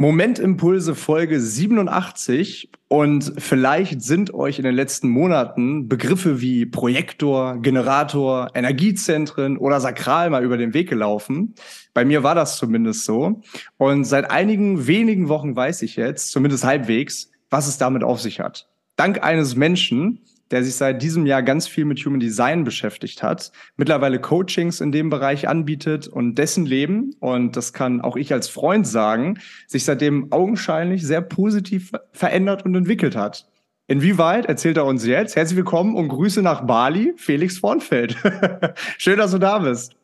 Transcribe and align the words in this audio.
Momentimpulse 0.00 0.94
Folge 0.94 1.38
87 1.38 2.70
und 2.88 3.34
vielleicht 3.36 4.00
sind 4.00 4.32
euch 4.32 4.58
in 4.58 4.64
den 4.64 4.74
letzten 4.74 5.10
Monaten 5.10 5.90
Begriffe 5.90 6.40
wie 6.40 6.64
Projektor, 6.64 7.58
Generator, 7.58 8.48
Energiezentren 8.54 9.58
oder 9.58 9.78
Sakral 9.78 10.30
mal 10.30 10.42
über 10.42 10.56
den 10.56 10.72
Weg 10.72 10.88
gelaufen. 10.88 11.54
Bei 11.92 12.06
mir 12.06 12.22
war 12.22 12.34
das 12.34 12.56
zumindest 12.56 13.04
so. 13.04 13.42
Und 13.76 14.04
seit 14.04 14.30
einigen 14.30 14.86
wenigen 14.86 15.28
Wochen 15.28 15.54
weiß 15.54 15.82
ich 15.82 15.96
jetzt, 15.96 16.30
zumindest 16.30 16.64
halbwegs, 16.64 17.30
was 17.50 17.68
es 17.68 17.76
damit 17.76 18.02
auf 18.02 18.22
sich 18.22 18.40
hat. 18.40 18.70
Dank 18.96 19.22
eines 19.22 19.54
Menschen, 19.54 20.22
der 20.50 20.64
sich 20.64 20.74
seit 20.74 21.02
diesem 21.02 21.26
Jahr 21.26 21.42
ganz 21.42 21.68
viel 21.68 21.84
mit 21.84 22.04
Human 22.04 22.20
Design 22.20 22.64
beschäftigt 22.64 23.22
hat, 23.22 23.52
mittlerweile 23.76 24.20
Coachings 24.20 24.80
in 24.80 24.92
dem 24.92 25.10
Bereich 25.10 25.48
anbietet 25.48 26.08
und 26.08 26.36
dessen 26.36 26.66
Leben, 26.66 27.14
und 27.20 27.56
das 27.56 27.72
kann 27.72 28.00
auch 28.00 28.16
ich 28.16 28.32
als 28.32 28.48
Freund 28.48 28.86
sagen, 28.86 29.38
sich 29.66 29.84
seitdem 29.84 30.32
augenscheinlich 30.32 31.06
sehr 31.06 31.20
positiv 31.20 31.92
verändert 32.12 32.64
und 32.64 32.74
entwickelt 32.74 33.16
hat. 33.16 33.46
Inwieweit 33.86 34.46
erzählt 34.46 34.76
er 34.76 34.86
uns 34.86 35.04
jetzt? 35.04 35.34
Herzlich 35.34 35.56
willkommen 35.56 35.96
und 35.96 36.08
Grüße 36.08 36.42
nach 36.42 36.64
Bali, 36.64 37.12
Felix 37.16 37.58
Vornfeld. 37.58 38.16
Schön, 38.98 39.18
dass 39.18 39.32
du 39.32 39.38
da 39.38 39.58
bist. 39.58 39.96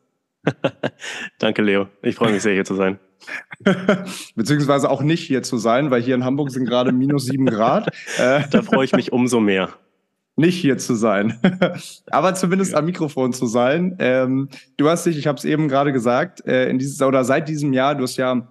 Danke, 1.39 1.63
Leo. 1.63 1.89
Ich 2.03 2.17
freue 2.17 2.33
mich 2.33 2.43
sehr, 2.43 2.55
hier 2.55 2.65
zu 2.65 2.75
sein. 2.75 2.99
Beziehungsweise 4.37 4.91
auch 4.91 5.03
nicht 5.03 5.23
hier 5.23 5.43
zu 5.43 5.57
sein, 5.57 5.91
weil 5.91 6.03
hier 6.03 6.15
in 6.15 6.25
Hamburg 6.25 6.51
sind 6.51 6.67
gerade 6.67 6.93
minus 6.93 7.27
sieben 7.27 7.47
Grad. 7.47 7.91
da 8.19 8.63
freue 8.63 8.85
ich 8.85 8.93
mich 8.93 9.13
umso 9.13 9.41
mehr 9.41 9.71
nicht 10.37 10.61
hier 10.61 10.79
zu 10.79 10.95
sein, 10.95 11.41
aber 12.11 12.35
zumindest 12.35 12.73
ja. 12.73 12.79
am 12.79 12.85
Mikrofon 12.85 13.33
zu 13.33 13.47
sein. 13.47 13.97
Ähm, 13.99 14.49
du 14.77 14.89
hast 14.89 15.07
dich, 15.07 15.17
ich 15.17 15.27
habe 15.27 15.39
es 15.39 15.45
eben 15.45 15.69
gerade 15.69 15.93
gesagt, 15.93 16.47
äh, 16.47 16.69
in 16.69 16.79
dieses 16.79 17.01
oder 17.01 17.25
seit 17.25 17.49
diesem 17.49 17.73
Jahr, 17.73 17.95
du 17.95 18.03
hast 18.03 18.17
ja 18.17 18.47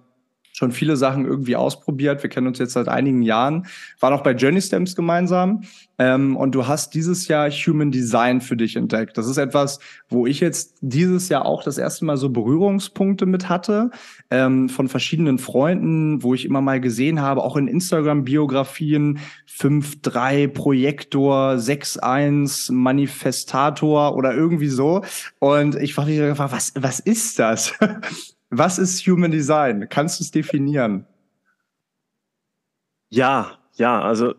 schon 0.56 0.72
viele 0.72 0.96
Sachen 0.96 1.26
irgendwie 1.26 1.54
ausprobiert. 1.54 2.22
Wir 2.22 2.30
kennen 2.30 2.46
uns 2.46 2.58
jetzt 2.58 2.72
seit 2.72 2.88
einigen 2.88 3.20
Jahren, 3.20 3.66
waren 4.00 4.14
auch 4.14 4.22
bei 4.22 4.32
Journey 4.32 4.62
Stamps 4.62 4.96
gemeinsam. 4.96 5.62
Ähm, 5.98 6.36
und 6.36 6.54
du 6.54 6.66
hast 6.66 6.94
dieses 6.94 7.28
Jahr 7.28 7.50
Human 7.50 7.90
Design 7.90 8.40
für 8.40 8.56
dich 8.56 8.76
entdeckt. 8.76 9.18
Das 9.18 9.26
ist 9.26 9.36
etwas, 9.36 9.80
wo 10.08 10.26
ich 10.26 10.40
jetzt 10.40 10.78
dieses 10.80 11.28
Jahr 11.28 11.44
auch 11.44 11.62
das 11.62 11.76
erste 11.76 12.06
Mal 12.06 12.16
so 12.16 12.30
Berührungspunkte 12.30 13.26
mit 13.26 13.48
hatte, 13.50 13.90
ähm, 14.30 14.68
von 14.70 14.88
verschiedenen 14.88 15.38
Freunden, 15.38 16.22
wo 16.22 16.34
ich 16.34 16.46
immer 16.46 16.62
mal 16.62 16.80
gesehen 16.80 17.20
habe, 17.20 17.42
auch 17.42 17.56
in 17.56 17.68
Instagram-Biografien, 17.68 19.18
5-3 19.46 20.48
Projektor, 20.48 21.52
6-1 21.56 22.72
Manifestator 22.72 24.16
oder 24.16 24.34
irgendwie 24.34 24.68
so. 24.68 25.02
Und 25.38 25.76
ich 25.76 25.94
frage 25.94 26.12
mich 26.12 26.20
einfach, 26.22 26.52
was, 26.52 26.72
was 26.76 27.00
ist 27.00 27.38
das? 27.38 27.74
Was 28.50 28.78
ist 28.78 29.06
Human 29.06 29.30
Design? 29.30 29.88
Kannst 29.88 30.20
du 30.20 30.24
es 30.24 30.30
definieren? 30.30 31.06
Ja, 33.08 33.58
ja, 33.74 34.00
also 34.00 34.34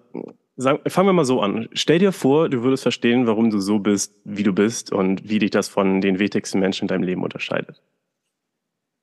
sagen, 0.55 0.79
fangen 0.89 1.09
wir 1.09 1.13
mal 1.13 1.25
so 1.25 1.41
an. 1.41 1.69
Stell 1.73 1.99
dir 1.99 2.11
vor, 2.11 2.49
du 2.49 2.63
würdest 2.63 2.83
verstehen, 2.83 3.27
warum 3.27 3.49
du 3.49 3.59
so 3.59 3.79
bist, 3.79 4.19
wie 4.23 4.43
du 4.43 4.53
bist 4.53 4.91
und 4.91 5.27
wie 5.29 5.39
dich 5.39 5.51
das 5.51 5.67
von 5.67 6.01
den 6.01 6.19
wichtigsten 6.19 6.59
Menschen 6.59 6.83
in 6.83 6.87
deinem 6.87 7.03
Leben 7.03 7.23
unterscheidet. 7.23 7.81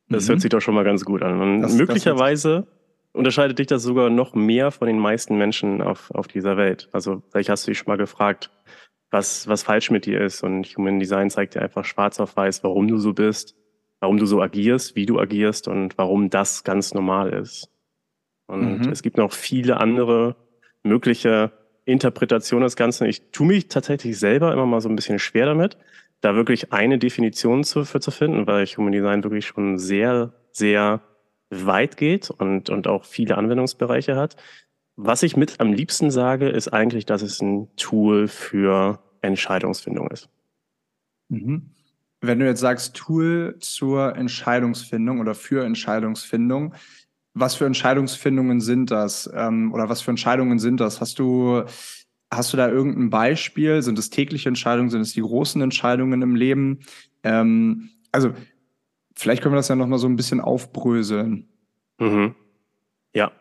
Das 0.08 0.24
mhm. 0.24 0.32
hört 0.32 0.40
sich 0.40 0.50
doch 0.50 0.60
schon 0.60 0.74
mal 0.74 0.84
ganz 0.84 1.04
gut 1.04 1.22
an. 1.22 1.40
Und 1.40 1.60
das, 1.62 1.74
möglicherweise 1.74 2.66
das 2.66 2.74
unterscheidet 3.12 3.58
dich 3.58 3.68
das 3.68 3.82
sogar 3.82 4.10
noch 4.10 4.34
mehr 4.34 4.70
von 4.70 4.88
den 4.88 4.98
meisten 4.98 5.38
Menschen 5.38 5.80
auf, 5.80 6.10
auf 6.10 6.28
dieser 6.28 6.56
Welt. 6.56 6.88
Also 6.92 7.22
vielleicht 7.30 7.48
hast 7.48 7.66
du 7.66 7.70
dich 7.70 7.78
schon 7.78 7.90
mal 7.90 7.96
gefragt, 7.96 8.50
was, 9.10 9.46
was 9.46 9.62
falsch 9.62 9.90
mit 9.90 10.06
dir 10.06 10.20
ist. 10.20 10.42
Und 10.42 10.66
Human 10.76 10.98
Design 10.98 11.30
zeigt 11.30 11.54
dir 11.54 11.62
einfach 11.62 11.84
schwarz 11.84 12.20
auf 12.20 12.36
weiß, 12.36 12.64
warum 12.64 12.88
du 12.88 12.98
so 12.98 13.12
bist 13.12 13.54
warum 14.04 14.18
du 14.18 14.26
so 14.26 14.42
agierst, 14.42 14.96
wie 14.96 15.06
du 15.06 15.18
agierst 15.18 15.66
und 15.66 15.96
warum 15.96 16.28
das 16.28 16.62
ganz 16.62 16.92
normal 16.92 17.32
ist. 17.32 17.70
Und 18.46 18.80
mhm. 18.80 18.92
es 18.92 19.00
gibt 19.00 19.16
noch 19.16 19.32
viele 19.32 19.78
andere 19.78 20.36
mögliche 20.82 21.52
Interpretationen 21.86 22.64
des 22.64 22.76
Ganzen. 22.76 23.06
Ich 23.06 23.30
tue 23.30 23.46
mich 23.46 23.68
tatsächlich 23.68 24.18
selber 24.18 24.52
immer 24.52 24.66
mal 24.66 24.82
so 24.82 24.90
ein 24.90 24.96
bisschen 24.96 25.18
schwer 25.18 25.46
damit, 25.46 25.78
da 26.20 26.34
wirklich 26.34 26.70
eine 26.70 26.98
Definition 26.98 27.64
zu, 27.64 27.86
für 27.86 27.98
zu 27.98 28.10
finden, 28.10 28.46
weil 28.46 28.66
Human 28.66 28.92
Design 28.92 29.24
wirklich 29.24 29.46
schon 29.46 29.78
sehr, 29.78 30.34
sehr 30.52 31.00
weit 31.48 31.96
geht 31.96 32.28
und, 32.28 32.68
und 32.68 32.86
auch 32.86 33.06
viele 33.06 33.38
Anwendungsbereiche 33.38 34.16
hat. 34.16 34.36
Was 34.96 35.22
ich 35.22 35.34
mit 35.34 35.60
am 35.60 35.72
liebsten 35.72 36.10
sage, 36.10 36.50
ist 36.50 36.68
eigentlich, 36.68 37.06
dass 37.06 37.22
es 37.22 37.40
ein 37.40 37.74
Tool 37.76 38.28
für 38.28 38.98
Entscheidungsfindung 39.22 40.08
ist. 40.10 40.28
Mhm. 41.30 41.70
Wenn 42.26 42.38
du 42.38 42.46
jetzt 42.46 42.60
sagst, 42.60 42.94
Tool 42.94 43.56
zur 43.60 44.16
Entscheidungsfindung 44.16 45.20
oder 45.20 45.34
für 45.34 45.64
Entscheidungsfindung, 45.64 46.74
was 47.34 47.56
für 47.56 47.66
Entscheidungsfindungen 47.66 48.60
sind 48.60 48.90
das? 48.90 49.28
Ähm, 49.34 49.72
oder 49.72 49.88
was 49.88 50.00
für 50.00 50.10
Entscheidungen 50.10 50.58
sind 50.58 50.80
das? 50.80 51.00
Hast 51.00 51.18
du, 51.18 51.64
hast 52.30 52.52
du 52.52 52.56
da 52.56 52.68
irgendein 52.68 53.10
Beispiel? 53.10 53.82
Sind 53.82 53.98
es 53.98 54.10
tägliche 54.10 54.48
Entscheidungen? 54.48 54.90
Sind 54.90 55.00
es 55.00 55.12
die 55.12 55.20
großen 55.20 55.60
Entscheidungen 55.60 56.22
im 56.22 56.36
Leben? 56.36 56.80
Ähm, 57.24 57.90
also, 58.12 58.32
vielleicht 59.16 59.42
können 59.42 59.54
wir 59.54 59.58
das 59.58 59.68
ja 59.68 59.74
nochmal 59.74 59.98
so 59.98 60.06
ein 60.06 60.16
bisschen 60.16 60.40
aufbröseln. 60.40 61.48
Mhm. 61.98 62.34
Ja. 63.14 63.32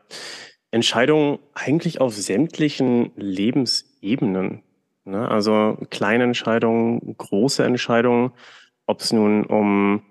Entscheidungen 0.72 1.38
eigentlich 1.54 2.02
auf 2.02 2.16
sämtlichen 2.16 3.12
Lebensebenen. 3.16 4.64
Ne? 5.06 5.30
Also 5.30 5.78
kleine 5.92 6.24
Entscheidungen, 6.24 7.16
große 7.16 7.64
Entscheidungen 7.64 8.32
ob 8.86 9.02
es 9.02 9.12
nun 9.14 9.46
um 9.46 10.04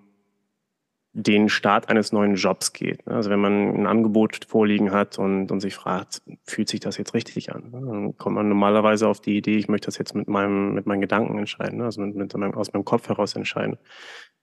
den 1.15 1.50
Start 1.50 1.91
eines 1.91 2.10
neuen 2.12 2.37
Jobs 2.37 2.72
geht. 2.72 3.06
Also 3.06 3.28
wenn 3.28 3.41
man 3.41 3.75
ein 3.75 3.87
Angebot 3.87 4.47
vorliegen 4.49 4.93
hat 4.93 5.19
und, 5.19 5.53
und 5.53 5.60
sich 5.60 5.75
fragt, 5.75 6.22
fühlt 6.44 6.71
sich 6.71 6.81
das 6.81 6.97
jetzt 6.97 7.12
richtig 7.12 7.55
an? 7.55 7.71
Dann 7.71 8.16
kommt 8.16 8.37
man 8.37 8.49
normalerweise 8.49 9.06
auf 9.06 9.21
die 9.21 9.37
Idee, 9.37 9.59
ich 9.59 9.69
möchte 9.69 9.87
das 9.87 9.99
jetzt 9.99 10.15
mit 10.15 10.27
meinem, 10.27 10.72
mit 10.72 10.87
meinen 10.87 11.03
Gedanken 11.03 11.38
entscheiden, 11.38 11.83
also 11.83 12.00
mit, 12.00 12.16
mit 12.16 12.34
meinem, 12.34 12.55
aus 12.55 12.72
meinem 12.72 12.87
Kopf 12.87 13.09
heraus 13.09 13.37
entscheiden. 13.37 13.77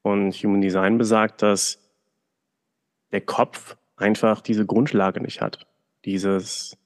Und 0.04 0.34
Human 0.36 0.62
Design 0.62 1.00
besagt, 1.00 1.42
dass 1.42 1.90
der 3.12 3.22
Kopf 3.22 3.76
einfach 3.96 4.42
diese 4.42 4.68
Grundlage 4.68 5.22
nicht 5.22 5.42
hat, 5.42 5.66
dieses, 6.06 6.78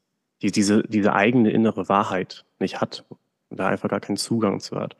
die, 0.41 0.51
diese, 0.51 0.83
diese 0.83 1.13
eigene 1.13 1.51
innere 1.51 1.89
Wahrheit 1.89 2.45
nicht 2.59 2.79
hat 2.79 3.03
da 3.57 3.67
einfach 3.67 3.89
gar 3.89 3.99
keinen 3.99 4.17
Zugang 4.17 4.59
zu 4.59 4.77
hat. 4.77 4.95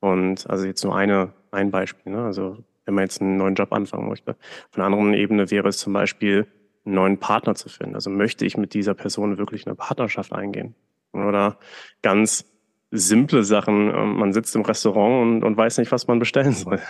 Und 0.00 0.48
also 0.48 0.64
jetzt 0.64 0.84
nur 0.84 0.96
eine, 0.96 1.32
ein 1.50 1.70
Beispiel. 1.70 2.12
Ne? 2.12 2.24
Also 2.24 2.58
wenn 2.88 2.94
man 2.94 3.04
jetzt 3.04 3.20
einen 3.20 3.36
neuen 3.36 3.54
Job 3.54 3.72
anfangen 3.72 4.08
möchte. 4.08 4.30
Auf 4.70 4.76
einer 4.76 4.86
anderen 4.86 5.12
Ebene 5.12 5.50
wäre 5.50 5.68
es 5.68 5.76
zum 5.76 5.92
Beispiel, 5.92 6.46
einen 6.86 6.94
neuen 6.94 7.18
Partner 7.18 7.54
zu 7.54 7.68
finden. 7.68 7.94
Also 7.94 8.08
möchte 8.08 8.46
ich 8.46 8.56
mit 8.56 8.72
dieser 8.72 8.94
Person 8.94 9.36
wirklich 9.36 9.66
eine 9.66 9.74
Partnerschaft 9.74 10.32
eingehen? 10.32 10.74
Oder 11.12 11.58
ganz 12.00 12.46
simple 12.90 13.44
Sachen. 13.44 13.94
Ähm, 13.94 14.16
man 14.16 14.32
sitzt 14.32 14.56
im 14.56 14.62
Restaurant 14.62 15.22
und, 15.22 15.44
und 15.44 15.56
weiß 15.56 15.76
nicht, 15.76 15.92
was 15.92 16.06
man 16.06 16.18
bestellen 16.18 16.52
soll. 16.54 16.80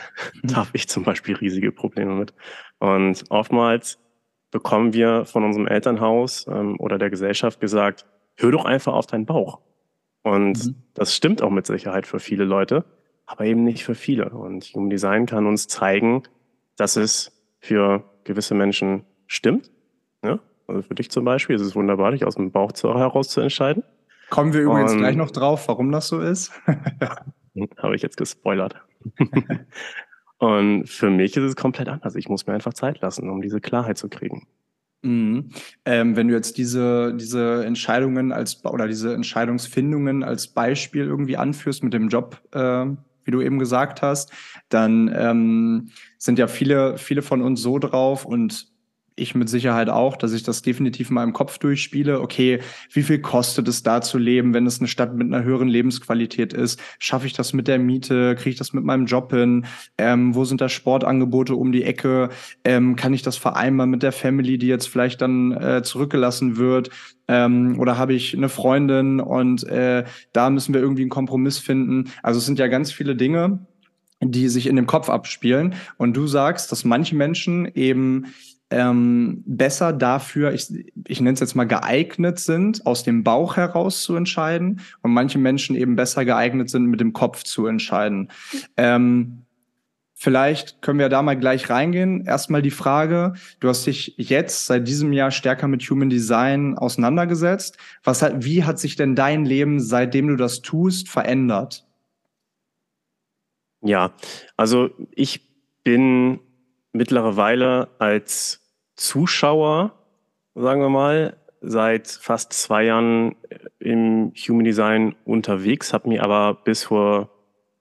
da 0.44 0.56
habe 0.56 0.70
ich 0.74 0.88
zum 0.88 1.02
Beispiel 1.02 1.34
riesige 1.34 1.72
Probleme 1.72 2.14
mit. 2.14 2.32
Und 2.78 3.24
oftmals 3.30 3.98
bekommen 4.52 4.92
wir 4.92 5.24
von 5.24 5.44
unserem 5.44 5.66
Elternhaus 5.66 6.46
ähm, 6.48 6.78
oder 6.78 6.98
der 6.98 7.10
Gesellschaft 7.10 7.60
gesagt, 7.60 8.06
hör 8.36 8.52
doch 8.52 8.64
einfach 8.64 8.92
auf 8.92 9.06
deinen 9.06 9.26
Bauch. 9.26 9.60
Und 10.22 10.64
mhm. 10.64 10.74
das 10.94 11.14
stimmt 11.14 11.42
auch 11.42 11.50
mit 11.50 11.66
Sicherheit 11.66 12.06
für 12.06 12.20
viele 12.20 12.44
Leute 12.44 12.84
aber 13.28 13.44
eben 13.44 13.62
nicht 13.62 13.84
für 13.84 13.94
viele. 13.94 14.30
Und 14.30 14.64
Human 14.74 14.90
Design 14.90 15.26
kann 15.26 15.46
uns 15.46 15.68
zeigen, 15.68 16.22
dass 16.76 16.96
es 16.96 17.30
für 17.60 18.02
gewisse 18.24 18.54
Menschen 18.54 19.04
stimmt. 19.26 19.70
Ja? 20.24 20.40
Also 20.66 20.82
für 20.82 20.94
dich 20.94 21.10
zum 21.10 21.24
Beispiel 21.24 21.54
ist 21.54 21.62
es 21.62 21.76
wunderbar, 21.76 22.12
dich 22.12 22.24
aus 22.24 22.36
dem 22.36 22.50
Bauch 22.50 22.72
heraus 22.82 23.28
zu 23.28 23.40
entscheiden. 23.40 23.84
Kommen 24.30 24.54
wir 24.54 24.62
übrigens 24.62 24.92
Und, 24.92 24.98
gleich 24.98 25.16
noch 25.16 25.30
drauf, 25.30 25.68
warum 25.68 25.92
das 25.92 26.08
so 26.08 26.20
ist. 26.20 26.52
Habe 27.76 27.94
ich 27.94 28.02
jetzt 28.02 28.16
gespoilert. 28.16 28.76
Und 30.38 30.88
für 30.88 31.10
mich 31.10 31.36
ist 31.36 31.42
es 31.42 31.56
komplett 31.56 31.88
anders. 31.88 32.14
Ich 32.14 32.28
muss 32.28 32.46
mir 32.46 32.54
einfach 32.54 32.72
Zeit 32.72 33.00
lassen, 33.00 33.28
um 33.28 33.42
diese 33.42 33.60
Klarheit 33.60 33.98
zu 33.98 34.08
kriegen. 34.08 34.46
Mhm. 35.02 35.50
Ähm, 35.84 36.16
wenn 36.16 36.28
du 36.28 36.34
jetzt 36.34 36.56
diese, 36.56 37.14
diese 37.14 37.64
Entscheidungen 37.64 38.32
als 38.32 38.64
oder 38.64 38.86
diese 38.86 39.14
Entscheidungsfindungen 39.14 40.22
als 40.22 40.48
Beispiel 40.48 41.04
irgendwie 41.04 41.36
anführst 41.36 41.84
mit 41.84 41.92
dem 41.92 42.08
Job, 42.08 42.40
äh, 42.52 42.86
wie 43.28 43.32
du 43.32 43.42
eben 43.42 43.58
gesagt 43.58 44.02
hast, 44.02 44.32
dann 44.70 45.14
ähm, 45.14 45.90
sind 46.16 46.38
ja 46.38 46.48
viele, 46.48 46.96
viele 46.96 47.22
von 47.22 47.42
uns 47.42 47.60
so 47.60 47.78
drauf 47.78 48.24
und 48.24 48.66
ich 49.18 49.34
mit 49.34 49.48
Sicherheit 49.48 49.88
auch, 49.88 50.16
dass 50.16 50.32
ich 50.32 50.42
das 50.42 50.62
definitiv 50.62 51.10
in 51.10 51.14
meinem 51.14 51.32
Kopf 51.32 51.58
durchspiele. 51.58 52.20
Okay, 52.20 52.60
wie 52.92 53.02
viel 53.02 53.20
kostet 53.20 53.68
es 53.68 53.82
da 53.82 54.00
zu 54.00 54.18
leben, 54.18 54.54
wenn 54.54 54.66
es 54.66 54.78
eine 54.80 54.88
Stadt 54.88 55.14
mit 55.14 55.26
einer 55.26 55.44
höheren 55.44 55.68
Lebensqualität 55.68 56.52
ist? 56.52 56.80
Schaffe 56.98 57.26
ich 57.26 57.32
das 57.32 57.52
mit 57.52 57.68
der 57.68 57.78
Miete? 57.78 58.34
Kriege 58.36 58.50
ich 58.50 58.56
das 58.56 58.72
mit 58.72 58.84
meinem 58.84 59.06
Job 59.06 59.32
hin? 59.32 59.66
Ähm, 59.98 60.34
wo 60.34 60.44
sind 60.44 60.60
da 60.60 60.68
Sportangebote 60.68 61.54
um 61.54 61.72
die 61.72 61.84
Ecke? 61.84 62.30
Ähm, 62.64 62.96
kann 62.96 63.12
ich 63.12 63.22
das 63.22 63.36
vereinbaren 63.36 63.90
mit 63.90 64.02
der 64.02 64.12
Family, 64.12 64.58
die 64.58 64.68
jetzt 64.68 64.88
vielleicht 64.88 65.20
dann 65.20 65.52
äh, 65.52 65.82
zurückgelassen 65.82 66.56
wird? 66.56 66.90
Ähm, 67.28 67.78
oder 67.78 67.98
habe 67.98 68.14
ich 68.14 68.34
eine 68.34 68.48
Freundin 68.48 69.20
und 69.20 69.64
äh, 69.64 70.04
da 70.32 70.50
müssen 70.50 70.72
wir 70.72 70.80
irgendwie 70.80 71.02
einen 71.02 71.10
Kompromiss 71.10 71.58
finden. 71.58 72.10
Also 72.22 72.38
es 72.38 72.46
sind 72.46 72.58
ja 72.58 72.68
ganz 72.68 72.90
viele 72.90 73.14
Dinge, 73.14 73.66
die 74.20 74.48
sich 74.48 74.66
in 74.66 74.76
dem 74.76 74.86
Kopf 74.86 75.08
abspielen. 75.08 75.74
Und 75.96 76.16
du 76.16 76.26
sagst, 76.26 76.72
dass 76.72 76.84
manche 76.84 77.14
Menschen 77.14 77.70
eben 77.74 78.26
ähm, 78.70 79.42
besser 79.46 79.92
dafür, 79.92 80.52
ich, 80.52 80.68
ich 81.06 81.20
nenne 81.20 81.34
es 81.34 81.40
jetzt 81.40 81.54
mal 81.54 81.64
geeignet 81.64 82.38
sind, 82.38 82.84
aus 82.86 83.02
dem 83.02 83.24
Bauch 83.24 83.56
heraus 83.56 84.02
zu 84.02 84.14
entscheiden 84.14 84.80
und 85.02 85.12
manche 85.12 85.38
Menschen 85.38 85.74
eben 85.74 85.96
besser 85.96 86.24
geeignet 86.24 86.68
sind, 86.70 86.86
mit 86.86 87.00
dem 87.00 87.12
Kopf 87.12 87.44
zu 87.44 87.66
entscheiden. 87.66 88.30
Ähm, 88.76 89.44
Vielleicht 90.20 90.82
können 90.82 90.98
wir 90.98 91.08
da 91.08 91.22
mal 91.22 91.38
gleich 91.38 91.70
reingehen. 91.70 92.26
Erstmal 92.26 92.60
die 92.60 92.72
Frage, 92.72 93.34
du 93.60 93.68
hast 93.68 93.86
dich 93.86 94.14
jetzt 94.16 94.66
seit 94.66 94.88
diesem 94.88 95.12
Jahr 95.12 95.30
stärker 95.30 95.68
mit 95.68 95.80
Human 95.82 96.10
Design 96.10 96.76
auseinandergesetzt. 96.76 97.78
Was 98.02 98.20
hat, 98.20 98.44
wie 98.44 98.64
hat 98.64 98.80
sich 98.80 98.96
denn 98.96 99.14
dein 99.14 99.44
Leben, 99.44 99.78
seitdem 99.78 100.26
du 100.26 100.34
das 100.34 100.60
tust, 100.60 101.08
verändert? 101.08 101.86
Ja, 103.80 104.12
also 104.56 104.90
ich 105.12 105.52
bin 105.84 106.40
mittlerweile 106.92 107.88
als 107.98 108.60
Zuschauer, 108.96 109.92
sagen 110.54 110.80
wir 110.80 110.88
mal, 110.88 111.36
seit 111.60 112.08
fast 112.08 112.52
zwei 112.52 112.84
Jahren 112.84 113.36
im 113.78 114.32
Human 114.34 114.64
Design 114.64 115.14
unterwegs, 115.24 115.92
habe 115.92 116.08
mir 116.08 116.22
aber 116.22 116.54
bis 116.54 116.84
vor 116.84 117.30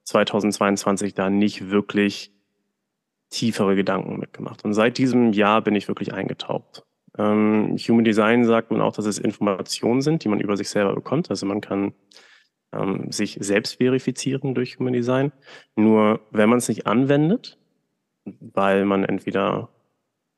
2022 0.04 1.14
da 1.14 1.30
nicht 1.30 1.70
wirklich 1.70 2.32
tiefere 3.30 3.76
Gedanken 3.76 4.18
mitgemacht. 4.18 4.64
Und 4.64 4.72
seit 4.72 4.98
diesem 4.98 5.32
Jahr 5.32 5.62
bin 5.62 5.74
ich 5.74 5.88
wirklich 5.88 6.14
eingetaucht. 6.14 6.84
Ähm, 7.18 7.76
Human 7.76 8.04
Design 8.04 8.44
sagt 8.44 8.70
man 8.70 8.80
auch, 8.80 8.94
dass 8.94 9.06
es 9.06 9.18
Informationen 9.18 10.00
sind, 10.00 10.24
die 10.24 10.28
man 10.28 10.40
über 10.40 10.56
sich 10.56 10.70
selber 10.70 10.94
bekommt. 10.94 11.30
Also 11.30 11.46
man 11.46 11.60
kann 11.60 11.92
ähm, 12.72 13.10
sich 13.12 13.36
selbst 13.40 13.76
verifizieren 13.76 14.54
durch 14.54 14.78
Human 14.78 14.92
Design. 14.92 15.32
Nur 15.76 16.20
wenn 16.30 16.48
man 16.48 16.58
es 16.58 16.68
nicht 16.68 16.86
anwendet, 16.86 17.58
weil 18.40 18.84
man 18.84 19.04
entweder 19.04 19.68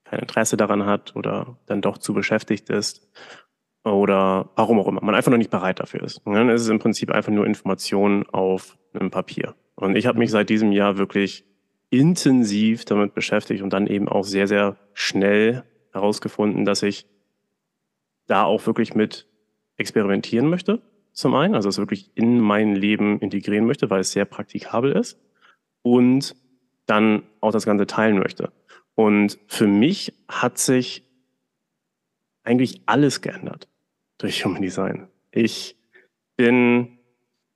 kein 0.04 0.20
Interesse 0.20 0.56
daran 0.56 0.86
hat 0.86 1.14
oder 1.16 1.56
dann 1.66 1.80
doch 1.80 1.98
zu 1.98 2.14
beschäftigt 2.14 2.68
ist 2.70 3.08
oder 3.84 4.50
warum 4.56 4.78
auch 4.80 4.88
immer, 4.88 5.00
man 5.02 5.14
einfach 5.14 5.30
noch 5.30 5.38
nicht 5.38 5.50
bereit 5.50 5.80
dafür 5.80 6.02
ist. 6.02 6.18
Und 6.26 6.34
dann 6.34 6.48
ist 6.48 6.62
es 6.62 6.68
im 6.68 6.78
Prinzip 6.78 7.10
einfach 7.10 7.32
nur 7.32 7.46
Information 7.46 8.28
auf 8.30 8.76
einem 8.92 9.10
Papier. 9.10 9.54
Und 9.76 9.96
ich 9.96 10.06
habe 10.06 10.18
mich 10.18 10.30
seit 10.30 10.50
diesem 10.50 10.72
Jahr 10.72 10.98
wirklich 10.98 11.44
intensiv 11.88 12.84
damit 12.84 13.14
beschäftigt 13.14 13.62
und 13.62 13.72
dann 13.72 13.86
eben 13.86 14.08
auch 14.08 14.24
sehr, 14.24 14.46
sehr 14.46 14.76
schnell 14.92 15.64
herausgefunden, 15.92 16.64
dass 16.64 16.82
ich 16.82 17.06
da 18.26 18.44
auch 18.44 18.64
wirklich 18.66 18.94
mit 18.94 19.26
experimentieren 19.76 20.48
möchte, 20.48 20.82
zum 21.12 21.34
einen, 21.34 21.54
also 21.54 21.68
es 21.68 21.78
wirklich 21.78 22.10
in 22.14 22.38
mein 22.38 22.76
Leben 22.76 23.18
integrieren 23.18 23.66
möchte, 23.66 23.90
weil 23.90 24.00
es 24.00 24.12
sehr 24.12 24.24
praktikabel 24.24 24.92
ist 24.92 25.18
und 25.82 26.36
dann 26.90 27.22
auch 27.40 27.52
das 27.52 27.64
Ganze 27.64 27.86
teilen 27.86 28.18
möchte. 28.18 28.52
Und 28.94 29.38
für 29.46 29.66
mich 29.66 30.12
hat 30.28 30.58
sich 30.58 31.04
eigentlich 32.42 32.82
alles 32.86 33.20
geändert 33.20 33.68
durch 34.18 34.44
Human 34.44 34.62
Design. 34.62 35.08
Ich 35.30 35.76
bin 36.36 36.98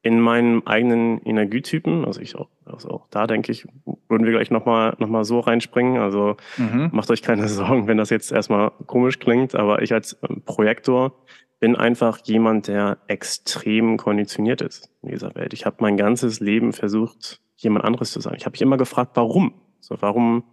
in 0.02 0.20
meinem 0.20 0.62
eigenen 0.66 1.20
Energietypen, 1.22 2.04
also 2.04 2.20
ich 2.20 2.36
auch, 2.36 2.50
also 2.66 2.90
auch 2.90 3.06
da 3.10 3.26
denke 3.26 3.50
ich, 3.50 3.66
würden 4.08 4.24
wir 4.24 4.32
gleich 4.32 4.50
nochmal 4.50 4.94
noch 4.98 5.08
mal 5.08 5.24
so 5.24 5.40
reinspringen. 5.40 5.98
Also 5.98 6.36
mhm. 6.58 6.90
macht 6.92 7.10
euch 7.10 7.22
keine 7.22 7.48
Sorgen, 7.48 7.86
wenn 7.86 7.96
das 7.96 8.10
jetzt 8.10 8.30
erstmal 8.30 8.70
komisch 8.86 9.18
klingt, 9.18 9.54
aber 9.54 9.82
ich 9.82 9.92
als 9.92 10.18
ähm, 10.28 10.42
Projektor 10.44 11.14
bin 11.58 11.76
einfach 11.76 12.18
jemand, 12.24 12.68
der 12.68 12.98
extrem 13.06 13.96
konditioniert 13.96 14.60
ist 14.60 14.90
in 15.02 15.10
dieser 15.10 15.34
Welt. 15.34 15.54
Ich 15.54 15.64
habe 15.64 15.76
mein 15.80 15.96
ganzes 15.96 16.40
Leben 16.40 16.74
versucht, 16.74 17.40
jemand 17.56 17.84
anderes 17.84 18.12
zu 18.12 18.20
sein. 18.20 18.34
Ich 18.36 18.46
habe 18.46 18.54
mich 18.54 18.62
immer 18.62 18.76
gefragt, 18.76 19.12
warum? 19.14 19.54
So, 19.80 19.96
warum 20.00 20.44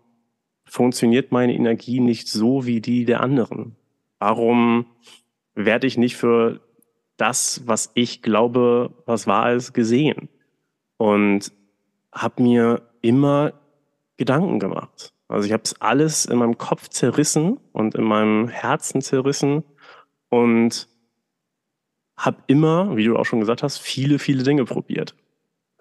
funktioniert 0.66 1.32
meine 1.32 1.54
Energie 1.54 2.00
nicht 2.00 2.28
so 2.28 2.66
wie 2.66 2.82
die 2.82 3.06
der 3.06 3.22
anderen? 3.22 3.76
Warum 4.20 4.86
werde 5.56 5.88
ich 5.88 5.98
nicht 5.98 6.16
für 6.16 6.62
das, 7.18 7.64
was 7.66 7.92
ich 7.94 8.22
glaube, 8.22 8.94
was 9.06 9.28
wahr 9.28 9.54
ist, 9.54 9.74
gesehen? 9.74 10.30
Und 10.98 11.52
habe 12.12 12.44
mir 12.44 12.82
immer 13.02 13.54
Gedanken 14.18 14.60
gemacht. 14.60 15.14
Also 15.28 15.48
ich 15.48 15.54
habe 15.54 15.64
es 15.64 15.80
alles 15.82 16.26
in 16.26 16.38
meinem 16.38 16.58
Kopf 16.58 16.90
zerrissen 16.90 17.58
und 17.72 17.96
in 17.96 18.04
meinem 18.04 18.50
Herzen 18.50 19.02
zerrissen 19.02 19.64
und 20.30 20.88
habe 22.18 22.44
immer, 22.48 22.96
wie 22.98 23.06
du 23.06 23.18
auch 23.18 23.26
schon 23.26 23.40
gesagt 23.40 23.64
hast, 23.64 23.80
viele, 23.80 24.20
viele 24.20 24.44
Dinge 24.44 24.66
probiert. 24.66 25.16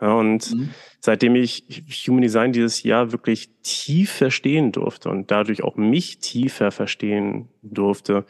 Ja, 0.00 0.14
und 0.14 0.55
mhm. 0.55 0.70
seitdem 1.00 1.35
ich 1.35 1.85
Human 2.06 2.23
Design 2.23 2.52
dieses 2.52 2.82
Jahr 2.82 3.12
wirklich 3.12 3.50
tief 3.62 4.11
verstehen 4.11 4.73
durfte 4.73 5.11
und 5.11 5.31
dadurch 5.31 5.62
auch 5.62 5.76
mich 5.76 6.19
tiefer 6.19 6.70
verstehen 6.70 7.49
durfte, 7.62 8.25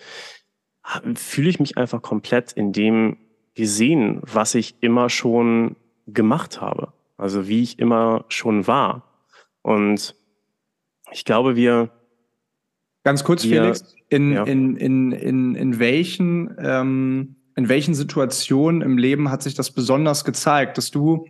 fühle 1.15 1.51
ich 1.51 1.61
mich 1.61 1.77
einfach 1.79 2.03
komplett 2.03 2.53
in 2.53 2.73
dem 2.73 3.19
gesehen, 3.55 4.21
was 4.23 4.55
ich 4.55 4.77
immer 4.81 5.11
schon 5.11 5.77
gemacht 6.07 6.61
habe. 6.61 6.93
Also 7.17 7.49
wie 7.49 7.63
ich 7.63 7.79
immer 7.79 8.25
schon 8.29 8.67
war. 8.67 9.05
Und 9.63 10.15
ich 11.13 11.25
glaube, 11.25 11.57
wir. 11.57 11.91
Ganz 13.05 13.25
kurz, 13.25 13.45
wir, 13.45 13.63
Felix, 13.63 13.95
in, 14.09 14.33
ja. 14.33 14.45
in, 14.45 14.77
in, 14.77 15.13
in, 15.13 15.55
in 15.55 15.79
welchen, 15.79 16.55
ähm, 16.59 17.37
in 17.57 17.69
welchen 17.69 17.95
Situationen 17.95 18.83
im 18.83 18.99
Leben 18.99 19.31
hat 19.31 19.43
sich 19.43 19.55
das 19.55 19.71
besonders 19.71 20.25
gezeigt, 20.25 20.79
dass 20.79 20.91
du 20.91 21.27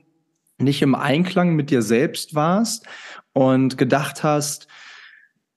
nicht 0.60 0.82
im 0.82 0.94
Einklang 0.94 1.54
mit 1.54 1.70
dir 1.70 1.82
selbst 1.82 2.34
warst 2.34 2.86
und 3.32 3.78
gedacht 3.78 4.22
hast, 4.22 4.68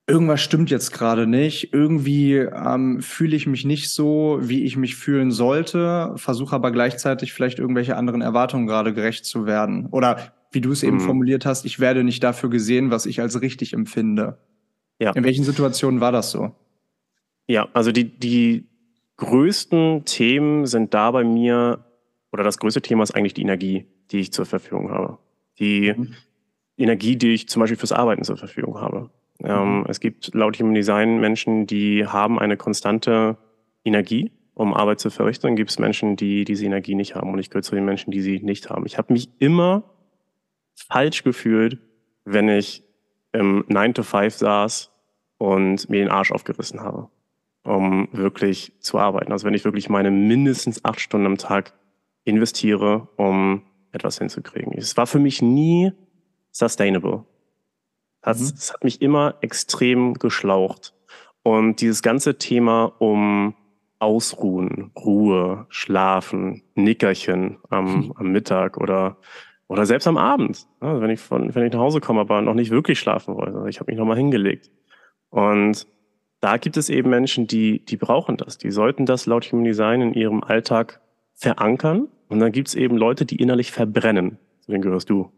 irgendwas 0.08 0.42
stimmt 0.42 0.70
jetzt 0.70 0.92
gerade 0.92 1.28
nicht, 1.28 1.74
irgendwie 1.74 2.36
ähm, 2.36 3.02
fühle 3.02 3.36
ich 3.36 3.48
mich 3.48 3.66
nicht 3.66 3.90
so, 3.90 4.40
wie 4.42 4.64
ich 4.64 4.76
mich 4.76 4.96
fühlen 4.96 5.32
sollte, 5.32 6.14
versuche 6.18 6.56
aber 6.56 6.72
gleichzeitig 6.72 7.34
vielleicht 7.34 7.60
irgendwelche 7.60 7.96
anderen 7.96 8.22
Erwartungen 8.22 8.68
gerade 8.68 8.94
gerecht 8.94 9.26
zu 9.26 9.46
werden. 9.46 9.88
Oder 9.88 10.34
wie 10.52 10.62
du 10.62 10.72
es 10.72 10.84
eben 10.84 10.98
mhm. 10.98 11.02
formuliert 11.02 11.46
hast, 11.46 11.66
ich 11.66 11.80
werde 11.80 12.04
nicht 12.04 12.24
dafür 12.24 12.50
gesehen, 12.50 12.92
was 12.92 13.06
ich 13.06 13.22
als 13.22 13.42
richtig 13.42 13.74
empfinde. 13.74 14.38
Ja. 15.00 15.12
In 15.12 15.24
welchen 15.24 15.44
Situationen 15.44 16.02
war 16.02 16.12
das 16.12 16.32
so? 16.32 16.54
Ja, 17.48 17.68
also 17.74 17.92
die, 17.92 18.18
die 18.20 18.68
größten 19.18 20.06
Themen 20.06 20.66
sind 20.66 20.94
da 20.94 21.12
bei 21.12 21.24
mir, 21.24 21.86
oder 22.32 22.44
das 22.44 22.58
größte 22.58 22.82
Thema 22.82 23.04
ist 23.04 23.16
eigentlich 23.16 23.34
die 23.34 23.42
Energie, 23.42 23.88
die 24.12 24.20
ich 24.20 24.34
zur 24.34 24.46
Verfügung 24.46 24.92
habe. 24.92 25.18
Die 25.60 25.94
mhm. 25.96 26.16
Energie, 26.78 27.16
die 27.16 27.34
ich 27.34 27.48
zum 27.48 27.62
Beispiel 27.62 27.78
fürs 27.78 27.92
Arbeiten 27.92 28.24
zur 28.24 28.38
Verfügung 28.38 28.80
habe. 28.80 29.10
Ähm, 29.44 29.80
mhm. 29.80 29.86
es 29.88 30.00
gibt 30.00 30.34
laut 30.34 30.60
Human 30.60 30.74
Design 30.74 31.20
Menschen, 31.20 31.68
die 31.68 32.08
haben 32.08 32.40
eine 32.40 32.58
konstante 32.58 33.38
Energie, 33.84 34.32
um 34.54 34.74
Arbeit 34.74 35.00
zu 35.00 35.10
verrichten. 35.10 35.48
Dann 35.48 35.56
gibt 35.56 35.72
es 35.72 35.80
Menschen, 35.80 36.16
die 36.16 36.46
diese 36.46 36.66
Energie 36.66 36.96
nicht 36.96 37.16
haben. 37.16 37.32
Und 37.32 37.40
ich 37.40 37.50
gehöre 37.50 37.64
zu 37.64 37.76
den 37.76 37.86
Menschen, 37.86 38.12
die 38.12 38.22
sie 38.22 38.40
nicht 38.40 38.70
haben. 38.70 38.86
Ich 38.86 38.98
habe 38.98 39.14
mich 39.14 39.30
immer 39.40 39.84
falsch 40.76 41.24
gefühlt, 41.24 41.80
wenn 42.26 42.50
ich 42.50 42.84
im 43.32 43.66
9 43.68 43.96
to 43.96 44.04
5 44.04 44.34
saß 44.34 44.92
und 45.38 45.90
mir 45.90 46.00
den 46.00 46.10
Arsch 46.10 46.32
aufgerissen 46.32 46.82
habe, 46.82 47.10
um 47.64 48.08
wirklich 48.12 48.74
zu 48.80 49.00
arbeiten. 49.00 49.32
Also 49.32 49.46
wenn 49.46 49.54
ich 49.54 49.66
wirklich 49.66 49.90
meine 49.90 50.12
mindestens 50.12 50.86
acht 50.86 51.00
Stunden 51.00 51.26
am 51.26 51.38
Tag 51.38 51.74
investiere, 52.24 53.10
um 53.18 53.64
etwas 53.94 54.18
hinzukriegen. 54.18 54.74
Es 54.78 54.98
war 54.98 55.08
für 55.08 55.20
mich 55.20 55.42
nie 55.42 55.92
sustainable. 56.52 57.26
Das, 58.22 58.40
mhm. 58.40 58.56
das 58.56 58.74
hat 58.74 58.84
mich 58.84 59.02
immer 59.02 59.36
extrem 59.42 60.16
geschlaucht. 60.16 60.94
Und 61.44 61.82
dieses 61.82 62.02
ganze 62.02 62.38
Thema 62.38 62.94
um 63.00 63.56
Ausruhen, 64.00 64.92
Ruhe, 64.98 65.66
Schlafen, 65.70 66.64
Nickerchen 66.76 67.58
am, 67.70 68.14
am 68.18 68.32
Mittag 68.32 68.78
oder 68.78 69.18
oder 69.74 69.86
selbst 69.86 70.08
am 70.08 70.18
Abend, 70.18 70.68
also 70.82 71.02
wenn 71.02 71.10
ich 71.10 71.20
von, 71.20 71.56
wenn 71.56 71.66
ich 71.66 71.74
nach 71.74 71.80
Hause 71.80 72.00
komme, 72.00 72.22
aber 72.22 72.42
noch 72.42 72.54
nicht 72.54 72.70
wirklich 72.70 73.00
schlafen 73.00 73.36
wollte. 73.36 73.66
Ich 73.70 73.80
habe 73.80 73.92
mich 73.92 73.98
nochmal 73.98 74.18
hingelegt. 74.18 74.70
Und 75.30 75.88
da 76.42 76.58
gibt 76.58 76.78
es 76.78 76.90
eben 76.90 77.10
Menschen, 77.10 77.48
die, 77.48 77.84
die 77.84 77.98
brauchen 77.98 78.38
das. 78.38 78.58
Die 78.58 78.70
sollten 78.70 79.06
das 79.06 79.26
laut 79.26 79.46
Human 79.52 79.64
Design 79.64 80.02
in 80.02 80.14
ihrem 80.14 80.44
Alltag 80.44 81.02
verankern. 81.34 82.08
Und 82.34 82.40
dann 82.40 82.52
gibt 82.52 82.70
es 82.70 82.74
eben 82.74 82.98
Leute, 82.98 83.28
die 83.28 83.36
innerlich 83.36 83.72
verbrennen. 83.72 84.40
Zu 84.62 84.72
denen 84.72 84.82
gehörst 84.82 85.08
du. 85.08 85.32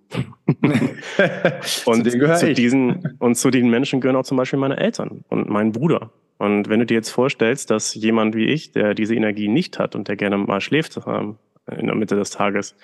und, 1.85 2.09
zu, 2.09 2.35
zu 2.37 2.53
diesen, 2.53 3.17
und 3.19 3.35
zu 3.35 3.51
den 3.51 3.69
Menschen 3.69 3.99
gehören 3.99 4.15
auch 4.15 4.23
zum 4.23 4.37
Beispiel 4.37 4.59
meine 4.59 4.77
Eltern 4.77 5.25
und 5.27 5.49
mein 5.49 5.73
Bruder. 5.73 6.13
Und 6.37 6.69
wenn 6.69 6.79
du 6.79 6.85
dir 6.85 6.93
jetzt 6.93 7.09
vorstellst, 7.09 7.69
dass 7.69 7.95
jemand 7.95 8.33
wie 8.33 8.45
ich, 8.45 8.71
der 8.71 8.93
diese 8.93 9.13
Energie 9.13 9.49
nicht 9.49 9.77
hat 9.77 9.93
und 9.93 10.07
der 10.07 10.15
gerne 10.15 10.37
mal 10.37 10.61
schläft 10.61 10.97
ähm, 11.05 11.35
in 11.69 11.87
der 11.87 11.95
Mitte 11.95 12.15
des 12.15 12.29
Tages, 12.29 12.77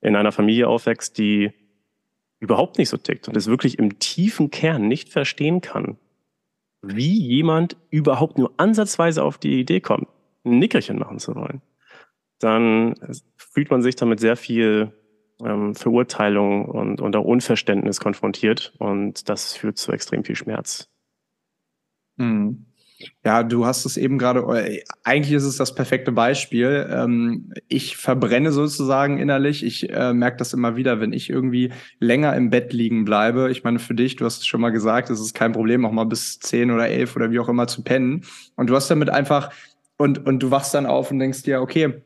in 0.00 0.16
einer 0.16 0.32
Familie 0.32 0.66
aufwächst, 0.66 1.16
die 1.16 1.52
überhaupt 2.40 2.78
nicht 2.78 2.88
so 2.88 2.96
tickt 2.96 3.28
und 3.28 3.36
es 3.36 3.46
wirklich 3.46 3.78
im 3.78 4.00
tiefen 4.00 4.50
Kern 4.50 4.88
nicht 4.88 5.10
verstehen 5.10 5.60
kann, 5.60 5.96
wie 6.82 7.20
jemand 7.20 7.76
überhaupt 7.90 8.36
nur 8.36 8.52
ansatzweise 8.56 9.22
auf 9.22 9.38
die 9.38 9.60
Idee 9.60 9.78
kommt, 9.78 10.08
ein 10.44 10.58
Nickerchen 10.58 10.98
machen 10.98 11.20
zu 11.20 11.36
wollen, 11.36 11.62
dann 12.38 12.94
fühlt 13.36 13.70
man 13.70 13.82
sich 13.82 13.96
damit 13.96 14.20
sehr 14.20 14.36
viel 14.36 14.92
ähm, 15.42 15.74
Verurteilung 15.74 16.66
und, 16.66 17.00
und 17.00 17.16
auch 17.16 17.24
Unverständnis 17.24 18.00
konfrontiert 18.00 18.74
und 18.78 19.28
das 19.28 19.54
führt 19.54 19.78
zu 19.78 19.92
extrem 19.92 20.24
viel 20.24 20.36
Schmerz. 20.36 20.88
Mhm. 22.16 22.66
Ja, 23.24 23.42
du 23.42 23.66
hast 23.66 23.84
es 23.84 23.96
eben 23.96 24.18
gerade, 24.18 24.40
äh, 24.40 24.82
eigentlich 25.02 25.34
ist 25.34 25.44
es 25.44 25.56
das 25.56 25.74
perfekte 25.74 26.12
Beispiel. 26.12 26.88
Ähm, 26.90 27.52
ich 27.68 27.96
verbrenne 27.96 28.52
sozusagen 28.52 29.18
innerlich. 29.18 29.64
Ich 29.64 29.90
äh, 29.90 30.14
merke 30.14 30.36
das 30.36 30.52
immer 30.52 30.76
wieder, 30.76 31.00
wenn 31.00 31.12
ich 31.12 31.28
irgendwie 31.28 31.72
länger 31.98 32.34
im 32.36 32.50
Bett 32.50 32.72
liegen 32.72 33.04
bleibe. 33.04 33.50
Ich 33.50 33.64
meine, 33.64 33.80
für 33.80 33.94
dich, 33.94 34.16
du 34.16 34.24
hast 34.24 34.38
es 34.38 34.46
schon 34.46 34.60
mal 34.60 34.70
gesagt, 34.70 35.10
es 35.10 35.20
ist 35.20 35.34
kein 35.34 35.52
Problem, 35.52 35.84
auch 35.84 35.92
mal 35.92 36.04
bis 36.04 36.38
zehn 36.38 36.70
oder 36.70 36.88
elf 36.88 37.16
oder 37.16 37.30
wie 37.30 37.40
auch 37.40 37.48
immer 37.48 37.66
zu 37.66 37.82
pennen. 37.82 38.24
Und 38.56 38.70
du 38.70 38.76
hast 38.76 38.90
damit 38.90 39.10
einfach, 39.10 39.50
und, 39.96 40.24
und 40.24 40.42
du 40.42 40.50
wachst 40.50 40.72
dann 40.72 40.86
auf 40.86 41.10
und 41.10 41.18
denkst 41.18 41.42
dir, 41.42 41.60
okay, 41.60 42.02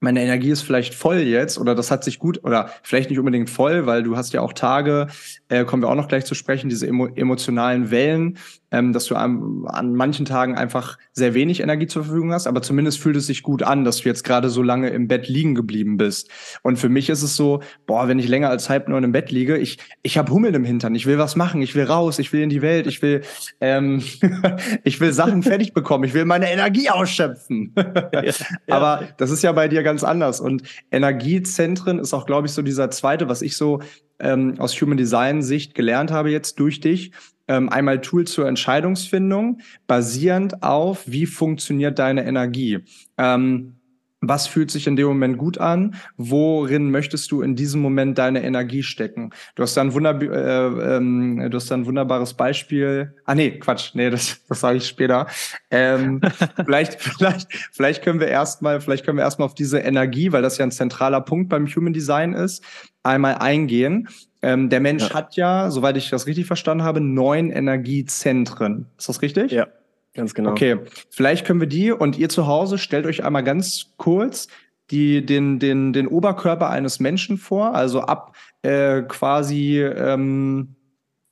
meine 0.00 0.22
Energie 0.22 0.50
ist 0.50 0.62
vielleicht 0.62 0.94
voll 0.94 1.18
jetzt 1.18 1.58
oder 1.58 1.74
das 1.74 1.90
hat 1.90 2.04
sich 2.04 2.18
gut 2.18 2.42
oder 2.42 2.70
vielleicht 2.82 3.10
nicht 3.10 3.18
unbedingt 3.18 3.50
voll, 3.50 3.86
weil 3.86 4.02
du 4.02 4.16
hast 4.16 4.32
ja 4.32 4.40
auch 4.40 4.54
Tage, 4.54 5.06
äh, 5.50 5.64
kommen 5.64 5.82
wir 5.82 5.88
auch 5.88 5.96
noch 5.96 6.08
gleich 6.08 6.24
zu 6.24 6.34
sprechen, 6.34 6.68
diese 6.68 6.86
emo 6.86 7.08
emotionalen 7.08 7.90
Wellen, 7.90 8.38
ähm, 8.70 8.92
dass 8.92 9.06
du 9.06 9.16
an, 9.16 9.64
an 9.66 9.94
manchen 9.94 10.24
Tagen 10.24 10.56
einfach 10.56 10.96
sehr 11.12 11.34
wenig 11.34 11.60
Energie 11.60 11.88
zur 11.88 12.04
Verfügung 12.04 12.32
hast, 12.32 12.46
aber 12.46 12.62
zumindest 12.62 13.00
fühlt 13.00 13.16
es 13.16 13.26
sich 13.26 13.42
gut 13.42 13.62
an, 13.64 13.84
dass 13.84 13.98
du 13.98 14.08
jetzt 14.08 14.22
gerade 14.22 14.48
so 14.48 14.62
lange 14.62 14.90
im 14.90 15.08
Bett 15.08 15.28
liegen 15.28 15.56
geblieben 15.56 15.96
bist. 15.96 16.30
Und 16.62 16.78
für 16.78 16.88
mich 16.88 17.10
ist 17.10 17.22
es 17.22 17.34
so, 17.34 17.60
boah, 17.86 18.06
wenn 18.06 18.20
ich 18.20 18.28
länger 18.28 18.48
als 18.48 18.70
halb 18.70 18.88
neun 18.88 19.02
im 19.02 19.12
Bett 19.12 19.32
liege, 19.32 19.58
ich, 19.58 19.78
ich 20.02 20.16
habe 20.18 20.32
Hummeln 20.32 20.54
im 20.54 20.64
Hintern, 20.64 20.94
ich 20.94 21.06
will 21.06 21.18
was 21.18 21.34
machen, 21.34 21.62
ich 21.62 21.74
will 21.74 21.84
raus, 21.84 22.20
ich 22.20 22.32
will 22.32 22.42
in 22.42 22.50
die 22.50 22.62
Welt, 22.62 22.86
ich 22.86 23.02
will, 23.02 23.22
ähm, 23.60 24.02
ich 24.84 25.00
will 25.00 25.12
Sachen 25.12 25.42
fertig 25.42 25.72
bekommen, 25.74 26.04
ich 26.04 26.14
will 26.14 26.24
meine 26.24 26.50
Energie 26.50 26.90
ausschöpfen. 26.90 27.74
ja, 28.12 28.22
ja. 28.22 28.32
Aber 28.68 29.08
das 29.16 29.30
ist 29.30 29.42
ja 29.42 29.50
bei 29.50 29.66
dir 29.66 29.82
ganz 29.82 30.04
anders. 30.04 30.40
Und 30.40 30.62
Energiezentren 30.92 31.98
ist 31.98 32.14
auch, 32.14 32.24
glaube 32.24 32.46
ich, 32.46 32.52
so 32.52 32.62
dieser 32.62 32.90
zweite, 32.90 33.28
was 33.28 33.42
ich 33.42 33.56
so 33.56 33.80
ähm, 34.20 34.54
aus 34.58 34.80
Human 34.80 34.96
Design 34.96 35.42
Sicht 35.42 35.74
gelernt 35.74 36.10
habe 36.10 36.30
jetzt 36.30 36.58
durch 36.60 36.80
dich. 36.80 37.12
Ähm, 37.48 37.68
einmal 37.68 38.00
Tool 38.00 38.26
zur 38.26 38.46
Entscheidungsfindung, 38.46 39.60
basierend 39.86 40.62
auf, 40.62 41.02
wie 41.06 41.26
funktioniert 41.26 41.98
deine 41.98 42.24
Energie. 42.24 42.84
Ähm, 43.18 43.79
was 44.20 44.46
fühlt 44.46 44.70
sich 44.70 44.86
in 44.86 44.96
dem 44.96 45.06
Moment 45.06 45.38
gut 45.38 45.58
an? 45.58 45.94
Worin 46.16 46.90
möchtest 46.90 47.30
du 47.32 47.40
in 47.42 47.56
diesem 47.56 47.80
Moment 47.80 48.18
deine 48.18 48.42
Energie 48.42 48.82
stecken? 48.82 49.30
Du 49.54 49.62
hast 49.62 49.76
da 49.76 49.80
ein, 49.80 49.94
Wunder, 49.94 50.20
äh, 50.20 50.96
ähm, 50.96 51.48
du 51.50 51.56
hast 51.56 51.70
da 51.70 51.74
ein 51.74 51.86
wunderbares 51.86 52.34
Beispiel. 52.34 53.14
Ah 53.24 53.34
nee, 53.34 53.58
Quatsch, 53.58 53.94
nee, 53.94 54.10
das, 54.10 54.44
das 54.48 54.60
sage 54.60 54.78
ich 54.78 54.86
später. 54.86 55.26
Ähm, 55.70 56.20
vielleicht, 56.64 57.00
vielleicht, 57.00 57.48
vielleicht 57.72 58.04
können 58.04 58.20
wir 58.20 58.28
erstmal, 58.28 58.80
vielleicht 58.80 59.06
können 59.06 59.16
wir 59.16 59.24
erstmal 59.24 59.46
auf 59.46 59.54
diese 59.54 59.78
Energie, 59.78 60.32
weil 60.32 60.42
das 60.42 60.58
ja 60.58 60.66
ein 60.66 60.70
zentraler 60.70 61.22
Punkt 61.22 61.48
beim 61.48 61.66
Human 61.66 61.92
Design 61.92 62.34
ist, 62.34 62.62
einmal 63.02 63.36
eingehen. 63.36 64.08
Ähm, 64.42 64.70
der 64.70 64.80
Mensch 64.80 65.08
ja. 65.08 65.14
hat 65.14 65.36
ja, 65.36 65.70
soweit 65.70 65.96
ich 65.96 66.10
das 66.10 66.26
richtig 66.26 66.46
verstanden 66.46 66.84
habe, 66.84 67.00
neun 67.00 67.50
Energiezentren. 67.50 68.86
Ist 68.98 69.08
das 69.08 69.22
richtig? 69.22 69.52
Ja. 69.52 69.66
Ganz 70.14 70.34
genau. 70.34 70.50
Okay, 70.50 70.78
vielleicht 71.10 71.46
können 71.46 71.60
wir 71.60 71.68
die 71.68 71.92
und 71.92 72.18
ihr 72.18 72.28
zu 72.28 72.46
Hause 72.46 72.78
stellt 72.78 73.06
euch 73.06 73.24
einmal 73.24 73.44
ganz 73.44 73.92
kurz 73.96 74.48
die, 74.90 75.24
den, 75.24 75.58
den, 75.58 75.92
den 75.92 76.08
Oberkörper 76.08 76.68
eines 76.68 76.98
Menschen 76.98 77.38
vor, 77.38 77.74
also 77.74 78.00
ab 78.00 78.34
äh, 78.62 79.02
quasi, 79.02 79.80
ähm, 79.80 80.74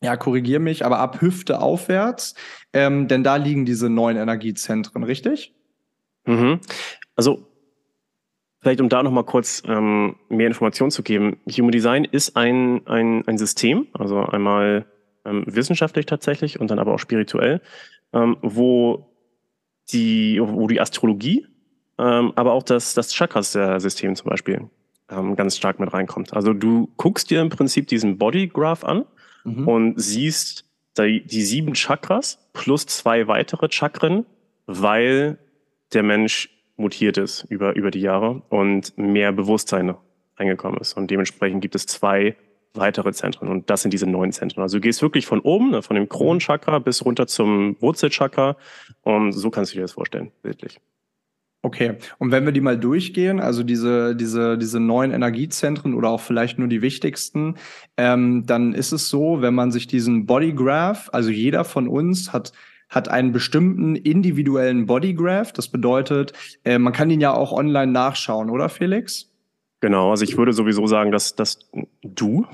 ja, 0.00 0.16
korrigier 0.16 0.60
mich, 0.60 0.84
aber 0.84 1.00
ab 1.00 1.20
Hüfte 1.20 1.60
aufwärts, 1.60 2.34
ähm, 2.72 3.08
denn 3.08 3.24
da 3.24 3.34
liegen 3.34 3.64
diese 3.64 3.90
neun 3.90 4.16
Energiezentren, 4.16 5.02
richtig? 5.02 5.54
Mhm. 6.24 6.60
Also 7.16 7.48
Vielleicht 8.60 8.80
um 8.80 8.88
da 8.88 9.02
nochmal 9.02 9.24
kurz 9.24 9.62
ähm, 9.66 10.16
mehr 10.28 10.48
Informationen 10.48 10.90
zu 10.90 11.04
geben. 11.04 11.38
Human 11.48 11.70
Design 11.70 12.04
ist 12.04 12.36
ein, 12.36 12.84
ein, 12.88 13.26
ein 13.26 13.38
System, 13.38 13.86
also 13.92 14.18
einmal 14.20 14.86
ähm, 15.24 15.44
wissenschaftlich 15.46 16.06
tatsächlich 16.06 16.58
und 16.58 16.70
dann 16.70 16.80
aber 16.80 16.92
auch 16.92 16.98
spirituell, 16.98 17.60
ähm, 18.12 18.36
wo, 18.42 19.10
die, 19.92 20.40
wo 20.42 20.66
die 20.66 20.80
Astrologie, 20.80 21.46
ähm, 21.98 22.32
aber 22.36 22.52
auch 22.52 22.62
das, 22.62 22.94
das 22.94 23.12
Chakras-System 23.12 24.14
zum 24.16 24.30
Beispiel 24.30 24.70
ähm, 25.10 25.36
ganz 25.36 25.56
stark 25.56 25.80
mit 25.80 25.92
reinkommt. 25.92 26.34
Also 26.34 26.52
du 26.52 26.90
guckst 26.96 27.30
dir 27.30 27.40
im 27.40 27.48
Prinzip 27.48 27.88
diesen 27.88 28.18
Bodygraph 28.18 28.84
an 28.84 29.04
mhm. 29.44 29.68
und 29.68 30.00
siehst 30.00 30.64
die, 30.98 31.24
die 31.24 31.42
sieben 31.42 31.74
Chakras 31.74 32.38
plus 32.52 32.86
zwei 32.86 33.28
weitere 33.28 33.68
Chakren, 33.70 34.26
weil 34.66 35.38
der 35.92 36.02
Mensch 36.02 36.50
mutiert 36.76 37.18
ist 37.18 37.44
über, 37.48 37.74
über 37.74 37.90
die 37.90 38.00
Jahre 38.00 38.42
und 38.48 38.96
mehr 38.96 39.32
Bewusstsein 39.32 39.94
reingekommen 40.36 40.80
ist. 40.80 40.96
Und 40.96 41.10
dementsprechend 41.10 41.60
gibt 41.60 41.74
es 41.74 41.86
zwei 41.86 42.36
weitere 42.78 43.12
Zentren. 43.12 43.48
Und 43.48 43.70
das 43.70 43.82
sind 43.82 43.92
diese 43.92 44.06
neun 44.06 44.32
Zentren. 44.32 44.62
Also 44.62 44.78
du 44.78 44.80
gehst 44.80 45.02
wirklich 45.02 45.26
von 45.26 45.40
oben, 45.40 45.70
ne, 45.70 45.82
von 45.82 45.96
dem 45.96 46.08
Kronenchakra 46.08 46.78
bis 46.78 47.04
runter 47.04 47.26
zum 47.26 47.76
Wurzelchakra. 47.80 48.56
Und 49.02 49.32
so 49.32 49.50
kannst 49.50 49.72
du 49.72 49.76
dir 49.76 49.82
das 49.82 49.92
vorstellen, 49.92 50.32
bildlich. 50.42 50.80
Okay, 51.62 51.96
und 52.18 52.30
wenn 52.30 52.44
wir 52.44 52.52
die 52.52 52.60
mal 52.60 52.78
durchgehen, 52.78 53.40
also 53.40 53.64
diese, 53.64 54.14
diese, 54.14 54.56
diese 54.56 54.78
neuen 54.78 55.10
Energiezentren 55.10 55.94
oder 55.94 56.08
auch 56.08 56.20
vielleicht 56.20 56.58
nur 56.58 56.68
die 56.68 56.82
wichtigsten, 56.82 57.56
ähm, 57.96 58.46
dann 58.46 58.74
ist 58.74 58.92
es 58.92 59.08
so, 59.08 59.42
wenn 59.42 59.54
man 59.54 59.72
sich 59.72 59.88
diesen 59.88 60.24
Bodygraph, 60.24 61.10
also 61.12 61.30
jeder 61.30 61.64
von 61.64 61.88
uns 61.88 62.32
hat 62.32 62.52
hat 62.88 63.08
einen 63.08 63.32
bestimmten 63.32 63.96
individuellen 63.96 64.86
Bodygraph. 64.86 65.52
Das 65.52 65.68
bedeutet, 65.68 66.32
äh, 66.64 66.78
man 66.78 66.92
kann 66.92 67.10
ihn 67.10 67.20
ja 67.20 67.34
auch 67.34 67.52
online 67.52 67.92
nachschauen, 67.92 68.50
oder 68.50 68.68
Felix? 68.68 69.27
Genau, 69.80 70.10
also 70.10 70.24
ich 70.24 70.36
würde 70.36 70.52
sowieso 70.52 70.88
sagen, 70.88 71.12
dass, 71.12 71.36
dass 71.36 71.70
du 72.02 72.46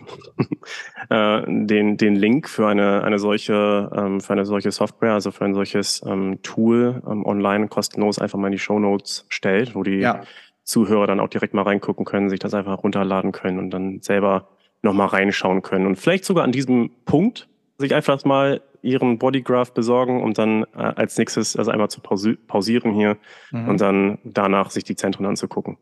äh, 1.09 1.43
den, 1.47 1.97
den 1.97 2.17
Link 2.17 2.49
für 2.49 2.69
eine, 2.69 3.03
eine 3.03 3.19
solche, 3.19 3.91
ähm, 3.97 4.21
für 4.21 4.35
eine 4.35 4.45
solche 4.45 4.71
Software, 4.71 5.15
also 5.15 5.31
für 5.31 5.47
ein 5.47 5.55
solches 5.55 6.03
ähm, 6.07 6.41
Tool 6.43 7.03
ähm, 7.09 7.25
online 7.25 7.69
kostenlos 7.69 8.19
einfach 8.19 8.39
mal 8.39 8.49
in 8.49 8.53
die 8.53 8.59
Show 8.59 8.79
Notes 8.79 9.25
stellt, 9.31 9.75
wo 9.75 9.83
die 9.83 10.01
ja. 10.01 10.21
Zuhörer 10.65 11.07
dann 11.07 11.21
auch 11.21 11.29
direkt 11.29 11.55
mal 11.55 11.63
reingucken 11.63 12.05
können, 12.05 12.29
sich 12.29 12.41
das 12.41 12.53
einfach 12.53 12.83
runterladen 12.83 13.33
können 13.33 13.59
und 13.59 13.71
dann 13.71 14.01
selber 14.03 14.49
nochmal 14.83 15.09
reinschauen 15.09 15.63
können. 15.63 15.87
Und 15.87 15.97
vielleicht 15.97 16.27
sogar 16.27 16.45
an 16.45 16.53
diesem 16.53 16.91
Punkt 17.07 17.49
sich 17.79 17.95
einfach 17.95 18.23
mal 18.27 18.61
ihren 18.83 19.19
Bodygraph 19.19 19.73
besorgen 19.73 20.23
und 20.23 20.37
dann 20.37 20.65
äh, 20.75 20.93
als 20.97 21.17
nächstes 21.17 21.57
also 21.57 21.71
einmal 21.71 21.89
zu 21.89 22.01
pausi 22.01 22.35
pausieren 22.35 22.93
hier 22.93 23.17
mhm. 23.51 23.69
und 23.69 23.81
dann 23.81 24.19
danach 24.25 24.71
sich 24.71 24.85
die 24.85 24.95
Zentren 24.95 25.25
anzugucken. 25.25 25.79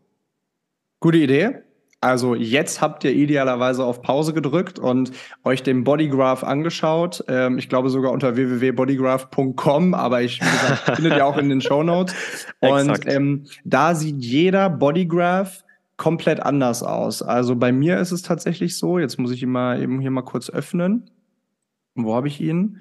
Gute 1.02 1.18
Idee. 1.18 1.56
Also 2.00 2.36
jetzt 2.36 2.80
habt 2.80 3.02
ihr 3.02 3.12
idealerweise 3.12 3.84
auf 3.84 4.02
Pause 4.02 4.32
gedrückt 4.32 4.78
und 4.78 5.10
euch 5.42 5.64
den 5.64 5.82
Bodygraph 5.82 6.44
angeschaut. 6.44 7.24
Ähm, 7.26 7.58
ich 7.58 7.68
glaube 7.68 7.90
sogar 7.90 8.12
unter 8.12 8.36
www.bodygraph.com, 8.36 9.94
aber 9.94 10.22
ich, 10.22 10.38
gesagt, 10.38 10.90
findet 10.96 11.16
ihr 11.16 11.26
auch 11.26 11.36
in 11.38 11.48
den 11.48 11.60
Show 11.60 11.82
Notes. 11.82 12.14
Und 12.60 13.00
ähm, 13.06 13.46
da 13.64 13.96
sieht 13.96 14.24
jeder 14.24 14.70
Bodygraph 14.70 15.64
komplett 15.96 16.38
anders 16.38 16.84
aus. 16.84 17.20
Also 17.20 17.56
bei 17.56 17.72
mir 17.72 17.98
ist 17.98 18.12
es 18.12 18.22
tatsächlich 18.22 18.78
so, 18.78 19.00
jetzt 19.00 19.18
muss 19.18 19.32
ich 19.32 19.42
ihn 19.42 19.50
mal 19.50 19.82
eben 19.82 20.00
hier 20.00 20.12
mal 20.12 20.22
kurz 20.22 20.50
öffnen. 20.50 21.10
Wo 21.96 22.14
habe 22.14 22.28
ich 22.28 22.40
ihn? 22.40 22.80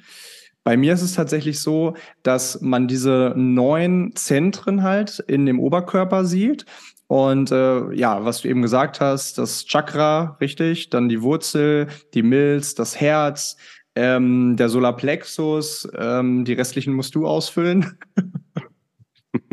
Bei 0.64 0.78
mir 0.78 0.94
ist 0.94 1.02
es 1.02 1.16
tatsächlich 1.16 1.60
so, 1.60 1.96
dass 2.22 2.62
man 2.62 2.88
diese 2.88 3.34
neun 3.36 4.12
Zentren 4.14 4.84
halt 4.84 5.18
in 5.26 5.48
dem 5.48 5.60
Oberkörper 5.60 6.24
sieht 6.24 6.68
und 7.12 7.52
äh, 7.52 7.94
ja, 7.94 8.24
was 8.24 8.40
du 8.40 8.48
eben 8.48 8.62
gesagt 8.62 9.02
hast, 9.02 9.38
das 9.38 9.66
Chakra, 9.66 10.38
richtig, 10.40 10.92
dann 10.92 11.10
die 11.10 11.22
Wurzel, 11.22 11.88
die 12.14 12.24
Milz, 12.24 12.74
das 12.74 13.02
Herz, 13.02 13.58
ähm, 13.96 14.56
der 14.56 14.70
Solarplexus, 14.70 15.90
ähm, 15.98 16.46
die 16.46 16.54
restlichen 16.54 16.94
musst 16.94 17.14
du 17.14 17.28
ausfüllen. 17.28 18.00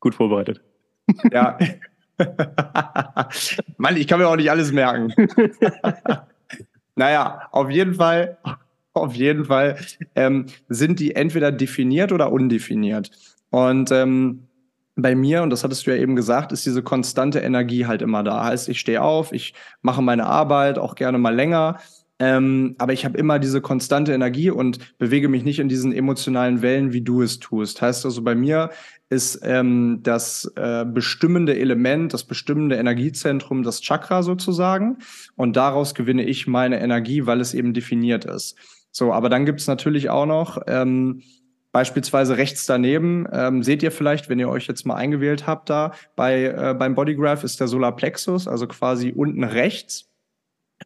Gut 0.00 0.14
vorbereitet. 0.14 0.60
Ja. 1.32 1.56
Mann, 3.78 3.96
ich 3.96 4.06
kann 4.06 4.18
mir 4.18 4.28
auch 4.28 4.36
nicht 4.36 4.50
alles 4.50 4.72
merken. 4.72 5.14
naja, 6.96 7.48
auf 7.50 7.70
jeden 7.70 7.94
Fall, 7.94 8.36
auf 8.92 9.14
jeden 9.14 9.46
Fall 9.46 9.78
ähm, 10.16 10.44
sind 10.68 11.00
die 11.00 11.16
entweder 11.16 11.50
definiert 11.50 12.12
oder 12.12 12.30
undefiniert. 12.30 13.10
Und 13.48 13.90
ähm, 13.90 14.45
bei 14.96 15.14
mir, 15.14 15.42
und 15.42 15.50
das 15.50 15.62
hattest 15.62 15.86
du 15.86 15.90
ja 15.90 16.00
eben 16.00 16.16
gesagt, 16.16 16.52
ist 16.52 16.64
diese 16.66 16.82
konstante 16.82 17.40
Energie 17.40 17.86
halt 17.86 18.02
immer 18.02 18.22
da. 18.22 18.44
Heißt, 18.44 18.68
ich 18.68 18.80
stehe 18.80 19.02
auf, 19.02 19.32
ich 19.32 19.54
mache 19.82 20.02
meine 20.02 20.24
Arbeit, 20.24 20.78
auch 20.78 20.94
gerne 20.94 21.18
mal 21.18 21.34
länger, 21.34 21.78
ähm, 22.18 22.74
aber 22.78 22.94
ich 22.94 23.04
habe 23.04 23.18
immer 23.18 23.38
diese 23.38 23.60
konstante 23.60 24.14
Energie 24.14 24.50
und 24.50 24.96
bewege 24.96 25.28
mich 25.28 25.44
nicht 25.44 25.58
in 25.58 25.68
diesen 25.68 25.92
emotionalen 25.92 26.62
Wellen, 26.62 26.94
wie 26.94 27.02
du 27.02 27.20
es 27.20 27.38
tust. 27.38 27.82
Heißt 27.82 28.06
also, 28.06 28.22
bei 28.22 28.34
mir 28.34 28.70
ist 29.10 29.40
ähm, 29.42 30.00
das 30.02 30.50
äh, 30.56 30.86
bestimmende 30.86 31.58
Element, 31.58 32.14
das 32.14 32.24
bestimmende 32.24 32.76
Energiezentrum, 32.76 33.62
das 33.62 33.82
Chakra 33.82 34.22
sozusagen. 34.22 34.96
Und 35.36 35.56
daraus 35.56 35.94
gewinne 35.94 36.24
ich 36.24 36.46
meine 36.46 36.80
Energie, 36.80 37.26
weil 37.26 37.42
es 37.42 37.52
eben 37.52 37.74
definiert 37.74 38.24
ist. 38.24 38.56
So, 38.90 39.12
aber 39.12 39.28
dann 39.28 39.44
gibt 39.44 39.60
es 39.60 39.66
natürlich 39.66 40.08
auch 40.08 40.24
noch 40.24 40.62
ähm, 40.66 41.22
Beispielsweise 41.72 42.36
rechts 42.36 42.66
daneben 42.66 43.26
ähm, 43.32 43.62
seht 43.62 43.82
ihr 43.82 43.92
vielleicht, 43.92 44.28
wenn 44.28 44.38
ihr 44.38 44.48
euch 44.48 44.66
jetzt 44.66 44.86
mal 44.86 44.94
eingewählt 44.94 45.46
habt, 45.46 45.68
da 45.68 45.92
bei 46.14 46.44
äh, 46.44 46.74
beim 46.74 46.94
Bodygraph 46.94 47.44
ist 47.44 47.60
der 47.60 47.68
Solarplexus, 47.68 48.48
also 48.48 48.66
quasi 48.66 49.12
unten 49.14 49.44
rechts. 49.44 50.08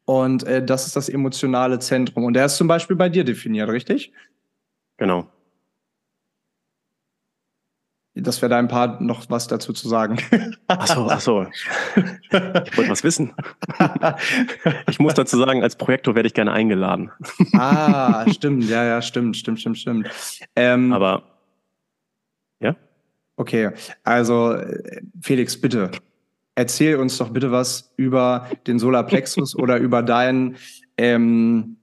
Und 0.04 0.44
äh, 0.44 0.64
das 0.64 0.86
ist 0.86 0.96
das 0.96 1.08
emotionale 1.08 1.78
Zentrum. 1.78 2.24
Und 2.24 2.34
der 2.34 2.46
ist 2.46 2.56
zum 2.56 2.68
Beispiel 2.68 2.96
bei 2.96 3.08
dir 3.08 3.24
definiert, 3.24 3.68
richtig? 3.68 4.12
Genau. 4.96 5.26
Das 8.20 8.42
wäre 8.42 8.50
dein 8.50 8.68
Part 8.68 9.00
noch 9.00 9.28
was 9.28 9.48
dazu 9.48 9.72
zu 9.72 9.88
sagen. 9.88 10.18
Ach 10.68 10.86
so, 10.86 11.08
ach 11.10 11.20
so. 11.20 11.46
Ich 11.46 12.76
wollte 12.76 12.90
was 12.90 13.02
wissen. 13.02 13.32
Ich 14.88 14.98
muss 14.98 15.14
dazu 15.14 15.36
sagen, 15.36 15.62
als 15.62 15.76
Projektor 15.76 16.14
werde 16.14 16.26
ich 16.26 16.34
gerne 16.34 16.52
eingeladen. 16.52 17.10
Ah, 17.54 18.24
stimmt, 18.30 18.64
ja, 18.68 18.84
ja, 18.84 19.02
stimmt, 19.02 19.36
stimmt, 19.36 19.60
stimmt, 19.60 19.78
stimmt. 19.78 20.10
Ähm, 20.54 20.92
Aber 20.92 21.24
ja? 22.60 22.76
Okay, 23.36 23.70
also 24.04 24.56
Felix, 25.20 25.60
bitte 25.60 25.90
erzähl 26.60 26.96
uns 26.96 27.16
doch 27.16 27.30
bitte 27.30 27.50
was 27.50 27.92
über 27.96 28.46
den 28.66 28.78
Solarplexus 28.78 29.56
oder 29.56 29.78
über 29.78 30.02
dein 30.02 30.56
ähm, 30.98 31.78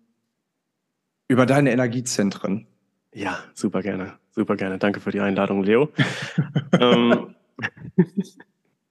über 1.28 1.46
deine 1.46 1.72
Energiezentren. 1.72 2.68
Ja, 3.14 3.40
super 3.54 3.82
gerne. 3.82 4.14
Super 4.38 4.56
gerne. 4.56 4.78
Danke 4.78 5.00
für 5.00 5.10
die 5.10 5.20
Einladung, 5.20 5.64
Leo. 5.64 5.90
ähm, 6.80 7.34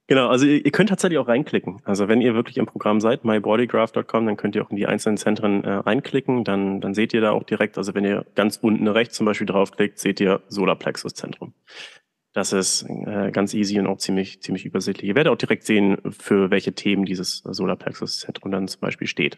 genau, 0.07 0.27
also 0.27 0.45
ihr, 0.45 0.65
ihr, 0.65 0.71
könnt 0.71 0.89
tatsächlich 0.89 1.17
auch 1.19 1.29
reinklicken. 1.29 1.81
Also 1.85 2.09
wenn 2.09 2.19
ihr 2.19 2.35
wirklich 2.35 2.57
im 2.57 2.65
Programm 2.65 2.99
seid, 2.99 3.23
mybodygraph.com, 3.23 4.25
dann 4.25 4.35
könnt 4.35 4.57
ihr 4.57 4.65
auch 4.65 4.71
in 4.71 4.75
die 4.75 4.87
einzelnen 4.87 5.15
Zentren 5.15 5.63
äh, 5.63 5.71
reinklicken. 5.71 6.43
Dann, 6.43 6.81
dann 6.81 6.93
seht 6.93 7.13
ihr 7.13 7.21
da 7.21 7.31
auch 7.31 7.43
direkt, 7.43 7.77
also 7.77 7.95
wenn 7.95 8.03
ihr 8.03 8.25
ganz 8.35 8.57
unten 8.57 8.89
rechts 8.89 9.15
zum 9.15 9.25
Beispiel 9.25 9.47
draufklickt, 9.47 9.99
seht 9.99 10.19
ihr 10.19 10.41
Solarplexus-Zentrum. 10.49 11.53
Das 12.33 12.51
ist 12.51 12.83
äh, 12.89 13.31
ganz 13.31 13.53
easy 13.53 13.79
und 13.79 13.87
auch 13.87 13.99
ziemlich, 13.99 14.41
ziemlich 14.41 14.65
übersichtlich. 14.65 15.07
Ihr 15.07 15.15
werdet 15.15 15.31
auch 15.31 15.37
direkt 15.37 15.63
sehen, 15.63 15.97
für 16.11 16.51
welche 16.51 16.73
Themen 16.73 17.05
dieses 17.05 17.37
Solarplexus-Zentrum 17.37 18.51
dann 18.51 18.67
zum 18.67 18.81
Beispiel 18.81 19.07
steht. 19.07 19.37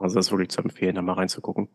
Also 0.00 0.16
das 0.16 0.26
ist 0.26 0.32
wirklich 0.32 0.48
zu 0.48 0.62
empfehlen, 0.62 0.96
da 0.96 1.02
mal 1.02 1.12
reinzugucken. 1.12 1.68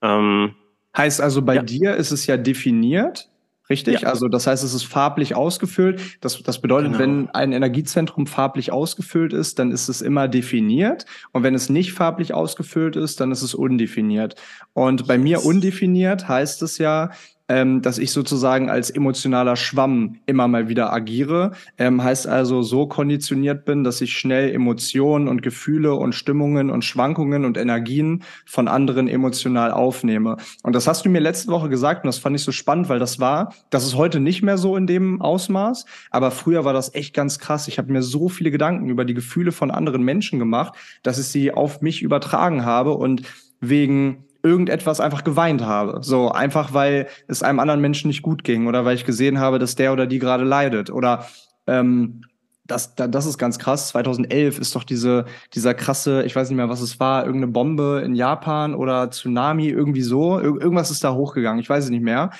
Ähm, 0.00 0.54
Heißt 0.96 1.20
also, 1.20 1.42
bei 1.42 1.56
ja. 1.56 1.62
dir 1.62 1.94
ist 1.96 2.10
es 2.10 2.26
ja 2.26 2.36
definiert, 2.36 3.30
richtig? 3.70 4.02
Ja. 4.02 4.08
Also 4.08 4.28
das 4.28 4.46
heißt, 4.46 4.62
es 4.62 4.74
ist 4.74 4.84
farblich 4.84 5.34
ausgefüllt. 5.34 6.18
Das, 6.20 6.42
das 6.42 6.60
bedeutet, 6.60 6.92
genau. 6.92 6.98
wenn 6.98 7.30
ein 7.30 7.52
Energiezentrum 7.52 8.26
farblich 8.26 8.72
ausgefüllt 8.72 9.32
ist, 9.32 9.58
dann 9.58 9.70
ist 9.70 9.88
es 9.88 10.02
immer 10.02 10.28
definiert. 10.28 11.06
Und 11.32 11.42
wenn 11.42 11.54
es 11.54 11.70
nicht 11.70 11.92
farblich 11.92 12.34
ausgefüllt 12.34 12.96
ist, 12.96 13.20
dann 13.20 13.32
ist 13.32 13.42
es 13.42 13.54
undefiniert. 13.54 14.34
Und 14.74 15.06
bei 15.06 15.16
mir 15.16 15.44
undefiniert 15.44 16.28
heißt 16.28 16.62
es 16.62 16.78
ja, 16.78 17.10
ähm, 17.48 17.82
dass 17.82 17.98
ich 17.98 18.12
sozusagen 18.12 18.70
als 18.70 18.90
emotionaler 18.90 19.56
Schwamm 19.56 20.16
immer 20.26 20.48
mal 20.48 20.68
wieder 20.68 20.92
agiere. 20.92 21.52
Ähm, 21.78 22.02
heißt 22.02 22.26
also, 22.26 22.62
so 22.62 22.86
konditioniert 22.86 23.64
bin, 23.64 23.84
dass 23.84 24.00
ich 24.00 24.16
schnell 24.16 24.52
Emotionen 24.52 25.28
und 25.28 25.42
Gefühle 25.42 25.94
und 25.94 26.14
Stimmungen 26.14 26.70
und 26.70 26.84
Schwankungen 26.84 27.44
und 27.44 27.58
Energien 27.58 28.22
von 28.46 28.68
anderen 28.68 29.08
emotional 29.08 29.72
aufnehme. 29.72 30.36
Und 30.62 30.74
das 30.74 30.86
hast 30.86 31.04
du 31.04 31.10
mir 31.10 31.20
letzte 31.20 31.50
Woche 31.50 31.68
gesagt 31.68 32.04
und 32.04 32.08
das 32.08 32.18
fand 32.18 32.36
ich 32.36 32.42
so 32.42 32.52
spannend, 32.52 32.88
weil 32.88 32.98
das 32.98 33.18
war, 33.20 33.54
das 33.70 33.84
ist 33.84 33.96
heute 33.96 34.20
nicht 34.20 34.42
mehr 34.42 34.58
so 34.58 34.76
in 34.76 34.86
dem 34.86 35.20
Ausmaß, 35.20 35.84
aber 36.10 36.30
früher 36.30 36.64
war 36.64 36.72
das 36.72 36.94
echt 36.94 37.14
ganz 37.14 37.38
krass. 37.38 37.68
Ich 37.68 37.78
habe 37.78 37.92
mir 37.92 38.02
so 38.02 38.28
viele 38.28 38.50
Gedanken 38.50 38.88
über 38.88 39.04
die 39.04 39.14
Gefühle 39.14 39.52
von 39.52 39.70
anderen 39.70 40.02
Menschen 40.02 40.38
gemacht, 40.38 40.74
dass 41.02 41.18
ich 41.18 41.26
sie 41.26 41.52
auf 41.52 41.82
mich 41.82 42.02
übertragen 42.02 42.64
habe 42.64 42.92
und 42.94 43.22
wegen 43.60 44.24
irgendetwas 44.42 45.00
einfach 45.00 45.24
geweint 45.24 45.62
habe. 45.62 46.00
So 46.02 46.30
einfach, 46.30 46.74
weil 46.74 47.06
es 47.28 47.42
einem 47.42 47.60
anderen 47.60 47.80
Menschen 47.80 48.08
nicht 48.08 48.22
gut 48.22 48.44
ging 48.44 48.66
oder 48.66 48.84
weil 48.84 48.96
ich 48.96 49.04
gesehen 49.04 49.38
habe, 49.38 49.58
dass 49.58 49.74
der 49.74 49.92
oder 49.92 50.06
die 50.06 50.18
gerade 50.18 50.44
leidet 50.44 50.90
oder 50.90 51.26
ähm, 51.66 52.22
das, 52.64 52.94
das 52.94 53.26
ist 53.26 53.38
ganz 53.38 53.58
krass. 53.58 53.88
2011 53.88 54.58
ist 54.58 54.74
doch 54.74 54.84
diese, 54.84 55.26
dieser 55.52 55.74
krasse, 55.74 56.22
ich 56.24 56.34
weiß 56.34 56.48
nicht 56.48 56.56
mehr, 56.56 56.68
was 56.68 56.80
es 56.80 57.00
war, 57.00 57.26
irgendeine 57.26 57.52
Bombe 57.52 58.02
in 58.04 58.14
Japan 58.14 58.74
oder 58.74 59.10
Tsunami, 59.10 59.68
irgendwie 59.68 60.02
so. 60.02 60.38
Ir 60.38 60.60
irgendwas 60.60 60.90
ist 60.90 61.04
da 61.04 61.12
hochgegangen, 61.12 61.60
ich 61.60 61.68
weiß 61.68 61.84
es 61.84 61.90
nicht 61.90 62.04
mehr. 62.04 62.30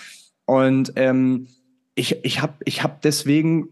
Und 0.45 0.93
ähm, 0.97 1.49
ich, 1.95 2.25
ich 2.25 2.41
habe 2.41 2.55
ich 2.65 2.83
hab 2.83 3.03
deswegen 3.03 3.69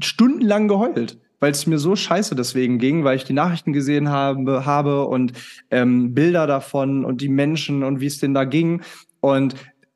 stundenlang 0.00 0.68
geheult 0.68 1.18
weil 1.40 1.52
es 1.52 1.66
mir 1.66 1.78
so 1.78 1.96
scheiße 1.96 2.34
deswegen 2.34 2.78
ging, 2.78 3.04
weil 3.04 3.16
ich 3.16 3.24
die 3.24 3.32
Nachrichten 3.32 3.72
gesehen 3.72 4.08
habe, 4.08 4.64
habe 4.64 5.06
und 5.06 5.32
ähm, 5.70 6.14
Bilder 6.14 6.46
davon 6.46 7.04
und 7.04 7.20
die 7.20 7.28
Menschen 7.28 7.82
und 7.82 8.00
wie 8.00 8.06
es 8.06 8.18
denen 8.18 8.34
da 8.34 8.44
ging. 8.44 8.82
Und 9.20 9.54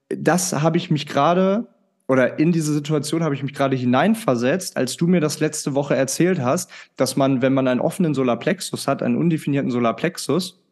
das 0.09 0.53
habe 0.53 0.77
ich 0.77 0.91
mich 0.91 1.07
gerade 1.07 1.69
oder 2.09 2.39
in 2.39 2.53
diese 2.53 2.73
Situation 2.73 3.23
habe 3.23 3.35
ich 3.35 3.43
mich 3.43 3.53
gerade 3.53 3.77
hineinversetzt, 3.77 4.79
als 4.79 4.97
du 4.97 5.07
mir 5.07 5.21
das 5.21 5.41
letzte 5.41 5.75
Woche 5.75 5.95
erzählt 5.95 6.41
hast, 6.41 6.71
dass 6.97 7.17
man, 7.17 7.43
wenn 7.43 7.53
man 7.53 7.69
einen 7.69 7.81
offenen 7.81 8.15
Solarplexus 8.15 8.89
hat, 8.89 9.03
einen 9.03 9.17
undefinierten 9.17 9.71
Solarplexus, 9.71 10.63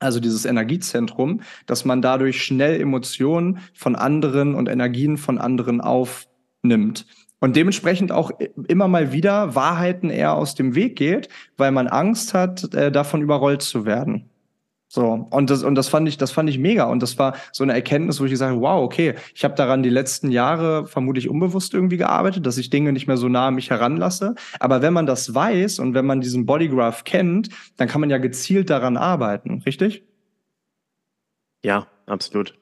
also 0.00 0.18
dieses 0.18 0.46
Energiezentrum, 0.46 1.42
dass 1.66 1.84
man 1.84 2.02
dadurch 2.02 2.42
schnell 2.42 2.80
Emotionen 2.80 3.60
von 3.72 3.94
anderen 3.94 4.56
und 4.56 4.68
Energien 4.68 5.16
von 5.16 5.38
anderen 5.38 5.80
aufnimmt 5.80 7.06
und 7.40 7.56
dementsprechend 7.56 8.12
auch 8.12 8.30
immer 8.68 8.86
mal 8.88 9.12
wieder 9.12 9.54
Wahrheiten 9.54 10.10
eher 10.10 10.34
aus 10.34 10.54
dem 10.54 10.74
Weg 10.74 10.96
geht, 10.96 11.28
weil 11.56 11.72
man 11.72 11.88
Angst 11.88 12.34
hat, 12.34 12.72
äh, 12.74 12.92
davon 12.92 13.22
überrollt 13.22 13.62
zu 13.62 13.84
werden. 13.84 14.30
So, 14.92 15.28
und 15.30 15.50
das, 15.50 15.62
und 15.62 15.76
das 15.76 15.88
fand 15.88 16.08
ich, 16.08 16.18
das 16.18 16.32
fand 16.32 16.50
ich 16.50 16.58
mega. 16.58 16.84
Und 16.86 17.00
das 17.00 17.16
war 17.16 17.36
so 17.52 17.62
eine 17.62 17.74
Erkenntnis, 17.74 18.20
wo 18.20 18.24
ich 18.24 18.32
gesagt 18.32 18.50
habe, 18.50 18.60
wow, 18.60 18.82
okay, 18.82 19.14
ich 19.36 19.44
habe 19.44 19.54
daran 19.54 19.84
die 19.84 19.88
letzten 19.88 20.32
Jahre 20.32 20.88
vermutlich 20.88 21.30
unbewusst 21.30 21.74
irgendwie 21.74 21.96
gearbeitet, 21.96 22.44
dass 22.44 22.58
ich 22.58 22.70
Dinge 22.70 22.92
nicht 22.92 23.06
mehr 23.06 23.16
so 23.16 23.28
nah 23.28 23.46
an 23.46 23.54
mich 23.54 23.70
heranlasse. 23.70 24.34
Aber 24.58 24.82
wenn 24.82 24.92
man 24.92 25.06
das 25.06 25.32
weiß 25.32 25.78
und 25.78 25.94
wenn 25.94 26.06
man 26.06 26.20
diesen 26.20 26.44
Bodygraph 26.44 27.04
kennt, 27.04 27.50
dann 27.76 27.86
kann 27.86 28.00
man 28.00 28.10
ja 28.10 28.18
gezielt 28.18 28.68
daran 28.68 28.96
arbeiten, 28.96 29.62
richtig? 29.64 30.02
Ja, 31.62 31.86
absolut. 32.06 32.58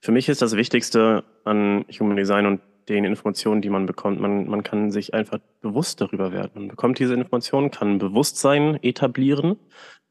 Für 0.00 0.12
mich 0.12 0.28
ist 0.28 0.42
das 0.42 0.56
Wichtigste 0.56 1.24
an 1.44 1.86
Human 1.98 2.16
Design 2.16 2.44
und 2.44 2.60
den 2.90 3.04
Informationen, 3.04 3.62
die 3.62 3.70
man 3.70 3.86
bekommt. 3.86 4.20
Man, 4.20 4.48
man 4.48 4.62
kann 4.62 4.90
sich 4.90 5.14
einfach 5.14 5.38
bewusst 5.60 6.00
darüber 6.00 6.32
werden. 6.32 6.50
Man 6.54 6.68
bekommt 6.68 6.98
diese 6.98 7.14
Informationen, 7.14 7.70
kann 7.70 7.98
Bewusstsein 7.98 8.82
etablieren 8.82 9.56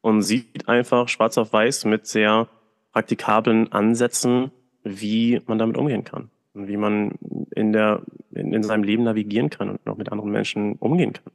und 0.02 0.22
sieht 0.22 0.68
einfach 0.68 1.10
schwarz 1.10 1.38
auf 1.38 1.52
weiß 1.52 1.86
mit 1.86 2.08
sehr 2.08 2.48
praktikablen 2.94 3.72
Ansätzen, 3.72 4.52
wie 4.84 5.42
man 5.46 5.60
damit 5.60 5.78
umgehen 5.78 6.06
kann 6.06 6.30
und 6.54 6.68
wie 6.68 6.78
man 6.78 7.12
in, 7.54 7.74
der, 7.74 8.02
in, 8.32 8.54
in 8.54 8.64
seinem 8.64 8.84
Leben 8.84 9.04
navigieren 9.04 9.50
kann 9.50 9.70
und 9.70 9.80
auch 9.86 9.98
mit 9.98 10.12
anderen 10.12 10.32
Menschen 10.32 10.76
umgehen 10.76 11.14
kann. 11.14 11.34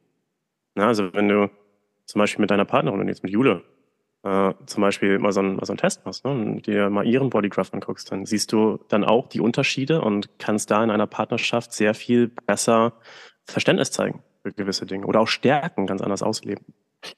Ja, 0.76 0.88
also 0.88 1.12
wenn 1.12 1.28
du 1.28 1.50
zum 2.06 2.18
Beispiel 2.18 2.40
mit 2.40 2.50
deiner 2.50 2.64
Partnerin 2.64 3.00
und 3.00 3.08
jetzt 3.08 3.22
mit 3.22 3.32
Jule 3.32 3.62
äh, 4.24 4.54
zum 4.66 4.80
Beispiel 4.80 5.18
mal 5.18 5.32
so, 5.32 5.40
einen, 5.40 5.56
mal 5.56 5.66
so 5.66 5.72
einen 5.72 5.78
Test 5.78 6.04
machst 6.04 6.24
ne, 6.24 6.30
und 6.30 6.66
dir 6.66 6.90
mal 6.90 7.06
ihren 7.06 7.30
Bodygraph 7.30 7.72
anguckst, 7.72 8.10
dann 8.10 8.24
siehst 8.24 8.52
du 8.52 8.80
dann 8.88 9.04
auch 9.04 9.28
die 9.28 9.40
Unterschiede 9.40 10.00
und 10.00 10.38
kannst 10.38 10.70
da 10.70 10.82
in 10.82 10.90
einer 10.90 11.06
Partnerschaft 11.06 11.72
sehr 11.72 11.94
viel 11.94 12.28
besser 12.28 12.94
Verständnis 13.44 13.90
zeigen 13.90 14.22
für 14.42 14.52
gewisse 14.52 14.86
Dinge 14.86 15.06
oder 15.06 15.20
auch 15.20 15.28
Stärken 15.28 15.86
ganz 15.86 16.00
anders 16.00 16.22
ausleben. 16.22 16.64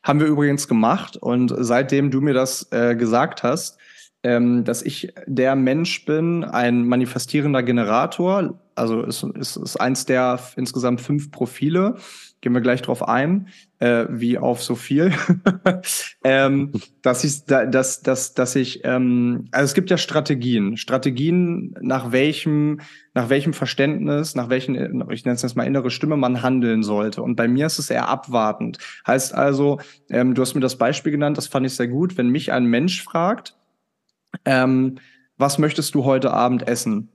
Haben 0.02 0.18
wir 0.18 0.26
übrigens 0.26 0.66
gemacht 0.66 1.16
und 1.16 1.54
seitdem 1.56 2.10
du 2.10 2.20
mir 2.20 2.34
das 2.34 2.70
äh, 2.72 2.96
gesagt 2.96 3.44
hast, 3.44 3.78
ähm, 4.24 4.64
dass 4.64 4.82
ich 4.82 5.12
der 5.26 5.54
Mensch 5.54 6.04
bin, 6.04 6.42
ein 6.42 6.88
manifestierender 6.88 7.62
Generator, 7.62 8.58
also 8.74 9.02
es 9.04 9.22
ist, 9.22 9.56
ist 9.56 9.76
eins 9.76 10.06
der 10.06 10.40
insgesamt 10.56 11.00
fünf 11.00 11.30
Profile, 11.30 11.94
gehen 12.40 12.52
wir 12.52 12.60
gleich 12.60 12.82
drauf 12.82 13.06
ein, 13.06 13.48
äh, 13.78 14.04
wie 14.08 14.38
auf 14.38 14.62
so 14.62 14.74
viel, 14.74 15.12
ähm, 16.24 16.72
dass 17.02 17.24
ich, 17.24 17.44
dass, 17.44 18.02
dass, 18.02 18.34
dass 18.34 18.56
ich, 18.56 18.82
ähm, 18.84 19.48
also 19.52 19.64
es 19.64 19.74
gibt 19.74 19.90
ja 19.90 19.98
Strategien, 19.98 20.76
Strategien, 20.76 21.74
nach 21.80 22.12
welchem, 22.12 22.80
nach 23.14 23.30
welchem 23.30 23.52
Verständnis, 23.52 24.34
nach 24.34 24.48
welchen, 24.48 24.74
ich 25.10 25.24
nenne 25.24 25.34
es 25.34 25.42
jetzt 25.42 25.56
mal 25.56 25.66
innere 25.66 25.90
Stimme, 25.90 26.16
man 26.16 26.42
handeln 26.42 26.82
sollte. 26.82 27.22
Und 27.22 27.36
bei 27.36 27.48
mir 27.48 27.66
ist 27.66 27.78
es 27.78 27.90
eher 27.90 28.08
abwartend. 28.08 28.78
Heißt 29.06 29.34
also, 29.34 29.80
ähm, 30.10 30.34
du 30.34 30.42
hast 30.42 30.54
mir 30.54 30.60
das 30.60 30.76
Beispiel 30.76 31.12
genannt, 31.12 31.38
das 31.38 31.48
fand 31.48 31.66
ich 31.66 31.74
sehr 31.74 31.88
gut, 31.88 32.18
wenn 32.18 32.28
mich 32.28 32.52
ein 32.52 32.66
Mensch 32.66 33.02
fragt, 33.02 33.56
ähm, 34.44 34.98
was 35.38 35.58
möchtest 35.58 35.94
du 35.94 36.04
heute 36.04 36.32
Abend 36.32 36.68
essen? 36.68 37.10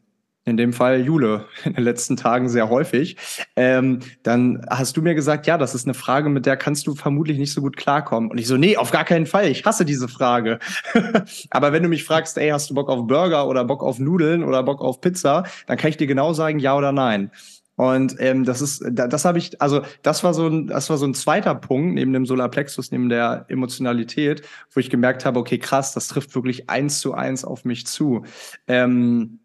In 0.46 0.58
dem 0.58 0.74
Fall 0.74 1.02
Jule, 1.02 1.46
in 1.64 1.74
den 1.74 1.84
letzten 1.84 2.18
Tagen 2.18 2.50
sehr 2.50 2.70
häufig, 2.70 3.18
ähm, 3.56 4.00
dann 4.24 4.66
hast 4.70 4.98
du 4.98 5.02
mir 5.02 5.16
gesagt, 5.16 5.48
ja, 5.48 5.58
das 5.58 5.76
ist 5.76 5.86
eine 5.86 5.94
Frage, 5.94 6.30
mit 6.30 6.46
der 6.46 6.58
kannst 6.58 6.88
du 6.88 6.96
vermutlich 6.96 7.38
nicht 7.38 7.54
so 7.54 7.62
gut 7.62 7.78
klarkommen. 7.78 8.32
Und 8.32 8.40
ich 8.40 8.48
so, 8.48 8.58
nee, 8.58 8.78
auf 8.78 8.92
gar 8.92 9.06
keinen 9.06 9.26
Fall, 9.26 9.48
ich 9.48 9.66
hasse 9.66 9.86
diese 9.86 10.08
Frage. 10.08 10.60
Aber 11.50 11.74
wenn 11.74 11.84
du 11.84 11.90
mich 11.90 12.04
fragst, 12.04 12.38
ey, 12.38 12.50
hast 12.50 12.70
du 12.70 12.74
Bock 12.74 12.90
auf 12.90 13.08
Burger 13.08 13.48
oder 13.48 13.64
Bock 13.66 13.84
auf 13.84 14.00
Nudeln 14.00 14.44
oder 14.44 14.64
Bock 14.64 14.82
auf 14.82 15.02
Pizza, 15.02 15.44
dann 15.68 15.78
kann 15.78 15.90
ich 15.90 15.98
dir 15.98 16.08
genau 16.08 16.34
sagen, 16.34 16.60
ja 16.60 16.76
oder 16.76 16.92
nein. 16.92 17.32
Und 17.76 18.16
ähm, 18.20 18.44
das 18.44 18.62
ist, 18.62 18.84
das 18.92 19.26
habe 19.26 19.40
ich, 19.40 19.60
also 19.60 19.82
das 20.04 20.24
war 20.24 20.36
so 20.36 20.48
ein, 20.48 20.68
das 20.68 20.90
war 20.92 20.98
so 20.98 21.06
ein 21.08 21.16
zweiter 21.16 21.56
Punkt 21.56 21.96
neben 21.96 22.14
dem 22.14 22.28
Solarplexus, 22.28 22.92
neben 22.92 23.10
der 23.10 23.46
Emotionalität, 23.48 24.44
wo 24.72 24.80
ich 24.80 24.92
gemerkt 24.92 25.26
habe, 25.26 25.40
okay, 25.40 25.58
krass, 25.58 25.94
das 25.94 26.08
trifft 26.08 26.36
wirklich 26.36 26.70
eins 26.70 27.00
zu 27.00 27.14
eins 27.14 27.44
auf 27.44 27.66
mich 27.66 27.88
zu. 27.88 28.24
Ähm, 28.68 29.40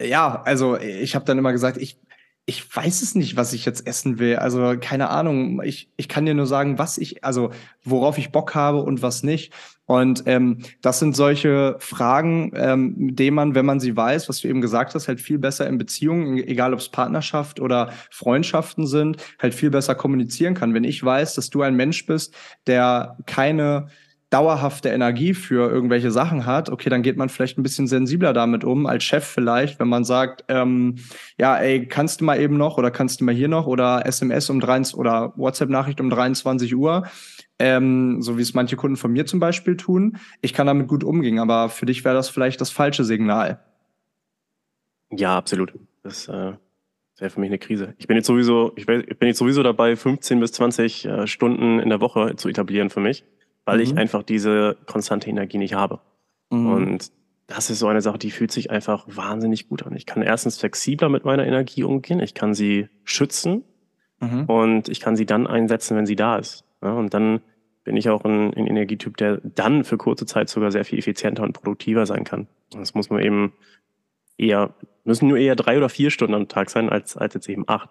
ja, 0.00 0.42
also 0.44 0.78
ich 0.78 1.14
habe 1.14 1.24
dann 1.24 1.38
immer 1.38 1.52
gesagt, 1.52 1.76
ich, 1.78 1.98
ich 2.48 2.76
weiß 2.76 3.02
es 3.02 3.16
nicht, 3.16 3.36
was 3.36 3.52
ich 3.52 3.64
jetzt 3.64 3.88
essen 3.88 4.20
will. 4.20 4.36
Also 4.36 4.76
keine 4.80 5.10
Ahnung. 5.10 5.60
Ich, 5.64 5.90
ich 5.96 6.08
kann 6.08 6.26
dir 6.26 6.34
nur 6.34 6.46
sagen, 6.46 6.78
was 6.78 6.96
ich, 6.96 7.24
also 7.24 7.50
worauf 7.82 8.18
ich 8.18 8.30
Bock 8.30 8.54
habe 8.54 8.82
und 8.82 9.02
was 9.02 9.24
nicht. 9.24 9.52
Und 9.84 10.24
ähm, 10.26 10.58
das 10.80 11.00
sind 11.00 11.16
solche 11.16 11.74
Fragen, 11.80 12.52
ähm, 12.54 12.94
mit 12.96 13.18
denen 13.18 13.34
man, 13.34 13.54
wenn 13.56 13.66
man 13.66 13.80
sie 13.80 13.96
weiß, 13.96 14.28
was 14.28 14.40
du 14.40 14.48
eben 14.48 14.60
gesagt 14.60 14.94
hast, 14.94 15.08
halt 15.08 15.20
viel 15.20 15.38
besser 15.38 15.66
in 15.66 15.76
Beziehungen, 15.76 16.38
egal 16.38 16.72
ob 16.72 16.78
es 16.78 16.88
Partnerschaft 16.88 17.58
oder 17.58 17.92
Freundschaften 18.10 18.86
sind, 18.86 19.16
halt 19.40 19.54
viel 19.54 19.70
besser 19.70 19.96
kommunizieren 19.96 20.54
kann. 20.54 20.72
Wenn 20.72 20.84
ich 20.84 21.02
weiß, 21.02 21.34
dass 21.34 21.50
du 21.50 21.62
ein 21.62 21.74
Mensch 21.74 22.06
bist, 22.06 22.32
der 22.68 23.16
keine 23.26 23.88
dauerhafte 24.30 24.88
Energie 24.88 25.34
für 25.34 25.70
irgendwelche 25.70 26.10
Sachen 26.10 26.46
hat, 26.46 26.68
okay, 26.68 26.90
dann 26.90 27.02
geht 27.02 27.16
man 27.16 27.28
vielleicht 27.28 27.58
ein 27.58 27.62
bisschen 27.62 27.86
sensibler 27.86 28.32
damit 28.32 28.64
um, 28.64 28.86
als 28.86 29.04
Chef 29.04 29.24
vielleicht, 29.24 29.78
wenn 29.78 29.88
man 29.88 30.04
sagt, 30.04 30.44
ähm, 30.48 30.96
ja, 31.38 31.56
ey, 31.56 31.86
kannst 31.86 32.20
du 32.20 32.24
mal 32.24 32.40
eben 32.40 32.56
noch 32.56 32.76
oder 32.76 32.90
kannst 32.90 33.20
du 33.20 33.24
mal 33.24 33.34
hier 33.34 33.48
noch 33.48 33.66
oder 33.66 34.04
SMS 34.04 34.50
um 34.50 34.58
23 34.58 34.98
oder 34.98 35.32
WhatsApp-Nachricht 35.36 36.00
um 36.00 36.10
23 36.10 36.74
Uhr, 36.74 37.06
ähm, 37.60 38.20
so 38.20 38.36
wie 38.36 38.42
es 38.42 38.52
manche 38.52 38.74
Kunden 38.74 38.96
von 38.96 39.12
mir 39.12 39.26
zum 39.26 39.38
Beispiel 39.38 39.76
tun. 39.76 40.18
Ich 40.40 40.52
kann 40.52 40.66
damit 40.66 40.88
gut 40.88 41.04
umgehen, 41.04 41.38
aber 41.38 41.68
für 41.68 41.86
dich 41.86 42.04
wäre 42.04 42.16
das 42.16 42.28
vielleicht 42.28 42.60
das 42.60 42.70
falsche 42.70 43.04
Signal. 43.04 43.60
Ja, 45.12 45.36
absolut. 45.36 45.72
Das 46.02 46.26
äh, 46.26 46.52
wäre 47.18 47.30
für 47.30 47.38
mich 47.38 47.50
eine 47.50 47.58
Krise. 47.58 47.94
Ich 47.98 48.08
bin 48.08 48.16
jetzt 48.16 48.26
sowieso, 48.26 48.72
ich 48.74 48.86
bin 48.86 49.04
jetzt 49.20 49.38
sowieso 49.38 49.62
dabei, 49.62 49.94
15 49.94 50.40
bis 50.40 50.50
20 50.50 51.04
äh, 51.04 51.26
Stunden 51.28 51.78
in 51.78 51.90
der 51.90 52.00
Woche 52.00 52.34
zu 52.34 52.48
etablieren 52.48 52.90
für 52.90 53.00
mich 53.00 53.24
weil 53.66 53.78
mhm. 53.78 53.82
ich 53.82 53.96
einfach 53.98 54.22
diese 54.22 54.78
konstante 54.86 55.28
Energie 55.28 55.58
nicht 55.58 55.74
habe. 55.74 56.00
Mhm. 56.50 56.72
Und 56.72 57.12
das 57.46 57.68
ist 57.68 57.80
so 57.80 57.88
eine 57.88 58.00
Sache, 58.00 58.18
die 58.18 58.30
fühlt 58.30 58.50
sich 58.50 58.70
einfach 58.70 59.04
wahnsinnig 59.06 59.68
gut 59.68 59.82
an. 59.84 59.94
Ich 59.94 60.06
kann 60.06 60.22
erstens 60.22 60.58
flexibler 60.58 61.08
mit 61.10 61.24
meiner 61.24 61.46
Energie 61.46 61.84
umgehen, 61.84 62.20
ich 62.20 62.34
kann 62.34 62.54
sie 62.54 62.88
schützen 63.04 63.64
mhm. 64.20 64.44
und 64.44 64.88
ich 64.88 65.00
kann 65.00 65.16
sie 65.16 65.26
dann 65.26 65.46
einsetzen, 65.46 65.96
wenn 65.96 66.06
sie 66.06 66.16
da 66.16 66.38
ist. 66.38 66.64
Ja, 66.82 66.92
und 66.92 67.12
dann 67.12 67.40
bin 67.84 67.96
ich 67.96 68.08
auch 68.08 68.24
ein, 68.24 68.52
ein, 68.54 68.66
Energietyp, 68.66 69.16
der 69.16 69.40
dann 69.42 69.84
für 69.84 69.96
kurze 69.96 70.26
Zeit 70.26 70.48
sogar 70.48 70.72
sehr 70.72 70.84
viel 70.84 70.98
effizienter 70.98 71.44
und 71.44 71.52
produktiver 71.52 72.04
sein 72.04 72.24
kann. 72.24 72.48
Das 72.70 72.94
muss 72.94 73.10
man 73.10 73.22
eben 73.22 73.52
eher, 74.36 74.74
müssen 75.04 75.28
nur 75.28 75.38
eher 75.38 75.54
drei 75.54 75.76
oder 75.76 75.88
vier 75.88 76.10
Stunden 76.10 76.34
am 76.34 76.48
Tag 76.48 76.68
sein, 76.68 76.88
als, 76.88 77.16
als 77.16 77.34
jetzt 77.34 77.48
eben 77.48 77.64
acht. 77.68 77.90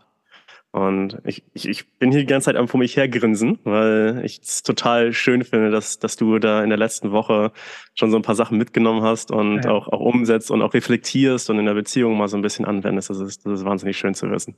Und 0.76 1.20
ich, 1.24 1.42
ich, 1.54 1.70
ich 1.70 1.88
bin 2.00 2.12
hier 2.12 2.20
die 2.20 2.26
ganze 2.26 2.48
Zeit 2.48 2.58
am 2.58 2.68
vor 2.68 2.82
mich 2.82 2.98
hergrinsen, 2.98 3.60
weil 3.64 4.22
ich 4.26 4.42
es 4.44 4.62
total 4.62 5.14
schön 5.14 5.46
finde, 5.46 5.72
dass, 5.72 6.00
dass 6.00 6.18
du 6.18 6.38
da 6.38 6.62
in 6.66 6.70
der 6.70 6.78
letzten 6.78 7.14
Woche 7.14 7.54
schon 7.94 8.12
so 8.12 8.18
ein 8.18 8.24
paar 8.24 8.36
Sachen 8.36 8.58
mitgenommen 8.58 9.02
hast 9.02 9.32
und 9.32 9.64
ja. 9.64 9.72
auch, 9.72 9.88
auch 9.88 10.02
umsetzt 10.02 10.52
und 10.52 10.62
auch 10.62 10.74
reflektierst 10.74 11.50
und 11.50 11.60
in 11.60 11.66
der 11.66 11.76
Beziehung 11.76 12.18
mal 12.18 12.28
so 12.28 12.36
ein 12.36 12.42
bisschen 12.42 12.66
anwendest. 12.66 13.10
Das 13.10 13.22
ist, 13.22 13.46
das 13.46 13.62
ist 13.62 13.66
wahnsinnig 13.66 13.98
schön 13.98 14.16
zu 14.16 14.30
wissen. 14.30 14.58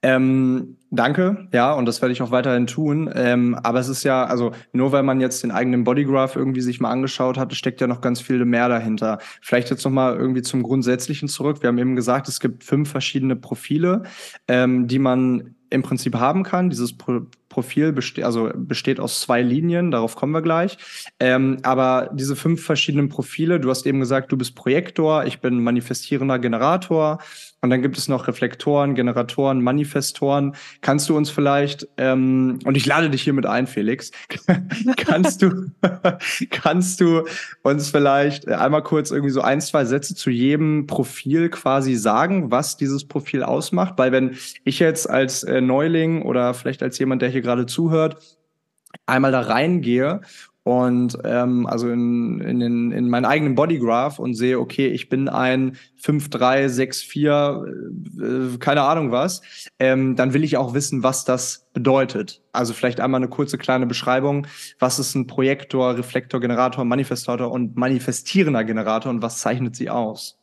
Ähm, 0.00 0.76
danke, 0.90 1.48
ja, 1.52 1.72
und 1.72 1.86
das 1.86 2.00
werde 2.02 2.12
ich 2.12 2.22
auch 2.22 2.30
weiterhin 2.30 2.66
tun. 2.66 3.10
Ähm, 3.14 3.54
aber 3.62 3.80
es 3.80 3.88
ist 3.88 4.04
ja, 4.04 4.24
also 4.24 4.52
nur 4.72 4.92
weil 4.92 5.02
man 5.02 5.20
jetzt 5.20 5.42
den 5.42 5.50
eigenen 5.50 5.84
Bodygraph 5.84 6.36
irgendwie 6.36 6.60
sich 6.60 6.80
mal 6.80 6.90
angeschaut 6.90 7.38
hat, 7.38 7.54
steckt 7.54 7.80
ja 7.80 7.86
noch 7.86 8.00
ganz 8.00 8.20
viel 8.20 8.44
mehr 8.44 8.68
dahinter. 8.68 9.18
Vielleicht 9.40 9.70
jetzt 9.70 9.84
noch 9.84 9.92
mal 9.92 10.16
irgendwie 10.16 10.42
zum 10.42 10.62
Grundsätzlichen 10.62 11.28
zurück. 11.28 11.62
Wir 11.62 11.68
haben 11.68 11.78
eben 11.78 11.96
gesagt, 11.96 12.28
es 12.28 12.40
gibt 12.40 12.64
fünf 12.64 12.90
verschiedene 12.90 13.36
Profile, 13.36 14.02
ähm, 14.48 14.88
die 14.88 14.98
man 14.98 15.54
im 15.70 15.82
Prinzip 15.82 16.14
haben 16.14 16.42
kann. 16.42 16.70
Dieses 16.70 16.96
Pro 16.96 17.22
Profil 17.56 17.90
besteht, 17.90 18.22
also 18.22 18.50
besteht 18.54 19.00
aus 19.00 19.22
zwei 19.22 19.40
Linien, 19.40 19.90
darauf 19.90 20.14
kommen 20.14 20.32
wir 20.32 20.42
gleich. 20.42 20.76
Ähm, 21.18 21.56
aber 21.62 22.10
diese 22.12 22.36
fünf 22.36 22.62
verschiedenen 22.62 23.08
Profile, 23.08 23.58
du 23.58 23.70
hast 23.70 23.86
eben 23.86 23.98
gesagt, 23.98 24.30
du 24.30 24.36
bist 24.36 24.54
Projektor, 24.54 25.24
ich 25.24 25.40
bin 25.40 25.64
manifestierender 25.64 26.38
Generator. 26.38 27.18
Und 27.62 27.70
dann 27.70 27.82
gibt 27.82 27.96
es 27.98 28.06
noch 28.06 28.28
Reflektoren, 28.28 28.94
Generatoren, 28.94 29.62
Manifestoren. 29.62 30.54
Kannst 30.82 31.08
du 31.08 31.16
uns 31.16 31.30
vielleicht, 31.30 31.88
ähm, 31.96 32.58
und 32.64 32.76
ich 32.76 32.86
lade 32.86 33.10
dich 33.10 33.22
hiermit 33.22 33.46
ein, 33.46 33.66
Felix, 33.66 34.12
kannst 34.96 35.42
du, 35.42 35.70
kannst 36.50 37.00
du 37.00 37.24
uns 37.62 37.88
vielleicht 37.88 38.46
einmal 38.46 38.82
kurz 38.82 39.10
irgendwie 39.10 39.32
so 39.32 39.40
ein, 39.40 39.60
zwei 39.60 39.84
Sätze 39.84 40.14
zu 40.14 40.30
jedem 40.30 40.86
Profil 40.86 41.48
quasi 41.48 41.96
sagen, 41.96 42.50
was 42.50 42.76
dieses 42.76 43.08
Profil 43.08 43.42
ausmacht? 43.42 43.94
Weil 43.96 44.12
wenn 44.12 44.36
ich 44.62 44.78
jetzt 44.78 45.08
als 45.08 45.42
äh, 45.42 45.60
Neuling 45.60 46.22
oder 46.22 46.52
vielleicht 46.54 46.82
als 46.82 46.98
jemand, 46.98 47.22
der 47.22 47.30
hier 47.30 47.42
gerade 47.46 47.66
zuhört, 47.66 48.18
einmal 49.06 49.32
da 49.32 49.40
reingehe 49.40 50.20
und 50.66 51.16
ähm, 51.22 51.64
also 51.68 51.88
in, 51.88 52.40
in, 52.40 52.58
den, 52.58 52.90
in 52.90 53.08
meinen 53.08 53.24
eigenen 53.24 53.54
Bodygraph 53.54 54.18
und 54.18 54.34
sehe, 54.34 54.58
okay, 54.58 54.88
ich 54.88 55.08
bin 55.08 55.28
ein 55.28 55.76
5-3-6-4, 56.02 58.54
äh, 58.54 58.58
keine 58.58 58.82
Ahnung 58.82 59.12
was, 59.12 59.42
ähm, 59.78 60.16
dann 60.16 60.34
will 60.34 60.42
ich 60.42 60.56
auch 60.56 60.74
wissen, 60.74 61.04
was 61.04 61.24
das 61.24 61.68
bedeutet. 61.72 62.42
Also 62.50 62.72
vielleicht 62.72 62.98
einmal 62.98 63.20
eine 63.20 63.28
kurze 63.28 63.58
kleine 63.58 63.86
Beschreibung, 63.86 64.48
was 64.80 64.98
ist 64.98 65.14
ein 65.14 65.28
Projektor, 65.28 65.96
Reflektor, 65.96 66.40
Generator, 66.40 66.84
Manifestator 66.84 67.52
und 67.52 67.76
manifestierender 67.76 68.64
Generator 68.64 69.10
und 69.10 69.22
was 69.22 69.38
zeichnet 69.38 69.76
sie 69.76 69.88
aus? 69.88 70.36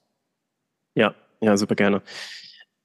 Ja, 0.95 1.15
ja, 1.41 1.57
super 1.57 1.75
gerne. 1.75 2.01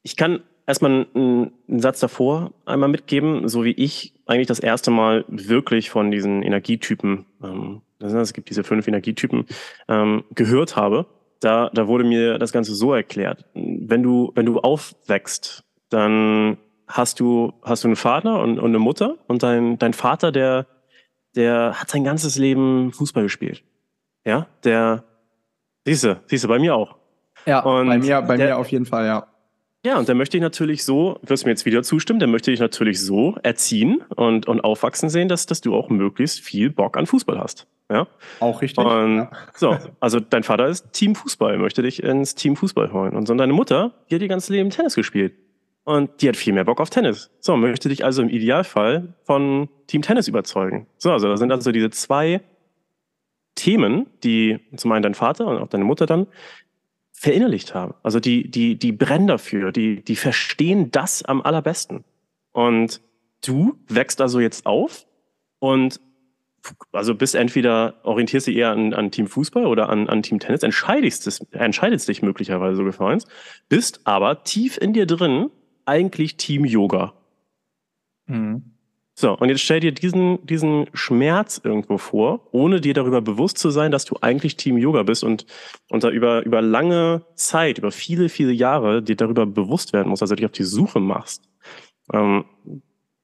Ich 0.02 0.16
kann 0.16 0.42
erstmal 0.68 1.06
einen, 1.14 1.52
einen 1.66 1.80
Satz 1.80 1.98
davor 1.98 2.52
einmal 2.66 2.90
mitgeben, 2.90 3.48
so 3.48 3.64
wie 3.64 3.72
ich 3.72 4.14
eigentlich 4.26 4.46
das 4.46 4.60
erste 4.60 4.90
Mal 4.90 5.24
wirklich 5.28 5.90
von 5.90 6.10
diesen 6.10 6.42
Energietypen, 6.42 7.24
ähm, 7.42 7.80
es 8.00 8.32
gibt 8.32 8.50
diese 8.50 8.62
fünf 8.62 8.86
Energietypen, 8.86 9.46
ähm, 9.88 10.24
gehört 10.34 10.76
habe. 10.76 11.06
Da, 11.40 11.70
da 11.72 11.88
wurde 11.88 12.04
mir 12.04 12.38
das 12.38 12.52
Ganze 12.52 12.74
so 12.74 12.92
erklärt. 12.92 13.44
Wenn 13.54 14.02
du, 14.02 14.30
wenn 14.34 14.44
du 14.46 14.60
aufwächst, 14.60 15.64
dann 15.88 16.58
hast 16.86 17.18
du, 17.18 17.54
hast 17.62 17.84
du 17.84 17.88
einen 17.88 17.96
Vater 17.96 18.40
und, 18.40 18.58
und 18.58 18.66
eine 18.66 18.78
Mutter 18.78 19.16
und 19.26 19.42
dein, 19.42 19.78
dein 19.78 19.94
Vater, 19.94 20.32
der, 20.32 20.66
der 21.34 21.80
hat 21.80 21.90
sein 21.90 22.04
ganzes 22.04 22.36
Leben 22.36 22.92
Fußball 22.92 23.22
gespielt. 23.22 23.62
Ja, 24.24 24.46
der, 24.64 25.04
siehste, 25.84 26.20
siehste, 26.26 26.48
bei 26.48 26.58
mir 26.58 26.74
auch. 26.74 26.96
Ja, 27.46 27.60
und 27.60 27.86
bei 27.86 27.98
mir, 27.98 28.20
bei 28.22 28.36
der, 28.36 28.48
mir 28.48 28.58
auf 28.58 28.70
jeden 28.70 28.84
Fall, 28.84 29.06
ja. 29.06 29.26
Ja, 29.88 29.98
und 29.98 30.06
dann 30.06 30.18
möchte 30.18 30.36
ich 30.36 30.42
natürlich 30.42 30.84
so, 30.84 31.18
wirst 31.22 31.46
mir 31.46 31.52
jetzt 31.52 31.64
wieder 31.64 31.82
zustimmen, 31.82 32.20
dann 32.20 32.30
möchte 32.30 32.52
ich 32.52 32.60
natürlich 32.60 33.00
so 33.00 33.36
erziehen 33.42 34.02
und, 34.16 34.46
und 34.46 34.60
aufwachsen 34.60 35.08
sehen, 35.08 35.28
dass, 35.28 35.46
dass 35.46 35.62
du 35.62 35.74
auch 35.74 35.88
möglichst 35.88 36.40
viel 36.40 36.68
Bock 36.68 36.98
an 36.98 37.06
Fußball 37.06 37.40
hast. 37.40 37.66
Ja? 37.90 38.06
Auch 38.38 38.60
richtig. 38.60 38.84
Und 38.84 39.16
ja. 39.16 39.30
so, 39.54 39.78
also 39.98 40.20
dein 40.20 40.42
Vater 40.42 40.66
ist 40.66 40.92
Team 40.92 41.14
Fußball, 41.14 41.56
möchte 41.56 41.80
dich 41.80 42.02
ins 42.02 42.34
Team 42.34 42.54
Fußball 42.54 42.92
holen. 42.92 43.16
Und 43.16 43.26
so 43.26 43.32
deine 43.32 43.54
Mutter, 43.54 43.94
die 44.10 44.16
hat 44.16 44.20
ihr 44.20 44.28
ganzes 44.28 44.50
Leben 44.50 44.68
Tennis 44.68 44.94
gespielt. 44.94 45.32
Und 45.84 46.20
die 46.20 46.28
hat 46.28 46.36
viel 46.36 46.52
mehr 46.52 46.64
Bock 46.64 46.82
auf 46.82 46.90
Tennis. 46.90 47.30
So, 47.40 47.56
möchte 47.56 47.88
dich 47.88 48.04
also 48.04 48.20
im 48.20 48.28
Idealfall 48.28 49.14
von 49.22 49.70
Team 49.86 50.02
Tennis 50.02 50.28
überzeugen. 50.28 50.86
So, 50.98 51.12
also 51.12 51.28
da 51.28 51.38
sind 51.38 51.50
also 51.50 51.72
diese 51.72 51.88
zwei 51.88 52.42
Themen, 53.54 54.04
die 54.22 54.60
zum 54.76 54.92
einen 54.92 55.02
dein 55.02 55.14
Vater 55.14 55.46
und 55.46 55.56
auch 55.56 55.68
deine 55.68 55.84
Mutter 55.84 56.04
dann 56.04 56.26
verinnerlicht 57.18 57.74
haben. 57.74 57.94
Also 58.04 58.20
die, 58.20 58.48
die, 58.48 58.78
die 58.78 58.92
brennen 58.92 59.26
dafür, 59.26 59.72
die, 59.72 60.04
die 60.04 60.14
verstehen 60.14 60.92
das 60.92 61.24
am 61.24 61.42
allerbesten. 61.42 62.04
Und 62.52 63.00
du 63.44 63.76
wächst 63.88 64.20
also 64.20 64.38
jetzt 64.38 64.66
auf 64.66 65.04
und 65.58 66.00
also 66.92 67.16
bist 67.16 67.34
entweder 67.34 67.94
orientierst 68.04 68.46
du 68.46 68.52
eher 68.52 68.70
an, 68.70 68.94
an 68.94 69.10
Team 69.10 69.26
Fußball 69.26 69.66
oder 69.66 69.88
an, 69.88 70.08
an 70.08 70.22
Team 70.22 70.38
Tennis, 70.38 70.62
entscheidest, 70.62 71.44
entscheidest 71.52 72.08
dich 72.08 72.22
möglicherweise 72.22 72.76
so 72.76 72.84
gefallen, 72.84 73.20
bist 73.68 74.00
aber 74.04 74.44
tief 74.44 74.78
in 74.78 74.92
dir 74.92 75.06
drin 75.06 75.50
eigentlich 75.86 76.36
Team 76.36 76.64
Yoga. 76.64 77.14
Mhm. 78.26 78.77
So, 79.20 79.36
und 79.36 79.48
jetzt 79.48 79.62
stell 79.62 79.80
dir 79.80 79.90
diesen, 79.90 80.46
diesen 80.46 80.86
Schmerz 80.94 81.60
irgendwo 81.64 81.98
vor, 81.98 82.46
ohne 82.52 82.80
dir 82.80 82.94
darüber 82.94 83.20
bewusst 83.20 83.58
zu 83.58 83.70
sein, 83.70 83.90
dass 83.90 84.04
du 84.04 84.14
eigentlich 84.20 84.56
Team 84.56 84.78
Yoga 84.78 85.02
bist 85.02 85.24
und, 85.24 85.44
und 85.90 86.04
da 86.04 86.10
über, 86.10 86.46
über 86.46 86.62
lange 86.62 87.24
Zeit, 87.34 87.78
über 87.78 87.90
viele, 87.90 88.28
viele 88.28 88.52
Jahre 88.52 89.02
dir 89.02 89.16
darüber 89.16 89.44
bewusst 89.44 89.92
werden 89.92 90.10
musst, 90.10 90.22
also 90.22 90.36
dich 90.36 90.46
auf 90.46 90.52
die 90.52 90.62
Suche 90.62 91.00
machst. 91.00 91.42
Ähm, 92.12 92.44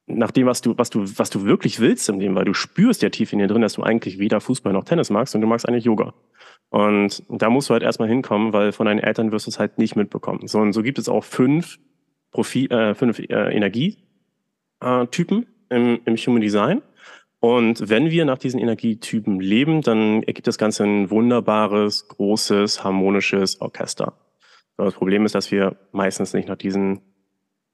nach 0.05 0.31
dem, 0.31 0.47
was 0.47 0.59
du, 0.59 0.77
was 0.77 0.89
du, 0.89 1.05
was 1.17 1.29
du 1.29 1.45
wirklich 1.45 1.79
willst 1.79 2.09
im 2.09 2.19
Leben, 2.19 2.35
weil 2.35 2.43
du 2.43 2.53
spürst 2.53 3.01
ja 3.01 3.07
tief 3.07 3.31
in 3.31 3.39
dir 3.39 3.47
drin, 3.47 3.61
dass 3.61 3.75
du 3.75 3.83
eigentlich 3.83 4.19
weder 4.19 4.41
Fußball 4.41 4.73
noch 4.73 4.83
Tennis 4.83 5.09
magst 5.09 5.33
und 5.33 5.39
du 5.39 5.47
magst 5.47 5.65
eigentlich 5.65 5.85
Yoga. 5.85 6.13
Und 6.71 7.23
da 7.29 7.49
musst 7.49 7.69
du 7.69 7.73
halt 7.73 7.83
erstmal 7.83 8.09
hinkommen, 8.09 8.51
weil 8.51 8.73
von 8.73 8.85
deinen 8.85 8.99
Eltern 8.99 9.31
wirst 9.31 9.45
du 9.45 9.49
es 9.49 9.59
halt 9.59 9.77
nicht 9.77 9.95
mitbekommen. 9.95 10.45
So, 10.47 10.59
und 10.59 10.73
so 10.73 10.83
gibt 10.83 10.99
es 10.99 11.07
auch 11.07 11.23
fünf 11.23 11.79
Profi, 12.31 12.65
äh, 12.65 12.95
fünf 12.95 13.17
äh, 13.19 13.55
Energietypen, 13.55 15.45
im, 15.69 15.99
im 16.05 16.15
Human 16.15 16.41
Design. 16.41 16.81
Und 17.39 17.89
wenn 17.89 18.09
wir 18.09 18.25
nach 18.25 18.39
diesen 18.39 18.59
Energietypen 18.59 19.39
leben, 19.39 19.81
dann 19.81 20.23
ergibt 20.23 20.47
das 20.47 20.57
Ganze 20.57 20.83
ein 20.83 21.11
wunderbares, 21.11 22.07
großes, 22.07 22.83
harmonisches 22.83 23.61
Orchester. 23.61 24.13
Das 24.77 24.95
Problem 24.95 25.25
ist, 25.25 25.35
dass 25.35 25.51
wir 25.51 25.77
meistens 25.91 26.33
nicht 26.33 26.47
nach 26.47 26.57
diesen, 26.57 27.01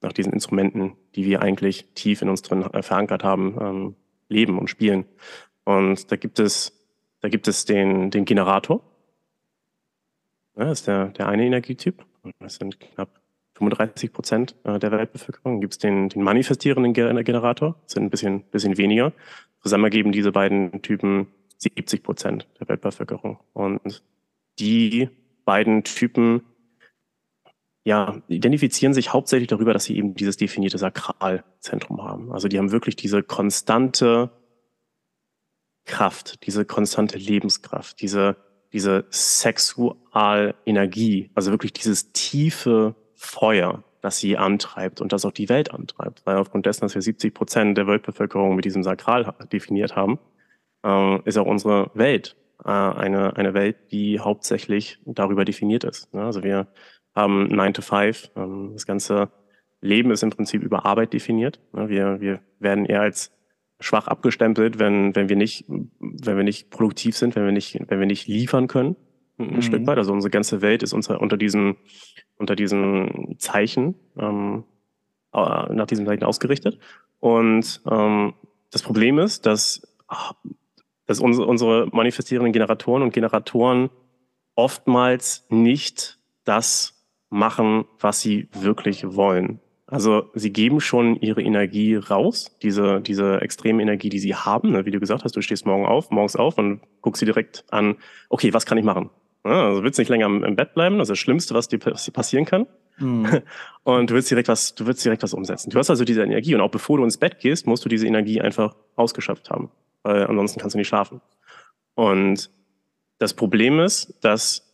nach 0.01 0.13
diesen 0.13 0.34
Instrumenten, 0.34 0.97
die 1.15 1.25
wir 1.25 1.41
eigentlich 1.41 1.88
tief 1.95 2.21
in 2.21 2.30
uns 2.30 2.41
drin 2.41 2.63
äh, 2.63 2.84
verankert 2.84 3.23
haben, 3.23 3.58
ähm, 3.62 3.95
leben 4.27 4.60
und 4.60 4.69
spielen. 4.69 5.06
Und 5.63 6.12
da 6.12 6.15
gibt 6.15 6.39
es, 6.39 6.73
da 7.21 7.30
gibt 7.30 7.47
es 7.47 7.65
den, 7.65 8.12
den 8.12 8.25
Generator. 8.25 8.82
Das 10.56 10.80
ist 10.80 10.88
der, 10.88 11.08
der 11.08 11.27
eine 11.27 11.45
Energietyp. 11.45 12.04
Das 12.39 12.56
sind 12.56 12.80
knapp 12.80 13.20
35 13.62 14.12
Prozent 14.12 14.56
äh, 14.63 14.80
der 14.80 14.91
Weltbevölkerung. 14.91 15.62
Gibt 15.62 15.74
es 15.74 15.80
den, 15.80 16.10
den 16.10 16.24
manifestierenden 16.24 16.93
Generator, 16.93 17.76
sind 17.86 18.04
ein 18.04 18.10
bisschen, 18.10 18.41
bisschen 18.43 18.78
weniger. 18.78 19.13
Zusammen 19.62 19.84
ergeben 19.84 20.12
diese 20.12 20.32
beiden 20.32 20.82
Typen 20.82 21.28
70 21.58 22.02
Prozent 22.02 22.47
der 22.60 22.67
Weltbevölkerung. 22.67 23.38
Und 23.54 24.04
die 24.60 25.10
beiden 25.45 25.84
Typen 25.84 26.41
ja, 27.84 28.21
identifizieren 28.28 28.93
sich 28.93 29.13
hauptsächlich 29.13 29.47
darüber, 29.47 29.74
dass 29.74 29.86
sie 29.86 29.97
eben 29.97 30.13
dieses 30.15 30.38
definierte 30.38 30.78
Sakralzentrum 30.78 32.04
haben. 32.04 32.32
Also 32.32 32.47
die 32.47 32.58
haben 32.58 32.71
wirklich 32.71 32.95
diese 32.95 33.24
konstante 33.24 34.30
Kraft, 35.86 36.45
diese 36.45 36.65
konstante 36.65 37.17
Lebenskraft, 37.17 38.00
diese, 38.02 38.36
diese 38.71 39.06
Sexualenergie, 39.10 41.32
also 41.34 41.50
wirklich 41.52 41.74
dieses 41.74 42.12
tiefe 42.12 42.95
Feuer, 43.21 43.84
das 44.01 44.17
sie 44.17 44.36
antreibt 44.36 44.99
und 44.99 45.13
das 45.13 45.25
auch 45.25 45.31
die 45.31 45.47
Welt 45.47 45.71
antreibt. 45.71 46.23
Weil 46.25 46.38
aufgrund 46.38 46.65
dessen, 46.65 46.81
dass 46.81 46.95
wir 46.95 47.03
70 47.03 47.36
Prozent 47.36 47.77
der 47.77 47.86
Weltbevölkerung 47.86 48.55
mit 48.55 48.65
diesem 48.65 48.81
Sakral 48.81 49.31
definiert 49.51 49.95
haben, 49.95 50.17
äh, 50.84 51.19
ist 51.25 51.38
auch 51.38 51.45
unsere 51.45 51.91
Welt 51.93 52.36
äh, 52.65 52.69
eine, 52.69 53.38
eine 53.38 53.53
Welt, 53.53 53.77
die 53.91 54.19
hauptsächlich 54.19 54.99
darüber 55.05 55.45
definiert 55.45 55.84
ist. 55.84 56.12
Ne? 56.15 56.23
Also 56.23 56.41
wir 56.41 56.67
haben 57.15 57.45
9 57.45 57.75
to 57.75 57.84
5. 57.84 58.31
Ähm, 58.36 58.71
das 58.73 58.88
ganze 58.88 59.29
Leben 59.81 60.10
ist 60.10 60.23
im 60.23 60.31
Prinzip 60.31 60.63
über 60.63 60.88
Arbeit 60.88 61.13
definiert. 61.13 61.60
Ne? 61.71 61.89
Wir, 61.89 62.19
wir 62.21 62.39
werden 62.57 62.86
eher 62.88 63.01
als 63.01 63.31
schwach 63.79 64.07
abgestempelt, 64.07 64.79
wenn, 64.79 65.15
wenn 65.15 65.29
wir 65.29 65.36
nicht, 65.36 65.65
wenn 65.67 66.38
wir 66.38 66.43
nicht 66.43 66.71
produktiv 66.71 67.15
sind, 67.15 67.36
wenn 67.36 67.45
wir 67.45 67.51
nicht, 67.51 67.79
wenn 67.88 67.99
wir 67.99 68.07
nicht 68.07 68.27
liefern 68.27 68.67
können. 68.67 68.95
Ein 69.41 69.56
mhm. 69.56 69.62
Stück 69.62 69.88
weit. 69.88 69.97
Also 69.97 70.13
unsere 70.13 70.32
ganze 70.32 70.62
Welt 70.62 70.84
ist 70.84 70.93
unter, 70.93 71.21
unter 71.21 71.38
diesem, 71.38 71.77
unter 72.38 72.56
diesem 72.56 73.36
Zeichen, 73.38 73.95
ähm, 74.17 74.63
äh, 75.34 75.73
nach 75.73 75.88
diesem 75.88 76.06
Zeichen 76.06 76.23
ausgerichtet. 76.23 76.80
Und 77.19 77.82
ähm, 77.89 78.34
das 78.71 78.82
Problem 78.84 79.19
ist, 79.19 79.45
dass, 79.45 79.82
dass 81.06 81.19
unsere, 81.19 81.47
unsere 81.47 81.88
manifestierenden 81.91 82.54
Generatoren 82.54 83.04
und 83.04 83.13
Generatoren 83.13 83.89
oftmals 84.56 85.45
nicht 85.49 86.19
das 86.43 87.06
machen, 87.30 87.86
was 87.99 88.21
sie 88.21 88.49
wirklich 88.54 89.15
wollen. 89.15 89.60
Also 89.91 90.30
sie 90.34 90.54
geben 90.54 90.80
schon 90.80 91.17
ihre 91.17 91.41
Energie 91.41 91.95
raus, 91.95 92.58
diese, 92.62 93.01
diese 93.01 93.41
extreme 93.41 93.82
Energie, 93.82 94.08
die 94.08 94.19
sie 94.19 94.34
haben. 94.34 94.71
Ne? 94.71 94.86
Wie 94.86 94.91
du 94.91 95.01
gesagt 95.01 95.25
hast, 95.25 95.36
du 95.36 95.41
stehst 95.41 95.65
morgen 95.65 95.86
auf, 95.86 96.12
morgens 96.12 96.38
auf 96.38 96.58
und 96.58 96.80
guckst 97.01 97.19
sie 97.19 97.25
direkt 97.25 97.65
an, 97.71 97.97
okay, 98.30 98.54
was 98.54 98.65
kann 98.65 98.77
ich 98.77 98.86
machen? 98.86 99.10
Also 99.43 99.84
willst 99.84 99.97
nicht 99.97 100.10
länger 100.10 100.27
im 100.27 100.56
Bett 100.56 100.73
bleiben, 100.73 100.97
das 100.97 101.06
ist 101.06 101.12
das 101.12 101.19
Schlimmste, 101.19 101.54
was 101.56 101.67
dir 101.67 101.80
passieren 101.80 102.45
kann. 102.45 102.67
Mhm. 102.97 103.41
Und 103.84 104.10
du 104.10 104.13
willst 104.13 104.30
direkt 104.30 104.47
was, 104.47 104.75
du 104.75 104.86
willst 104.86 105.04
direkt 105.04 105.23
was 105.23 105.34
umsetzen. 105.34 105.71
Du 105.71 105.80
hast 105.80 105.89
also 105.89 106.06
diese 106.06 106.23
Energie 106.23 106.54
und 106.54 106.62
auch 106.62 106.69
bevor 106.69 106.97
du 106.97 107.04
ins 107.04 107.17
Bett 107.17 107.39
gehst, 107.39 107.65
musst 107.65 107.84
du 107.84 107.89
diese 107.89 108.06
Energie 108.06 108.39
einfach 108.39 108.75
ausgeschöpft 108.95 109.49
haben, 109.49 109.71
weil 110.04 110.27
ansonsten 110.27 110.60
kannst 110.60 110.75
du 110.75 110.77
nicht 110.77 110.88
schlafen. 110.88 111.21
Und 111.95 112.51
das 113.17 113.34
Problem 113.34 113.80
ist, 113.80 114.13
dass, 114.21 114.71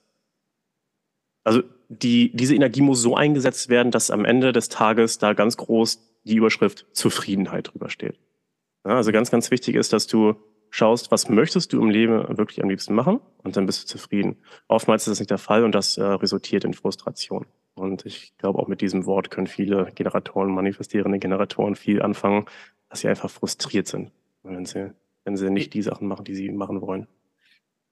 also 1.45 1.63
die, 1.87 2.35
diese 2.35 2.55
Energie 2.55 2.81
muss 2.81 3.01
so 3.01 3.15
eingesetzt 3.15 3.69
werden, 3.69 3.91
dass 3.91 4.11
am 4.11 4.25
Ende 4.25 4.51
des 4.51 4.67
Tages 4.67 5.17
da 5.19 5.31
ganz 5.31 5.55
groß 5.55 6.01
die 6.25 6.35
Überschrift 6.35 6.85
Zufriedenheit 6.91 7.71
drüber 7.71 7.89
steht. 7.89 8.19
Ja, 8.85 8.95
also 8.97 9.11
ganz, 9.11 9.31
ganz 9.31 9.51
wichtig 9.51 9.75
ist, 9.75 9.93
dass 9.93 10.07
du 10.07 10.35
schaust, 10.69 11.11
was 11.11 11.29
möchtest 11.29 11.73
du 11.73 11.81
im 11.81 11.89
Leben 11.89 12.37
wirklich 12.37 12.61
am 12.61 12.69
liebsten 12.69 12.93
machen 12.93 13.19
und 13.43 13.55
dann 13.55 13.65
bist 13.65 13.83
du 13.83 13.87
zufrieden. 13.87 14.37
Oftmals 14.67 15.03
ist 15.03 15.11
das 15.11 15.19
nicht 15.19 15.31
der 15.31 15.37
Fall 15.37 15.63
und 15.63 15.73
das 15.73 15.97
äh, 15.97 16.03
resultiert 16.03 16.63
in 16.63 16.73
Frustration. 16.73 17.45
Und 17.75 18.05
ich 18.05 18.35
glaube, 18.37 18.59
auch 18.59 18.67
mit 18.67 18.81
diesem 18.81 19.05
Wort 19.05 19.29
können 19.29 19.47
viele 19.47 19.91
Generatoren, 19.93 20.53
manifestierende 20.53 21.19
Generatoren 21.19 21.75
viel 21.75 22.01
anfangen, 22.01 22.45
dass 22.89 23.01
sie 23.01 23.07
einfach 23.07 23.29
frustriert 23.29 23.87
sind, 23.87 24.11
wenn 24.43 24.65
sie, 24.65 24.91
wenn 25.25 25.37
sie 25.37 25.49
nicht 25.49 25.73
die 25.73 25.81
Sachen 25.81 26.07
machen, 26.07 26.25
die 26.25 26.35
sie 26.35 26.51
machen 26.51 26.81
wollen. 26.81 27.07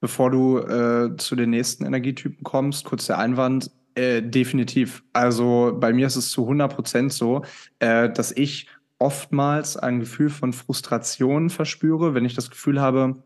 Bevor 0.00 0.30
du 0.30 0.58
äh, 0.58 1.16
zu 1.16 1.36
den 1.36 1.50
nächsten 1.50 1.86
Energietypen 1.86 2.42
kommst, 2.42 2.84
kurz 2.84 3.06
der 3.06 3.18
Einwand, 3.18 3.70
äh, 3.94 4.22
definitiv. 4.22 5.02
Also 5.14 5.74
bei 5.80 5.92
mir 5.92 6.06
ist 6.06 6.16
es 6.16 6.30
zu 6.30 6.42
100 6.42 6.74
Prozent 6.74 7.12
so, 7.12 7.42
äh, 7.78 8.10
dass 8.10 8.30
ich 8.32 8.68
oftmals 8.98 9.76
ein 9.76 10.00
Gefühl 10.00 10.30
von 10.30 10.52
Frustration 10.52 11.50
verspüre, 11.50 12.14
wenn 12.14 12.24
ich 12.24 12.34
das 12.34 12.50
Gefühl 12.50 12.80
habe, 12.80 13.22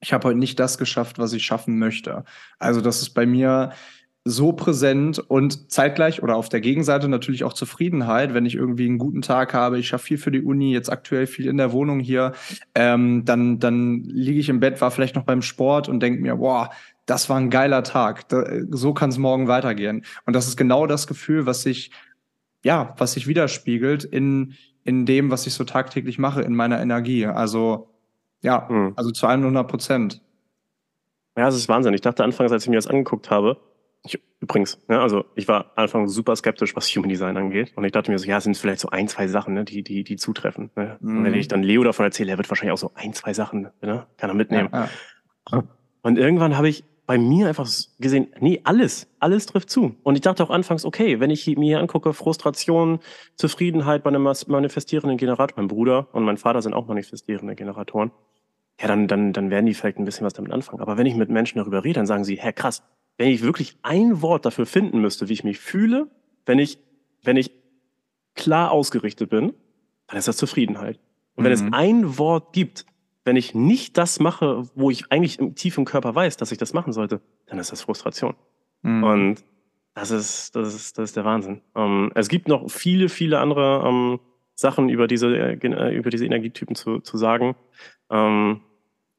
ich 0.00 0.12
habe 0.12 0.28
heute 0.28 0.38
nicht 0.38 0.58
das 0.58 0.78
geschafft, 0.78 1.18
was 1.18 1.32
ich 1.32 1.44
schaffen 1.44 1.78
möchte. 1.78 2.24
Also 2.58 2.80
das 2.80 3.02
ist 3.02 3.10
bei 3.10 3.26
mir 3.26 3.72
so 4.24 4.52
präsent 4.52 5.18
und 5.18 5.70
zeitgleich 5.72 6.22
oder 6.22 6.36
auf 6.36 6.50
der 6.50 6.60
Gegenseite 6.60 7.08
natürlich 7.08 7.42
auch 7.42 7.54
Zufriedenheit, 7.54 8.34
wenn 8.34 8.44
ich 8.44 8.54
irgendwie 8.54 8.86
einen 8.86 8.98
guten 8.98 9.22
Tag 9.22 9.54
habe, 9.54 9.78
ich 9.78 9.88
schaffe 9.88 10.04
viel 10.04 10.18
für 10.18 10.30
die 10.30 10.42
Uni, 10.42 10.72
jetzt 10.72 10.90
aktuell 10.90 11.26
viel 11.26 11.46
in 11.46 11.56
der 11.56 11.72
Wohnung 11.72 12.00
hier, 12.00 12.32
ähm, 12.74 13.24
dann, 13.24 13.58
dann 13.58 14.02
liege 14.04 14.38
ich 14.38 14.50
im 14.50 14.60
Bett, 14.60 14.80
war 14.80 14.90
vielleicht 14.90 15.16
noch 15.16 15.24
beim 15.24 15.40
Sport 15.40 15.88
und 15.88 16.00
denke 16.00 16.20
mir, 16.20 16.36
boah, 16.36 16.70
das 17.06 17.30
war 17.30 17.38
ein 17.38 17.50
geiler 17.50 17.82
Tag. 17.82 18.28
Da, 18.28 18.44
so 18.70 18.92
kann 18.92 19.10
es 19.10 19.18
morgen 19.18 19.48
weitergehen. 19.48 20.04
Und 20.26 20.36
das 20.36 20.46
ist 20.46 20.56
genau 20.56 20.86
das 20.86 21.06
Gefühl, 21.06 21.46
was 21.46 21.62
sich, 21.62 21.90
ja, 22.62 22.94
was 22.98 23.14
sich 23.14 23.26
widerspiegelt 23.26 24.04
in, 24.04 24.54
in 24.84 25.06
dem, 25.06 25.30
was 25.30 25.46
ich 25.46 25.54
so 25.54 25.64
tagtäglich 25.64 26.18
mache, 26.18 26.42
in 26.42 26.54
meiner 26.54 26.80
Energie. 26.80 27.26
Also, 27.26 27.90
ja, 28.42 28.66
mhm. 28.68 28.92
also 28.96 29.10
zu 29.10 29.26
100 29.26 29.68
Prozent. 29.68 30.22
Ja, 31.36 31.46
das 31.46 31.56
ist 31.56 31.68
Wahnsinn. 31.68 31.94
Ich 31.94 32.00
dachte 32.00 32.24
anfangs, 32.24 32.52
als 32.52 32.64
ich 32.64 32.70
mir 32.70 32.76
das 32.76 32.86
angeguckt 32.86 33.30
habe, 33.30 33.58
ich, 34.02 34.18
übrigens, 34.40 34.80
ja, 34.88 35.02
also 35.02 35.26
ich 35.34 35.46
war 35.46 35.72
anfangs 35.76 36.14
super 36.14 36.34
skeptisch, 36.34 36.74
was 36.74 36.88
Human 36.88 37.10
Design 37.10 37.36
angeht. 37.36 37.72
Und 37.76 37.84
ich 37.84 37.92
dachte 37.92 38.10
mir 38.10 38.18
so, 38.18 38.26
ja, 38.26 38.38
es 38.38 38.44
sind 38.44 38.56
vielleicht 38.56 38.80
so 38.80 38.88
ein, 38.88 39.08
zwei 39.08 39.28
Sachen, 39.28 39.54
ne, 39.54 39.64
die, 39.64 39.82
die, 39.82 40.04
die 40.04 40.16
zutreffen. 40.16 40.70
Ne? 40.74 40.96
Mhm. 41.00 41.18
Und 41.18 41.24
wenn 41.24 41.34
ich 41.34 41.48
dann 41.48 41.62
Leo 41.62 41.84
davon 41.84 42.06
erzähle, 42.06 42.32
er 42.32 42.38
wird 42.38 42.48
wahrscheinlich 42.48 42.72
auch 42.72 42.78
so 42.78 42.92
ein, 42.94 43.12
zwei 43.12 43.34
Sachen, 43.34 43.68
ne, 43.82 44.06
kann 44.16 44.30
er 44.30 44.34
mitnehmen. 44.34 44.70
Ja, 44.72 44.88
ja. 45.52 45.64
Und 46.02 46.18
irgendwann 46.18 46.56
habe 46.56 46.68
ich 46.68 46.84
bei 47.10 47.18
mir 47.18 47.48
einfach 47.48 47.68
gesehen, 47.98 48.28
nee, 48.38 48.60
alles, 48.62 49.08
alles 49.18 49.46
trifft 49.46 49.68
zu. 49.68 49.96
Und 50.04 50.14
ich 50.14 50.20
dachte 50.20 50.44
auch 50.44 50.50
anfangs, 50.50 50.84
okay, 50.84 51.18
wenn 51.18 51.30
ich 51.30 51.44
mir 51.44 51.64
hier 51.64 51.80
angucke, 51.80 52.12
Frustration, 52.12 53.00
Zufriedenheit 53.34 54.04
bei 54.04 54.10
einem 54.10 54.22
manifestierenden 54.22 55.18
Generator, 55.18 55.56
mein 55.56 55.66
Bruder 55.66 56.06
und 56.12 56.22
mein 56.22 56.36
Vater 56.36 56.62
sind 56.62 56.72
auch 56.72 56.86
manifestierende 56.86 57.56
Generatoren, 57.56 58.12
ja, 58.80 58.86
dann, 58.86 59.08
dann, 59.08 59.32
dann 59.32 59.50
werden 59.50 59.66
die 59.66 59.74
vielleicht 59.74 59.98
ein 59.98 60.04
bisschen 60.04 60.24
was 60.24 60.34
damit 60.34 60.52
anfangen. 60.52 60.80
Aber 60.80 60.98
wenn 60.98 61.06
ich 61.06 61.16
mit 61.16 61.30
Menschen 61.30 61.58
darüber 61.58 61.82
rede, 61.82 61.94
dann 61.94 62.06
sagen 62.06 62.22
sie, 62.22 62.36
hä, 62.36 62.52
krass, 62.52 62.84
wenn 63.18 63.26
ich 63.26 63.42
wirklich 63.42 63.76
ein 63.82 64.22
Wort 64.22 64.44
dafür 64.46 64.64
finden 64.64 65.00
müsste, 65.00 65.28
wie 65.28 65.32
ich 65.32 65.42
mich 65.42 65.58
fühle, 65.58 66.06
wenn 66.46 66.60
ich, 66.60 66.78
wenn 67.24 67.36
ich 67.36 67.50
klar 68.36 68.70
ausgerichtet 68.70 69.30
bin, 69.30 69.52
dann 70.06 70.16
ist 70.16 70.28
das 70.28 70.36
Zufriedenheit. 70.36 71.00
Und 71.34 71.42
wenn 71.42 71.50
mhm. 71.50 71.66
es 71.66 71.72
ein 71.72 72.18
Wort 72.18 72.52
gibt, 72.52 72.86
wenn 73.30 73.36
ich 73.36 73.54
nicht 73.54 73.96
das 73.96 74.18
mache, 74.18 74.64
wo 74.74 74.90
ich 74.90 75.12
eigentlich 75.12 75.38
im 75.38 75.54
tiefen 75.54 75.84
Körper 75.84 76.12
weiß, 76.12 76.36
dass 76.36 76.50
ich 76.50 76.58
das 76.58 76.72
machen 76.72 76.92
sollte, 76.92 77.20
dann 77.46 77.60
ist 77.60 77.70
das 77.70 77.80
Frustration. 77.80 78.34
Mhm. 78.82 79.04
Und 79.04 79.44
das 79.94 80.10
ist, 80.10 80.56
das 80.56 80.74
ist, 80.74 80.98
das 80.98 81.10
ist 81.10 81.16
der 81.16 81.24
Wahnsinn. 81.24 81.60
Ähm, 81.76 82.10
es 82.16 82.28
gibt 82.28 82.48
noch 82.48 82.68
viele, 82.68 83.08
viele 83.08 83.38
andere 83.38 83.84
ähm, 83.86 84.18
Sachen 84.56 84.88
über 84.88 85.06
diese, 85.06 85.28
äh, 85.28 85.96
über 85.96 86.10
diese 86.10 86.26
Energietypen 86.26 86.74
zu, 86.74 86.98
zu 86.98 87.16
sagen. 87.18 87.54
Ähm, 88.10 88.62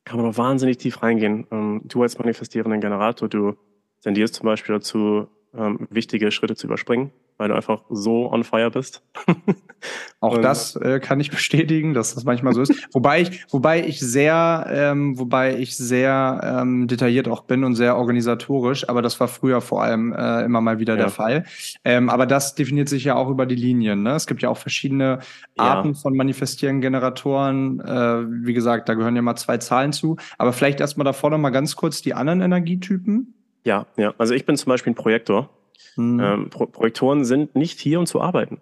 kann 0.04 0.18
man 0.18 0.26
noch 0.26 0.38
wahnsinnig 0.38 0.78
tief 0.78 1.02
reingehen. 1.02 1.48
Ähm, 1.50 1.80
du 1.86 2.04
als 2.04 2.20
manifestierender 2.20 2.80
Generator, 2.80 3.30
du 3.30 3.56
tendierst 4.04 4.36
zum 4.36 4.46
Beispiel 4.46 4.76
dazu, 4.76 5.30
ähm, 5.54 5.88
wichtige 5.90 6.32
Schritte 6.32 6.58
zu 6.58 6.68
überspringen 6.68 7.12
weil 7.42 7.50
du 7.50 7.56
einfach 7.56 7.82
so 7.90 8.32
on 8.32 8.44
fire 8.44 8.70
bist. 8.70 9.02
Auch 10.20 10.38
das 10.38 10.76
äh, 10.76 11.00
kann 11.00 11.20
ich 11.20 11.32
bestätigen, 11.32 11.96
dass 11.96 12.14
das 12.14 12.24
manchmal 12.24 12.54
so 12.54 12.62
ist. 12.62 12.72
wobei 12.94 13.22
ich, 13.22 13.52
wobei 13.52 13.84
ich 13.84 14.00
sehr, 14.00 14.68
ähm, 14.70 15.18
wobei 15.18 15.58
ich 15.58 15.76
sehr 15.76 16.40
ähm, 16.44 16.88
detailliert 16.88 17.28
auch 17.28 17.42
bin 17.46 17.64
und 17.64 17.74
sehr 17.74 17.98
organisatorisch, 17.98 18.88
aber 18.88 19.02
das 19.02 19.20
war 19.20 19.28
früher 19.28 19.60
vor 19.60 19.82
allem 19.82 20.14
äh, 20.14 20.44
immer 20.44 20.62
mal 20.62 20.78
wieder 20.78 20.94
ja. 20.94 21.00
der 21.00 21.10
Fall. 21.10 21.46
Ähm, 21.84 22.12
aber 22.12 22.28
das 22.28 22.54
definiert 22.54 22.90
sich 22.90 23.06
ja 23.06 23.16
auch 23.16 23.28
über 23.28 23.48
die 23.48 23.56
Linien. 23.56 24.04
Ne? 24.04 24.12
Es 24.12 24.28
gibt 24.28 24.44
ja 24.44 24.50
auch 24.50 24.60
verschiedene 24.60 25.18
Arten 25.58 25.94
ja. 25.94 25.94
von 25.96 26.16
manifestierenden 26.16 26.82
Generatoren. 26.82 27.80
Äh, 27.80 28.46
wie 28.46 28.54
gesagt, 28.54 28.88
da 28.88 28.94
gehören 28.94 29.16
ja 29.16 29.24
mal 29.24 29.36
zwei 29.36 29.58
Zahlen 29.58 29.94
zu. 29.94 30.18
Aber 30.38 30.54
vielleicht 30.54 30.80
erstmal 30.80 31.06
davor 31.06 31.32
noch 31.32 31.40
mal 31.40 31.50
ganz 31.50 31.76
kurz 31.76 32.04
die 32.04 32.14
anderen 32.14 32.42
Energietypen. 32.42 33.34
Ja, 33.64 33.88
ja. 33.98 34.14
Also 34.20 34.36
ich 34.36 34.46
bin 34.46 34.58
zum 34.58 34.70
Beispiel 34.70 34.92
ein 34.92 34.96
Projektor. 34.96 35.50
Mhm. 35.96 36.20
Ähm, 36.20 36.50
Pro 36.50 36.66
Projektoren 36.68 37.26
sind 37.26 37.56
nicht 37.56 37.80
hier, 37.80 38.00
um 38.00 38.06
zu 38.06 38.22
arbeiten. 38.22 38.62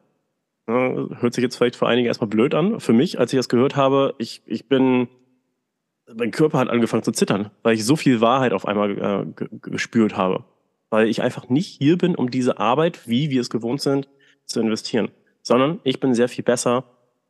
Ja, 0.67 1.08
hört 1.19 1.34
sich 1.34 1.41
jetzt 1.41 1.55
vielleicht 1.55 1.75
für 1.75 1.88
einige 1.88 2.08
erstmal 2.08 2.27
blöd 2.27 2.53
an. 2.53 2.79
Für 2.79 2.93
mich, 2.93 3.19
als 3.19 3.34
ich 3.34 3.38
das 3.38 3.49
gehört 3.49 3.75
habe, 3.75 4.13
ich, 4.19 4.43
ich 4.45 4.67
bin, 4.67 5.08
mein 6.13 6.32
Körper 6.32 6.60
hat 6.60 6.69
angefangen 6.69 7.03
zu 7.03 7.12
zittern, 7.12 7.49
weil 7.63 7.73
ich 7.75 7.86
so 7.86 7.95
viel 7.95 8.21
Wahrheit 8.21 8.53
auf 8.53 8.67
einmal 8.67 9.25
äh, 9.38 9.45
gespürt 9.62 10.15
habe. 10.15 10.45
Weil 10.91 11.08
ich 11.08 11.21
einfach 11.21 11.49
nicht 11.49 11.77
hier 11.79 11.97
bin, 11.97 12.15
um 12.15 12.29
diese 12.29 12.60
Arbeit, 12.60 13.08
wie 13.08 13.29
wir 13.29 13.41
es 13.41 13.49
gewohnt 13.49 13.82
sind, 13.82 14.10
zu 14.45 14.60
investieren. 14.60 15.10
Sondern 15.41 15.79
ich 15.84 15.99
bin 15.99 16.13
sehr 16.13 16.29
viel 16.29 16.43
besser, 16.43 16.84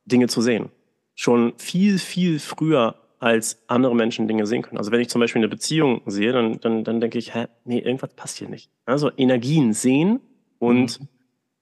Dinge 0.06 0.28
zu 0.28 0.42
sehen. 0.42 0.70
Schon 1.16 1.54
viel, 1.58 1.98
viel 2.00 2.40
früher 2.40 2.96
als 3.20 3.64
andere 3.68 3.96
Menschen 3.96 4.28
Dinge 4.28 4.46
sehen 4.46 4.62
können. 4.62 4.78
Also 4.78 4.92
wenn 4.92 5.02
ich 5.02 5.10
zum 5.10 5.20
Beispiel 5.20 5.42
eine 5.42 5.50
Beziehung 5.50 6.02
sehe, 6.06 6.32
dann, 6.32 6.60
dann, 6.62 6.84
dann 6.84 7.02
denke 7.02 7.18
ich, 7.18 7.36
hä, 7.36 7.48
nee, 7.66 7.80
irgendwas 7.80 8.14
passt 8.16 8.38
hier 8.38 8.50
nicht. 8.50 8.72
Also 8.86 9.12
Energien 9.18 9.74
sehen 9.74 10.22
und 10.58 11.00
mhm. 11.00 11.08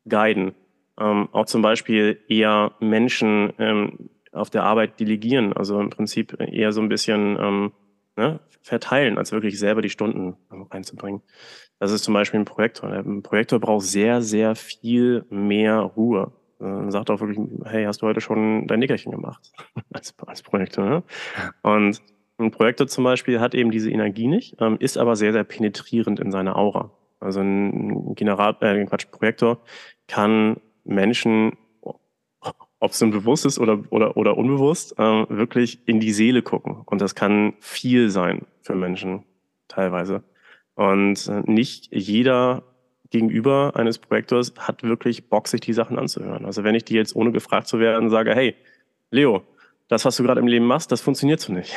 guiden. 0.09 0.55
Ähm, 0.99 1.29
auch 1.31 1.45
zum 1.45 1.61
Beispiel 1.61 2.19
eher 2.27 2.73
Menschen 2.79 3.53
ähm, 3.59 4.09
auf 4.31 4.49
der 4.49 4.63
Arbeit 4.63 4.99
delegieren, 4.99 5.53
also 5.53 5.79
im 5.79 5.89
Prinzip 5.89 6.39
eher 6.39 6.71
so 6.71 6.81
ein 6.81 6.89
bisschen 6.89 7.37
ähm, 7.39 7.71
ne, 8.15 8.39
verteilen, 8.61 9.17
als 9.17 9.31
wirklich 9.31 9.57
selber 9.57 9.81
die 9.81 9.89
Stunden 9.89 10.35
reinzubringen. 10.49 11.21
Das 11.79 11.91
ist 11.91 12.03
zum 12.03 12.13
Beispiel 12.13 12.39
ein 12.39 12.45
Projektor. 12.45 12.91
Ein 12.91 13.23
Projektor 13.23 13.59
braucht 13.59 13.85
sehr, 13.85 14.21
sehr 14.21 14.55
viel 14.55 15.25
mehr 15.29 15.79
Ruhe. 15.79 16.31
Man 16.59 16.91
sagt 16.91 17.09
auch 17.09 17.19
wirklich, 17.19 17.39
hey, 17.65 17.85
hast 17.85 18.01
du 18.01 18.07
heute 18.07 18.21
schon 18.21 18.67
dein 18.67 18.79
Nickerchen 18.79 19.11
gemacht 19.11 19.51
als, 19.93 20.15
als 20.25 20.41
Projektor? 20.41 20.85
Ne? 20.85 21.03
Und 21.61 22.01
ein 22.37 22.51
Projektor 22.51 22.87
zum 22.87 23.03
Beispiel 23.03 23.39
hat 23.39 23.55
eben 23.55 23.71
diese 23.71 23.91
Energie 23.91 24.27
nicht, 24.27 24.55
ähm, 24.59 24.77
ist 24.79 24.97
aber 24.97 25.15
sehr, 25.15 25.33
sehr 25.33 25.43
penetrierend 25.43 26.19
in 26.19 26.31
seiner 26.31 26.55
Aura. 26.55 26.91
Also 27.19 27.41
ein 27.41 28.13
Generat, 28.15 28.61
äh, 28.61 28.85
Quatsch, 28.85 29.09
Projektor 29.09 29.59
kann 30.07 30.57
Menschen, 30.83 31.57
ob 32.79 32.91
es 32.91 33.01
nun 33.01 33.11
bewusst 33.11 33.45
ist 33.45 33.59
oder, 33.59 33.83
oder, 33.89 34.17
oder 34.17 34.37
unbewusst, 34.37 34.97
äh, 34.99 35.25
wirklich 35.29 35.87
in 35.87 35.99
die 35.99 36.11
Seele 36.11 36.43
gucken. 36.43 36.81
Und 36.85 37.01
das 37.01 37.15
kann 37.15 37.53
viel 37.59 38.09
sein 38.09 38.45
für 38.61 38.75
Menschen 38.75 39.23
teilweise. 39.67 40.23
Und 40.75 41.27
äh, 41.27 41.41
nicht 41.45 41.89
jeder 41.91 42.63
Gegenüber 43.09 43.73
eines 43.75 43.99
Projektors 43.99 44.53
hat 44.57 44.83
wirklich 44.83 45.29
Bock, 45.29 45.47
sich 45.47 45.61
die 45.61 45.73
Sachen 45.73 45.97
anzuhören. 45.97 46.45
Also 46.45 46.63
wenn 46.63 46.75
ich 46.75 46.85
die 46.85 46.95
jetzt 46.95 47.15
ohne 47.15 47.31
gefragt 47.31 47.67
zu 47.67 47.79
werden 47.79 48.09
sage, 48.09 48.35
hey, 48.35 48.55
Leo, 49.11 49.43
das, 49.87 50.03
was 50.05 50.17
du 50.17 50.23
gerade 50.23 50.41
im 50.41 50.47
Leben 50.47 50.65
machst, 50.65 50.91
das 50.91 51.01
funktioniert 51.01 51.39
so 51.39 51.53
nicht. 51.53 51.73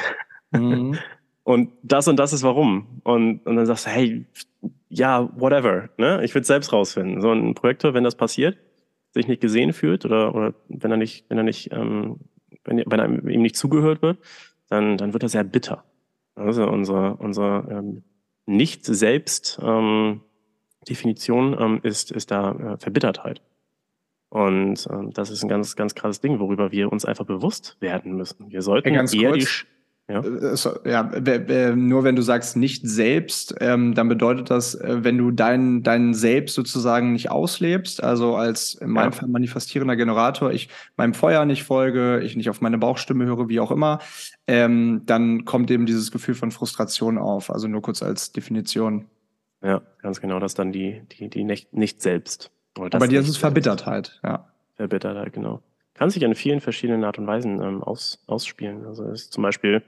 Mhm. 0.51 0.99
und 1.45 1.71
das 1.83 2.09
und 2.09 2.17
das 2.17 2.33
ist 2.33 2.43
warum. 2.43 3.01
Und, 3.05 3.47
und 3.47 3.57
dann 3.57 3.67
sagst 3.67 3.87
du, 3.87 3.91
hey, 3.91 4.27
ja, 4.89 5.31
whatever. 5.37 5.89
Ne? 5.97 6.25
Ich 6.25 6.35
will 6.35 6.43
es 6.43 6.49
selbst 6.49 6.73
rausfinden. 6.73 7.21
So 7.21 7.31
ein 7.31 7.55
Projektor, 7.55 7.95
wenn 7.95 8.05
das 8.05 8.17
passiert, 8.17 8.59
sich 9.13 9.29
nicht 9.29 9.41
gesehen 9.41 9.73
fühlt 9.73 10.05
oder, 10.05 10.35
oder 10.35 10.55
wenn 10.69 10.91
er 10.91 10.97
nicht, 10.97 11.27
wenn 11.29 11.39
er 11.39 11.45
nicht, 11.45 11.73
ähm, 11.73 12.19
wenn, 12.65 12.83
wenn 12.87 13.01
einem 13.01 13.29
ihm 13.29 13.43
nicht 13.43 13.57
zugehört 13.57 14.03
wird, 14.03 14.19
dann, 14.69 14.97
dann 14.97 15.13
wird 15.13 15.23
er 15.23 15.29
sehr 15.29 15.45
bitter. 15.45 15.85
Also 16.35 16.67
unsere, 16.67 17.17
unsere 17.17 17.67
ähm, 17.71 18.03
nicht 18.47 18.85
selbst 18.85 19.61
ähm, 19.63 20.23
Definition 20.91 21.57
ähm, 21.59 21.81
ist, 21.83 22.11
ist 22.11 22.31
da 22.31 22.53
äh, 22.53 22.77
Verbittertheit. 22.79 23.41
Und 24.29 24.87
ähm, 24.91 25.13
das 25.13 25.31
ist 25.31 25.43
ein 25.43 25.49
ganz, 25.49 25.75
ganz 25.75 25.95
krasses 25.95 26.21
Ding, 26.21 26.39
worüber 26.39 26.71
wir 26.71 26.93
uns 26.93 27.05
einfach 27.05 27.25
bewusst 27.25 27.77
werden 27.81 28.17
müssen. 28.17 28.51
Wir 28.51 28.63
sollten 28.63 28.95
ja, 28.95 29.03
eher 29.03 29.31
kurz, 29.31 29.65
die, 30.09 30.13
ja, 30.13 30.21
äh, 30.21 31.53
ja 31.53 31.77
nur 31.77 32.05
wenn 32.05 32.15
du 32.15 32.23
sagst 32.23 32.57
nicht 32.57 32.87
selbst, 32.87 33.57
ähm, 33.61 33.95
dann 33.95 34.09
bedeutet 34.09 34.51
das, 34.51 34.77
äh, 34.77 35.03
wenn 35.03 35.19
du 35.19 35.33
dein, 35.33 35.83
dein 35.83 36.15
Selbst 36.15 36.55
sozusagen 36.55 37.13
nicht 37.13 37.31
auslebst, 37.31 38.03
also 38.05 38.37
als 38.37 38.75
in 38.75 38.91
meinem 38.91 39.13
ja. 39.13 39.19
Fall 39.19 39.29
manifestierender 39.29 39.97
Generator, 39.97 40.53
ich 40.53 40.69
meinem 40.97 41.15
Feuer 41.15 41.45
nicht 41.45 41.65
folge, 41.65 42.21
ich 42.21 42.37
nicht 42.37 42.51
auf 42.51 42.61
meine 42.61 42.79
Bauchstimme 42.79 43.25
höre, 43.25 43.49
wie 43.49 43.59
auch 43.59 43.73
immer, 43.73 43.99
ähm, 44.47 45.03
dann 45.07 45.45
kommt 45.45 45.73
eben 45.73 45.87
dieses 45.87 46.13
Gefühl 46.13 46.37
von 46.37 46.53
Frustration 46.53 47.19
auf. 47.19 47.51
Also 47.51 47.67
nur 47.67 47.83
kurz 47.83 48.01
als 48.03 48.31
Definition. 48.31 49.07
Ja, 49.63 49.83
ganz 50.01 50.21
genau. 50.21 50.39
Das 50.39 50.55
dann 50.55 50.73
die, 50.73 51.03
die, 51.13 51.29
die 51.29 51.45
nicht, 51.45 51.73
nicht 51.73 52.01
selbst. 52.01 52.51
Oder 52.79 52.97
Aber 52.97 53.09
dir 53.09 53.21
ist 53.21 53.29
es 53.29 53.37
Verbittertheit, 53.37 54.21
ja. 54.23 54.49
Verbittertheit, 54.77 55.33
genau. 55.33 55.63
Kann 55.95 56.09
sich 56.11 56.23
in 56.23 56.35
vielen 56.35 56.61
verschiedenen 56.61 57.05
Art 57.05 57.19
und 57.19 57.27
Weisen 57.27 57.61
ähm, 57.61 57.83
aus, 57.83 58.23
ausspielen. 58.27 58.87
Also 58.87 59.05
ist 59.05 59.33
zum 59.33 59.43
Beispiel, 59.43 59.83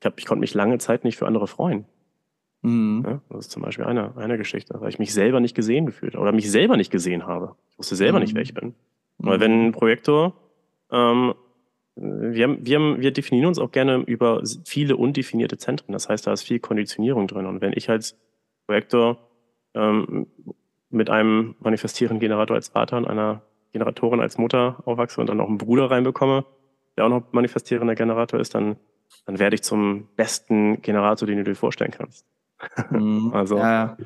ich, 0.00 0.06
hab, 0.06 0.18
ich 0.18 0.26
konnte 0.26 0.40
mich 0.40 0.52
lange 0.52 0.78
Zeit 0.78 1.04
nicht 1.04 1.16
für 1.16 1.26
andere 1.26 1.46
freuen. 1.46 1.86
Mhm. 2.60 3.04
Ja, 3.06 3.20
das 3.30 3.46
ist 3.46 3.50
zum 3.50 3.62
Beispiel 3.62 3.84
eine, 3.84 4.16
eine 4.16 4.36
Geschichte, 4.36 4.74
weil 4.80 4.88
ich 4.88 4.98
mich 4.98 5.12
selber 5.14 5.40
nicht 5.40 5.54
gesehen 5.54 5.86
gefühlt 5.86 6.14
habe 6.14 6.22
oder 6.22 6.32
mich 6.32 6.50
selber 6.50 6.76
nicht 6.76 6.90
gesehen 6.90 7.26
habe. 7.26 7.54
Ich 7.70 7.78
wusste 7.78 7.96
selber 7.96 8.18
mhm. 8.18 8.24
nicht, 8.24 8.34
wer 8.34 8.42
ich 8.42 8.54
bin. 8.54 8.68
Mhm. 9.18 9.26
Weil 9.26 9.40
wenn 9.40 9.66
ein 9.66 9.72
Projektor, 9.72 10.34
ähm, 10.90 11.34
wir, 11.96 12.44
haben, 12.44 12.66
wir, 12.66 12.76
haben, 12.76 13.00
wir 13.00 13.12
definieren 13.12 13.48
uns 13.48 13.58
auch 13.58 13.70
gerne 13.70 13.96
über 14.06 14.42
viele 14.64 14.96
undefinierte 14.96 15.56
Zentren. 15.56 15.92
Das 15.92 16.08
heißt, 16.08 16.26
da 16.26 16.32
ist 16.32 16.42
viel 16.42 16.58
Konditionierung 16.58 17.28
drin. 17.28 17.46
Und 17.46 17.60
wenn 17.60 17.72
ich 17.74 17.88
als 17.88 18.16
Projektor 18.66 19.18
ähm, 19.74 20.26
mit 20.90 21.10
einem 21.10 21.56
manifestierenden 21.60 22.20
Generator 22.20 22.56
als 22.56 22.68
Vater 22.68 22.96
und 22.96 23.06
einer 23.06 23.42
Generatorin 23.72 24.20
als 24.20 24.38
Mutter 24.38 24.76
aufwachse 24.84 25.20
und 25.20 25.28
dann 25.28 25.38
noch 25.38 25.48
einen 25.48 25.58
Bruder 25.58 25.90
reinbekomme, 25.90 26.44
der 26.96 27.04
auch 27.04 27.08
noch 27.08 27.32
manifestierender 27.32 27.96
Generator 27.96 28.38
ist, 28.38 28.54
dann, 28.54 28.76
dann 29.26 29.38
werde 29.38 29.56
ich 29.56 29.62
zum 29.62 30.08
besten 30.16 30.80
Generator, 30.80 31.26
den 31.26 31.38
du 31.38 31.44
dir 31.44 31.56
vorstellen 31.56 31.90
kannst. 31.90 32.24
Mhm. 32.90 33.30
also. 33.34 33.58
Ja. 33.58 33.96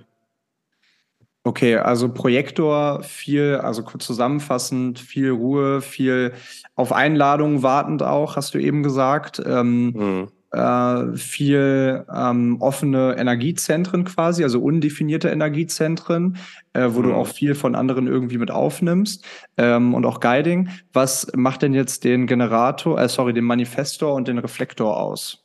Okay, 1.45 1.77
also 1.77 2.13
Projektor, 2.13 3.03
viel, 3.03 3.57
also 3.57 3.83
kurz 3.83 4.05
zusammenfassend, 4.05 4.99
viel 4.99 5.31
Ruhe, 5.31 5.81
viel 5.81 6.35
auf 6.75 6.93
Einladungen 6.93 7.63
wartend 7.63 8.03
auch, 8.03 8.37
hast 8.37 8.55
du 8.55 8.59
eben 8.59 8.83
gesagt. 8.83 9.41
Ähm, 9.47 9.93
mhm 9.93 10.29
äh, 10.53 11.17
viel 11.17 12.05
ähm, 12.15 12.57
offene 12.61 13.17
Energiezentren 13.19 14.05
quasi, 14.05 14.43
also 14.43 14.61
undefinierte 14.61 15.29
Energiezentren, 15.29 16.39
äh, 16.73 16.89
wo 16.91 17.01
mhm. 17.01 17.05
du 17.05 17.15
auch 17.15 17.27
viel 17.27 17.55
von 17.55 17.75
anderen 17.75 18.07
irgendwie 18.07 18.39
mit 18.39 18.51
aufnimmst 18.51 19.25
ähm, 19.57 19.95
und 19.95 20.07
auch 20.07 20.21
Guiding. 20.21 20.71
Was 20.93 21.31
macht 21.37 21.63
denn 21.63 21.75
jetzt 21.75 22.05
den 22.05 22.27
Generator, 22.27 23.01
äh, 23.01 23.09
sorry, 23.09 23.33
den 23.33 23.45
Manifestor 23.45 24.15
und 24.15 24.29
den 24.29 24.39
Reflektor 24.39 24.97
aus? 24.97 25.45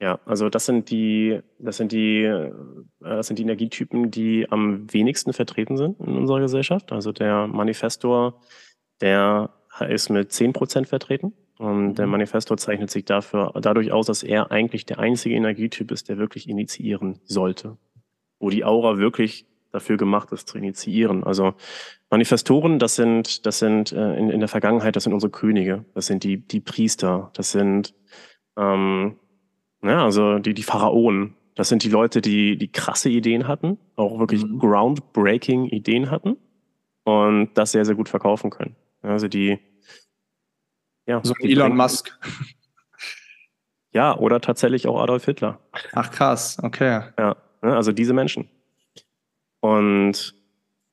Ja, 0.00 0.20
also 0.26 0.50
das 0.50 0.66
sind 0.66 0.90
die, 0.90 1.40
das 1.58 1.78
sind 1.78 1.92
die, 1.92 2.24
äh, 2.24 2.52
das 3.00 3.28
sind 3.28 3.38
die 3.38 3.42
Energietypen, 3.44 4.10
die 4.10 4.46
am 4.50 4.92
wenigsten 4.92 5.32
vertreten 5.32 5.76
sind 5.76 5.98
in 6.00 6.16
unserer 6.16 6.40
Gesellschaft. 6.40 6.92
Also 6.92 7.12
der 7.12 7.46
Manifestor, 7.46 8.40
der 9.00 9.50
ist 9.88 10.10
mit 10.10 10.30
10% 10.30 10.86
vertreten. 10.86 11.32
Und 11.58 11.94
der 11.94 12.06
mhm. 12.06 12.12
Manifesto 12.12 12.56
zeichnet 12.56 12.90
sich 12.90 13.04
dafür, 13.04 13.52
dadurch 13.60 13.92
aus, 13.92 14.06
dass 14.06 14.22
er 14.22 14.50
eigentlich 14.50 14.86
der 14.86 14.98
einzige 14.98 15.34
Energietyp 15.34 15.90
ist, 15.90 16.08
der 16.08 16.18
wirklich 16.18 16.48
initiieren 16.48 17.20
sollte. 17.24 17.76
Wo 18.40 18.50
die 18.50 18.64
Aura 18.64 18.98
wirklich 18.98 19.46
dafür 19.70 19.96
gemacht 19.96 20.30
ist, 20.32 20.48
zu 20.48 20.58
initiieren. 20.58 21.24
Also 21.24 21.54
Manifestoren, 22.10 22.78
das 22.78 22.94
sind, 22.94 23.44
das 23.46 23.58
sind 23.58 23.92
äh, 23.92 24.16
in, 24.16 24.30
in 24.30 24.40
der 24.40 24.48
Vergangenheit, 24.48 24.94
das 24.94 25.04
sind 25.04 25.12
unsere 25.12 25.30
Könige, 25.30 25.84
das 25.94 26.06
sind 26.06 26.22
die, 26.22 26.36
die 26.36 26.60
Priester, 26.60 27.30
das 27.34 27.50
sind 27.50 27.94
ähm, 28.56 29.16
ja, 29.82 30.04
also 30.04 30.38
die, 30.38 30.54
die 30.54 30.62
Pharaonen, 30.62 31.34
das 31.54 31.68
sind 31.68 31.84
die 31.84 31.88
Leute, 31.88 32.20
die, 32.20 32.56
die 32.56 32.70
krasse 32.70 33.10
Ideen 33.10 33.46
hatten, 33.46 33.78
auch 33.96 34.18
wirklich 34.18 34.44
mhm. 34.44 34.58
groundbreaking 34.58 35.66
Ideen 35.66 36.10
hatten 36.10 36.36
und 37.04 37.50
das 37.54 37.72
sehr, 37.72 37.84
sehr 37.84 37.94
gut 37.94 38.08
verkaufen 38.08 38.50
können. 38.50 38.76
Also 39.02 39.28
die, 39.28 39.58
ja, 41.06 41.20
so 41.22 41.34
Elon 41.40 41.76
Musk. 41.76 42.18
Ja, 43.92 44.16
oder 44.18 44.40
tatsächlich 44.40 44.88
auch 44.88 45.00
Adolf 45.00 45.24
Hitler. 45.24 45.60
Ach 45.92 46.10
krass, 46.10 46.58
okay. 46.62 47.02
Ja, 47.18 47.36
ne, 47.62 47.76
also 47.76 47.92
diese 47.92 48.12
Menschen. 48.12 48.48
Und 49.60 50.34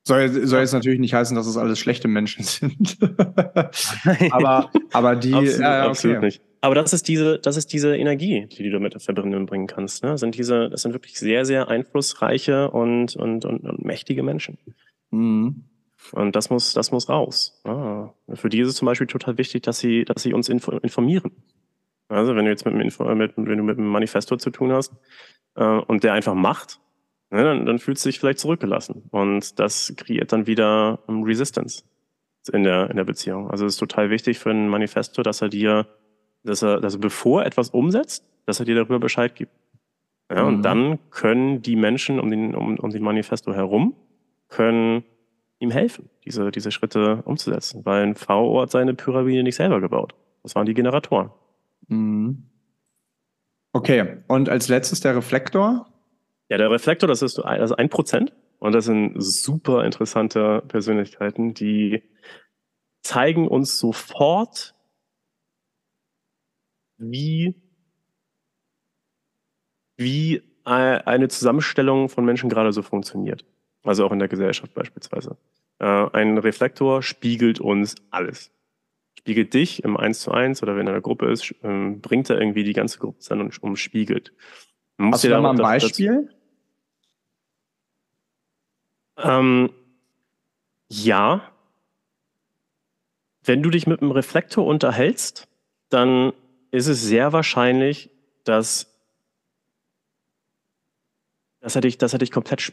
soll, 0.04 0.46
soll 0.46 0.60
jetzt 0.60 0.72
natürlich 0.72 1.00
nicht 1.00 1.14
heißen, 1.14 1.36
dass 1.36 1.46
es 1.46 1.56
alles 1.56 1.78
schlechte 1.78 2.08
Menschen 2.08 2.44
sind. 2.44 2.98
aber, 4.30 4.70
aber 4.92 5.16
die. 5.16 5.34
Absolut, 5.34 5.60
ja, 5.60 5.80
okay. 5.80 5.88
absolut 5.88 6.20
nicht. 6.20 6.42
Aber 6.60 6.76
das 6.76 6.92
ist 6.92 7.08
diese, 7.08 7.40
das 7.40 7.56
ist 7.56 7.72
diese 7.72 7.96
Energie, 7.96 8.46
die 8.46 8.70
du 8.70 8.78
mit 8.78 8.94
der 8.94 9.00
Verbindung 9.00 9.46
bringen 9.46 9.66
kannst. 9.66 10.04
Ne? 10.04 10.10
Das 10.10 10.20
sind 10.20 10.36
diese, 10.36 10.70
das 10.70 10.82
sind 10.82 10.92
wirklich 10.92 11.18
sehr, 11.18 11.44
sehr 11.44 11.68
einflussreiche 11.68 12.70
und, 12.70 13.16
und, 13.16 13.44
und, 13.44 13.64
und 13.64 13.84
mächtige 13.84 14.22
Menschen. 14.22 14.58
Mhm. 15.10 15.64
Und 16.12 16.36
das 16.36 16.50
muss, 16.50 16.72
das 16.74 16.92
muss 16.92 17.08
raus. 17.08 17.60
Ah. 17.64 18.10
Für 18.34 18.48
die 18.48 18.60
ist 18.60 18.68
es 18.68 18.76
zum 18.76 18.86
Beispiel 18.86 19.06
total 19.06 19.38
wichtig, 19.38 19.62
dass 19.62 19.78
sie, 19.78 20.04
dass 20.04 20.22
sie 20.22 20.34
uns 20.34 20.48
informieren. 20.48 21.32
Also 22.08 22.36
wenn 22.36 22.44
du 22.44 22.50
jetzt 22.50 22.66
mit, 22.66 22.74
einem 22.74 23.18
mit, 23.18 23.32
wenn 23.36 23.58
du 23.58 23.64
mit 23.64 23.78
einem 23.78 23.88
Manifestor 23.88 24.38
zu 24.38 24.50
tun 24.50 24.72
hast 24.72 24.92
äh, 25.54 25.64
und 25.64 26.04
der 26.04 26.12
einfach 26.12 26.34
macht, 26.34 26.80
ne, 27.30 27.42
dann, 27.42 27.66
dann 27.66 27.78
fühlst 27.78 28.04
du 28.04 28.10
dich 28.10 28.20
vielleicht 28.20 28.38
zurückgelassen. 28.38 29.04
Und 29.10 29.58
das 29.58 29.94
kreiert 29.96 30.32
dann 30.32 30.46
wieder 30.46 31.00
um, 31.06 31.18
ähm, 31.18 31.22
Resistance 31.22 31.84
in 32.52 32.64
der, 32.64 32.90
in 32.90 32.96
der 32.96 33.04
Beziehung. 33.04 33.50
Also 33.50 33.64
es 33.64 33.74
ist 33.74 33.78
total 33.78 34.10
wichtig 34.10 34.38
für 34.38 34.50
einen 34.50 34.68
Manifestor, 34.68 35.24
dass 35.24 35.40
er 35.40 35.48
dir, 35.48 35.86
dass 36.44 36.62
er, 36.62 36.80
dass 36.80 36.94
er 36.94 37.00
bevor 37.00 37.42
er 37.42 37.46
etwas 37.46 37.70
umsetzt, 37.70 38.26
dass 38.46 38.60
er 38.60 38.66
dir 38.66 38.74
darüber 38.74 38.98
Bescheid 38.98 39.34
gibt. 39.34 39.52
Ja, 40.30 40.42
mhm. 40.42 40.48
Und 40.48 40.62
dann 40.62 40.98
können 41.10 41.62
die 41.62 41.76
Menschen 41.76 42.20
um 42.20 42.30
den, 42.30 42.54
um, 42.54 42.78
um 42.78 42.90
den 42.90 43.02
Manifesto 43.02 43.54
herum, 43.54 43.94
können 44.48 45.04
ihm 45.62 45.70
helfen, 45.70 46.10
diese, 46.24 46.50
diese 46.50 46.72
Schritte 46.72 47.22
umzusetzen. 47.24 47.84
Weil 47.84 48.02
ein 48.02 48.16
VO 48.16 48.60
hat 48.60 48.70
seine 48.70 48.94
Pyramide 48.94 49.42
nicht 49.42 49.56
selber 49.56 49.80
gebaut. 49.80 50.14
Das 50.42 50.54
waren 50.54 50.66
die 50.66 50.74
Generatoren. 50.74 51.30
Mhm. 51.88 52.48
Okay, 53.72 54.18
und 54.28 54.48
als 54.48 54.68
letztes 54.68 55.00
der 55.00 55.16
Reflektor? 55.16 55.86
Ja, 56.48 56.58
der 56.58 56.70
Reflektor, 56.70 57.08
das 57.08 57.22
ist 57.22 57.38
also 57.38 57.76
ein 57.76 57.88
Prozent. 57.88 58.34
Und 58.58 58.72
das 58.72 58.84
sind 58.84 59.14
super 59.18 59.84
interessante 59.84 60.62
Persönlichkeiten, 60.68 61.54
die 61.54 62.02
zeigen 63.02 63.48
uns 63.48 63.78
sofort, 63.78 64.74
wie, 66.98 67.56
wie 69.96 70.42
eine 70.64 71.26
Zusammenstellung 71.28 72.08
von 72.08 72.24
Menschen 72.24 72.48
gerade 72.48 72.72
so 72.72 72.82
funktioniert. 72.82 73.44
Also 73.84 74.06
auch 74.06 74.12
in 74.12 74.18
der 74.18 74.28
Gesellschaft 74.28 74.74
beispielsweise. 74.74 75.36
Äh, 75.78 75.84
ein 76.12 76.38
Reflektor 76.38 77.02
spiegelt 77.02 77.60
uns 77.60 77.96
alles. 78.10 78.50
Spiegelt 79.18 79.54
dich 79.54 79.84
im 79.84 79.96
1 79.96 80.20
zu 80.20 80.32
1 80.32 80.62
oder 80.62 80.76
wenn 80.76 80.86
er 80.86 80.90
in 80.92 80.96
einer 80.96 81.00
Gruppe 81.00 81.30
ist, 81.30 81.54
ähm, 81.62 82.00
bringt 82.00 82.30
er 82.30 82.40
irgendwie 82.40 82.64
die 82.64 82.72
ganze 82.72 82.98
Gruppe 82.98 83.18
dann 83.28 83.40
und 83.40 83.62
umspiegelt. 83.62 84.32
Hast 84.98 85.24
du 85.24 85.28
da 85.28 85.40
mal 85.40 85.50
ein 85.50 85.56
Beispiel? 85.56 86.28
Ähm, 89.18 89.70
ja. 90.88 91.52
Wenn 93.44 93.62
du 93.62 93.70
dich 93.70 93.86
mit 93.86 94.00
einem 94.00 94.12
Reflektor 94.12 94.66
unterhältst, 94.66 95.48
dann 95.88 96.32
ist 96.70 96.86
es 96.86 97.02
sehr 97.02 97.32
wahrscheinlich, 97.32 98.10
dass 98.44 98.91
das 101.62 101.76
hätte 101.76 101.86
ich, 101.86 101.96
das 101.96 102.12
hätte 102.12 102.24
ich 102.24 102.32
komplett, 102.32 102.72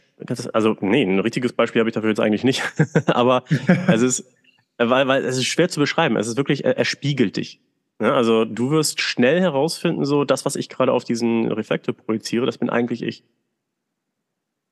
also 0.52 0.76
nee, 0.80 1.04
ein 1.04 1.20
richtiges 1.20 1.52
Beispiel 1.52 1.80
habe 1.80 1.88
ich 1.88 1.94
dafür 1.94 2.10
jetzt 2.10 2.20
eigentlich 2.20 2.42
nicht. 2.42 2.62
Aber 3.06 3.44
es 3.86 4.02
ist, 4.02 4.24
weil, 4.78 5.06
weil 5.06 5.24
es 5.24 5.36
ist 5.36 5.46
schwer 5.46 5.68
zu 5.68 5.78
beschreiben. 5.78 6.16
Es 6.16 6.26
ist 6.26 6.36
wirklich, 6.36 6.64
er, 6.64 6.76
er 6.76 6.84
spiegelt 6.84 7.36
dich. 7.36 7.60
Ja, 8.00 8.14
also 8.14 8.44
du 8.44 8.70
wirst 8.70 9.00
schnell 9.00 9.40
herausfinden, 9.40 10.04
so 10.04 10.24
das, 10.24 10.44
was 10.44 10.56
ich 10.56 10.68
gerade 10.68 10.92
auf 10.92 11.04
diesen 11.04 11.52
Reflektor 11.52 11.94
projiziere, 11.94 12.46
das 12.46 12.58
bin 12.58 12.68
eigentlich 12.68 13.02
ich. 13.02 13.24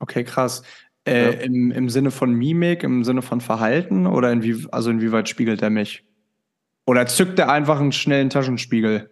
Okay, 0.01 0.25
krass. 0.25 0.63
Äh, 1.07 1.25
ja. 1.25 1.31
im, 1.41 1.71
Im 1.71 1.89
Sinne 1.89 2.11
von 2.11 2.33
Mimik, 2.33 2.83
im 2.83 3.05
Sinne 3.05 3.23
von 3.23 3.41
Verhalten 3.41 4.07
oder 4.07 4.33
inwie, 4.33 4.67
also 4.73 4.91
inwieweit 4.91 5.29
spiegelt 5.29 5.63
er 5.63 5.71
mich? 5.71 6.05
Oder 6.87 7.07
zückt 7.07 7.39
er 7.39 7.53
einfach 7.53 7.79
einen 7.79 7.93
schnellen 7.93 8.31
Taschenspiegel? 8.31 9.11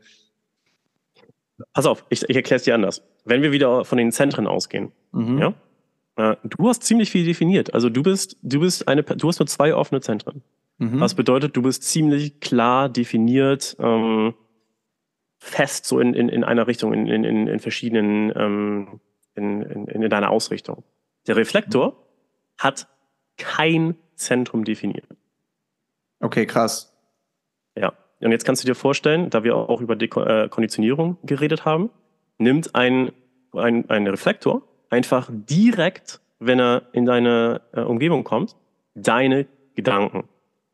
Pass 1.74 1.86
auf, 1.86 2.04
ich, 2.08 2.28
ich 2.28 2.36
erkläre 2.36 2.56
es 2.56 2.64
dir 2.64 2.74
anders. 2.74 3.02
Wenn 3.26 3.42
wir 3.42 3.52
wieder 3.52 3.84
von 3.84 3.98
den 3.98 4.12
Zentren 4.12 4.46
ausgehen, 4.46 4.92
mhm. 5.12 5.38
ja, 6.16 6.36
du 6.44 6.68
hast 6.68 6.84
ziemlich 6.84 7.10
viel 7.10 7.24
definiert. 7.26 7.74
Also 7.74 7.90
du 7.90 8.02
bist, 8.02 8.38
du 8.42 8.60
bist 8.60 8.88
eine, 8.88 9.02
du 9.02 9.28
hast 9.28 9.38
nur 9.38 9.46
zwei 9.46 9.74
offene 9.74 10.00
Zentren. 10.00 10.42
Mhm. 10.78 11.00
Was 11.00 11.14
bedeutet, 11.14 11.56
du 11.56 11.62
bist 11.62 11.82
ziemlich 11.82 12.40
klar 12.40 12.88
definiert, 12.88 13.76
ähm, 13.78 14.34
fest 15.38 15.86
so 15.86 16.00
in, 16.00 16.14
in, 16.14 16.28
in 16.28 16.44
einer 16.44 16.66
Richtung, 16.66 16.92
in, 16.92 17.06
in, 17.06 17.46
in 17.46 17.60
verschiedenen, 17.60 18.32
ähm, 18.36 19.00
in, 19.34 19.62
in, 19.62 19.86
in 19.86 20.10
deiner 20.10 20.30
Ausrichtung. 20.30 20.84
Der 21.26 21.36
Reflektor 21.36 21.88
mhm. 21.88 21.94
hat 22.58 22.88
kein 23.36 23.96
Zentrum 24.14 24.64
definiert. 24.64 25.06
Okay, 26.20 26.46
krass. 26.46 26.96
Ja. 27.76 27.92
Und 28.20 28.32
jetzt 28.32 28.44
kannst 28.46 28.62
du 28.62 28.66
dir 28.66 28.74
vorstellen, 28.74 29.28
da 29.28 29.44
wir 29.44 29.56
auch 29.56 29.82
über 29.82 29.96
die 29.96 30.06
äh, 30.06 30.48
Konditionierung 30.48 31.18
geredet 31.22 31.66
haben, 31.66 31.90
nimmt 32.38 32.74
ein, 32.74 33.12
ein, 33.52 33.88
ein 33.88 34.06
Reflektor 34.06 34.62
einfach 34.90 35.30
direkt, 35.30 36.20
wenn 36.38 36.60
er 36.60 36.82
in 36.92 37.06
deine 37.06 37.62
äh, 37.72 37.80
Umgebung 37.80 38.24
kommt, 38.24 38.56
deine 38.94 39.46
Gedanken, 39.74 40.24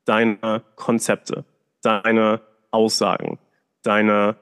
deine 0.05 0.63
Konzepte, 0.77 1.45
deine 1.83 2.41
Aussagen, 2.71 3.39
deine, 3.83 4.37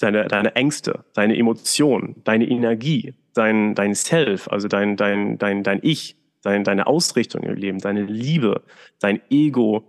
deine, 0.00 0.26
deine 0.28 0.54
Ängste, 0.54 1.04
deine 1.14 1.36
Emotionen, 1.36 2.22
deine 2.24 2.48
Energie, 2.48 3.14
dein, 3.34 3.74
dein 3.74 3.94
Self, 3.94 4.48
also 4.48 4.68
dein, 4.68 4.96
dein, 4.96 5.38
dein, 5.38 5.62
dein 5.62 5.80
Ich, 5.82 6.16
dein, 6.42 6.64
deine 6.64 6.86
Ausrichtung 6.86 7.42
im 7.42 7.54
Leben, 7.54 7.78
deine 7.78 8.02
Liebe, 8.02 8.62
dein 9.00 9.20
Ego, 9.30 9.84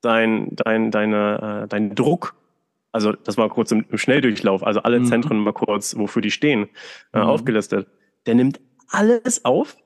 dein, 0.00 0.48
dein, 0.52 0.90
deine, 0.90 1.62
äh, 1.64 1.68
dein 1.68 1.94
Druck. 1.94 2.34
Also 2.96 3.12
das 3.12 3.36
war 3.36 3.50
kurz 3.50 3.70
im, 3.72 3.84
im 3.90 3.98
Schnelldurchlauf, 3.98 4.66
also 4.66 4.80
alle 4.80 5.00
mhm. 5.00 5.04
Zentren 5.04 5.36
mal 5.36 5.52
kurz, 5.52 5.94
wofür 5.98 6.22
die 6.22 6.30
stehen, 6.30 6.70
äh, 7.12 7.18
mhm. 7.18 7.26
aufgelistet. 7.26 7.88
Der 8.24 8.34
nimmt 8.34 8.58
alles 8.88 9.44
auf 9.44 9.76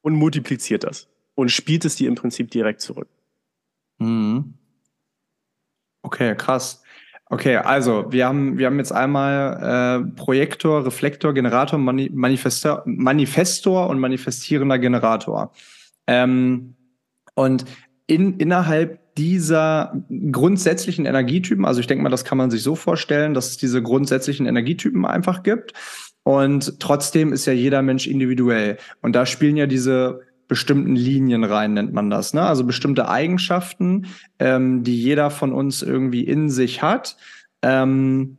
und 0.00 0.14
multipliziert 0.14 0.84
das 0.84 1.08
und 1.34 1.50
spielt 1.50 1.84
es 1.84 1.96
dir 1.96 2.08
im 2.08 2.14
Prinzip 2.14 2.50
direkt 2.50 2.80
zurück. 2.80 3.08
Mhm. 3.98 4.54
Okay, 6.00 6.34
krass. 6.36 6.82
Okay, 7.26 7.56
also 7.56 8.10
wir 8.10 8.26
haben, 8.26 8.56
wir 8.56 8.64
haben 8.64 8.78
jetzt 8.78 8.92
einmal 8.92 10.00
äh, 10.00 10.16
Projektor, 10.16 10.86
Reflektor, 10.86 11.34
Generator, 11.34 11.78
Mani 11.78 12.08
Manifestor, 12.14 12.82
Manifestor 12.86 13.90
und 13.90 13.98
manifestierender 14.00 14.78
Generator. 14.78 15.52
Ähm, 16.06 16.76
und 17.34 17.66
in, 18.06 18.38
innerhalb 18.38 18.99
dieser 19.20 20.02
grundsätzlichen 20.32 21.04
Energietypen, 21.04 21.66
also 21.66 21.78
ich 21.78 21.86
denke 21.86 22.02
mal, 22.02 22.08
das 22.08 22.24
kann 22.24 22.38
man 22.38 22.50
sich 22.50 22.62
so 22.62 22.74
vorstellen, 22.74 23.34
dass 23.34 23.50
es 23.50 23.58
diese 23.58 23.82
grundsätzlichen 23.82 24.46
Energietypen 24.46 25.04
einfach 25.04 25.42
gibt. 25.42 25.74
Und 26.22 26.80
trotzdem 26.80 27.30
ist 27.30 27.44
ja 27.44 27.52
jeder 27.52 27.82
Mensch 27.82 28.06
individuell. 28.06 28.78
Und 29.02 29.14
da 29.14 29.26
spielen 29.26 29.56
ja 29.56 29.66
diese 29.66 30.20
bestimmten 30.48 30.96
Linien 30.96 31.44
rein, 31.44 31.74
nennt 31.74 31.92
man 31.92 32.08
das. 32.08 32.32
Ne? 32.32 32.42
Also 32.42 32.64
bestimmte 32.64 33.10
Eigenschaften, 33.10 34.06
ähm, 34.38 34.84
die 34.84 34.98
jeder 34.98 35.30
von 35.30 35.52
uns 35.52 35.82
irgendwie 35.82 36.24
in 36.24 36.48
sich 36.48 36.80
hat. 36.80 37.18
Ähm, 37.60 38.38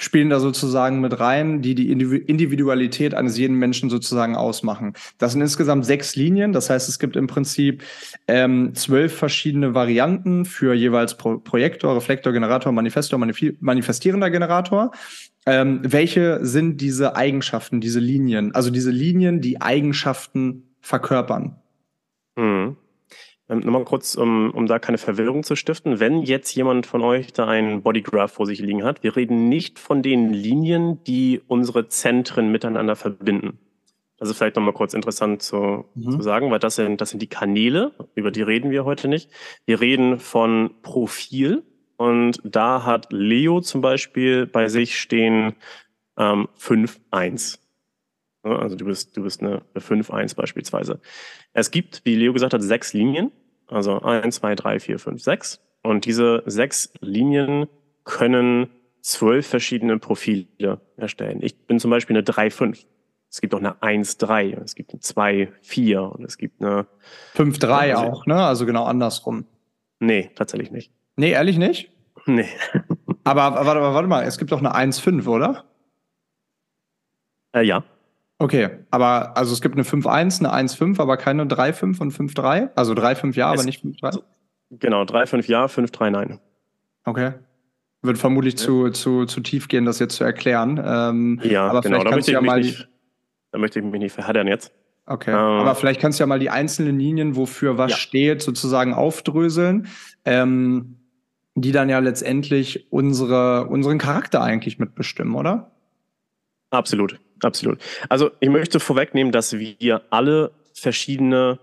spielen 0.00 0.30
da 0.30 0.40
sozusagen 0.40 1.00
mit 1.00 1.20
rein, 1.20 1.60
die 1.60 1.74
die 1.74 1.90
Individualität 1.90 3.14
eines 3.14 3.36
jeden 3.36 3.56
Menschen 3.56 3.90
sozusagen 3.90 4.34
ausmachen. 4.34 4.94
Das 5.18 5.32
sind 5.32 5.42
insgesamt 5.42 5.84
sechs 5.84 6.16
Linien. 6.16 6.54
Das 6.54 6.70
heißt, 6.70 6.88
es 6.88 6.98
gibt 6.98 7.16
im 7.16 7.26
Prinzip 7.26 7.82
ähm, 8.26 8.74
zwölf 8.74 9.14
verschiedene 9.14 9.74
Varianten 9.74 10.46
für 10.46 10.72
jeweils 10.72 11.18
Pro 11.18 11.38
Projektor, 11.38 11.94
Reflektor, 11.94 12.32
Generator, 12.32 12.72
Manifestor, 12.72 13.18
Manif 13.18 13.40
manifestierender 13.60 14.30
Generator. 14.30 14.90
Ähm, 15.44 15.80
welche 15.82 16.44
sind 16.46 16.80
diese 16.80 17.14
Eigenschaften, 17.14 17.82
diese 17.82 18.00
Linien? 18.00 18.54
Also 18.54 18.70
diese 18.70 18.90
Linien, 18.90 19.42
die 19.42 19.60
Eigenschaften 19.60 20.74
verkörpern. 20.80 21.56
Mhm. 22.36 22.76
Ähm, 23.50 23.60
Nochmal 23.60 23.84
kurz, 23.84 24.14
um, 24.14 24.50
um 24.52 24.66
da 24.66 24.78
keine 24.78 24.98
Verwirrung 24.98 25.42
zu 25.42 25.56
stiften. 25.56 25.98
Wenn 26.00 26.22
jetzt 26.22 26.54
jemand 26.54 26.86
von 26.86 27.02
euch 27.02 27.32
da 27.32 27.46
einen 27.48 27.82
Bodygraph 27.82 28.32
vor 28.32 28.46
sich 28.46 28.60
liegen 28.60 28.84
hat, 28.84 29.02
wir 29.02 29.16
reden 29.16 29.48
nicht 29.48 29.78
von 29.78 30.02
den 30.02 30.32
Linien, 30.32 31.02
die 31.04 31.42
unsere 31.48 31.88
Zentren 31.88 32.52
miteinander 32.52 32.96
verbinden. 32.96 33.58
Das 34.18 34.28
ist 34.28 34.36
vielleicht 34.36 34.56
nochmal 34.56 34.74
kurz 34.74 34.94
interessant 34.94 35.42
zu, 35.42 35.86
mhm. 35.94 36.10
zu 36.12 36.22
sagen, 36.22 36.50
weil 36.50 36.58
das 36.58 36.76
sind, 36.76 37.00
das 37.00 37.10
sind 37.10 37.20
die 37.22 37.26
Kanäle, 37.26 37.92
über 38.14 38.30
die 38.30 38.42
reden 38.42 38.70
wir 38.70 38.84
heute 38.84 39.08
nicht. 39.08 39.30
Wir 39.64 39.80
reden 39.80 40.18
von 40.18 40.70
Profil 40.82 41.64
und 41.96 42.38
da 42.44 42.84
hat 42.84 43.12
Leo 43.12 43.60
zum 43.62 43.80
Beispiel 43.80 44.46
bei 44.46 44.68
sich 44.68 44.98
stehen 44.98 45.54
ähm, 46.18 46.48
5-1. 46.58 47.58
Also 48.42 48.76
du 48.76 48.84
bist, 48.86 49.16
du 49.16 49.22
bist 49.22 49.42
eine 49.42 49.62
5-1 49.74 50.34
beispielsweise. 50.34 51.00
Es 51.52 51.70
gibt, 51.70 52.02
wie 52.04 52.14
Leo 52.14 52.32
gesagt 52.32 52.54
hat, 52.54 52.62
sechs 52.62 52.92
Linien. 52.92 53.32
Also 53.70 54.00
1, 54.00 54.36
2, 54.36 54.54
3, 54.54 54.80
4, 54.80 54.98
5, 54.98 55.22
6. 55.22 55.60
Und 55.82 56.04
diese 56.04 56.42
sechs 56.46 56.92
Linien 57.00 57.66
können 58.04 58.70
zwölf 59.00 59.46
verschiedene 59.46 59.98
Profile 59.98 60.46
erstellen. 60.96 61.38
Ich 61.42 61.66
bin 61.66 61.80
zum 61.80 61.90
Beispiel 61.90 62.16
eine 62.16 62.24
3-5. 62.24 62.84
Es 63.30 63.40
gibt 63.40 63.54
auch 63.54 63.60
eine 63.60 63.74
1-3, 63.74 64.60
es 64.62 64.74
gibt 64.74 64.92
eine 64.92 65.00
2-4 65.00 65.98
und 65.98 66.24
es 66.24 66.36
gibt 66.36 66.60
eine 66.60 66.86
5-3 67.36 67.94
also, 67.94 68.02
auch, 68.02 68.26
ne? 68.26 68.34
Also 68.34 68.66
genau 68.66 68.84
andersrum. 68.84 69.46
Nee, 70.00 70.30
tatsächlich 70.34 70.72
nicht. 70.72 70.92
Nee, 71.16 71.30
ehrlich 71.30 71.56
nicht? 71.56 71.90
Nee. 72.26 72.48
aber 73.24 73.54
warte, 73.54 73.80
warte 73.80 74.08
mal, 74.08 74.24
es 74.24 74.36
gibt 74.36 74.50
doch 74.50 74.58
eine 74.58 74.74
1-5, 74.74 75.26
oder? 75.28 75.64
Äh, 77.54 77.62
ja. 77.62 77.84
Okay, 78.40 78.70
aber 78.90 79.36
also 79.36 79.52
es 79.52 79.60
gibt 79.60 79.74
eine 79.74 79.84
5-1, 79.84 80.42
eine 80.42 80.66
1-5, 80.68 80.98
aber 80.98 81.18
keine 81.18 81.44
3-5 81.44 82.00
und 82.00 82.10
5-3? 82.10 82.70
Also 82.74 82.94
3-5 82.94 83.36
ja, 83.36 83.52
es, 83.52 83.60
aber 83.60 83.66
nicht 83.66 83.84
5-3? 83.84 84.02
Also, 84.02 84.22
genau, 84.70 85.02
3-5 85.02 85.46
ja, 85.46 85.66
5-3 85.66 86.08
nein. 86.08 86.40
Okay. 87.04 87.32
Wird 88.00 88.16
vermutlich 88.16 88.54
ja. 88.54 88.60
zu, 88.60 88.88
zu, 88.92 89.26
zu 89.26 89.42
tief 89.42 89.68
gehen, 89.68 89.84
das 89.84 89.98
jetzt 89.98 90.16
zu 90.16 90.24
erklären. 90.24 90.82
Ähm, 90.82 91.38
ja, 91.44 91.68
aber 91.68 91.82
genau, 91.82 92.02
da 92.02 92.12
möchte, 92.12 92.32
ja 92.32 92.40
mal 92.40 92.60
nicht, 92.60 92.88
da 93.52 93.58
möchte 93.58 93.78
ich 93.78 93.84
mich 93.84 94.00
nicht 94.00 94.14
verheddern 94.14 94.46
jetzt. 94.46 94.72
Okay, 95.04 95.32
ähm, 95.32 95.36
aber 95.36 95.74
vielleicht 95.74 96.00
kannst 96.00 96.18
du 96.18 96.22
ja 96.22 96.26
mal 96.26 96.38
die 96.38 96.48
einzelnen 96.48 96.98
Linien, 96.98 97.36
wofür 97.36 97.76
was 97.76 97.90
ja. 97.90 97.96
steht, 97.98 98.40
sozusagen 98.40 98.94
aufdröseln, 98.94 99.88
ähm, 100.24 100.96
die 101.56 101.72
dann 101.72 101.90
ja 101.90 101.98
letztendlich 101.98 102.90
unsere, 102.90 103.66
unseren 103.66 103.98
Charakter 103.98 104.40
eigentlich 104.42 104.78
mitbestimmen, 104.78 105.34
oder? 105.34 105.72
Absolut, 106.70 107.20
absolut. 107.44 107.78
Also 108.08 108.30
ich 108.40 108.48
möchte 108.48 108.80
vorwegnehmen, 108.80 109.32
dass 109.32 109.58
wir 109.58 110.02
alle 110.10 110.52
verschiedene 110.74 111.58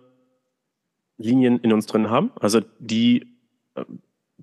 Linien 1.18 1.60
in 1.60 1.74
uns 1.74 1.86
drin 1.86 2.10
haben. 2.10 2.32
Also 2.40 2.62
die, 2.80 3.28
äh, 3.76 3.84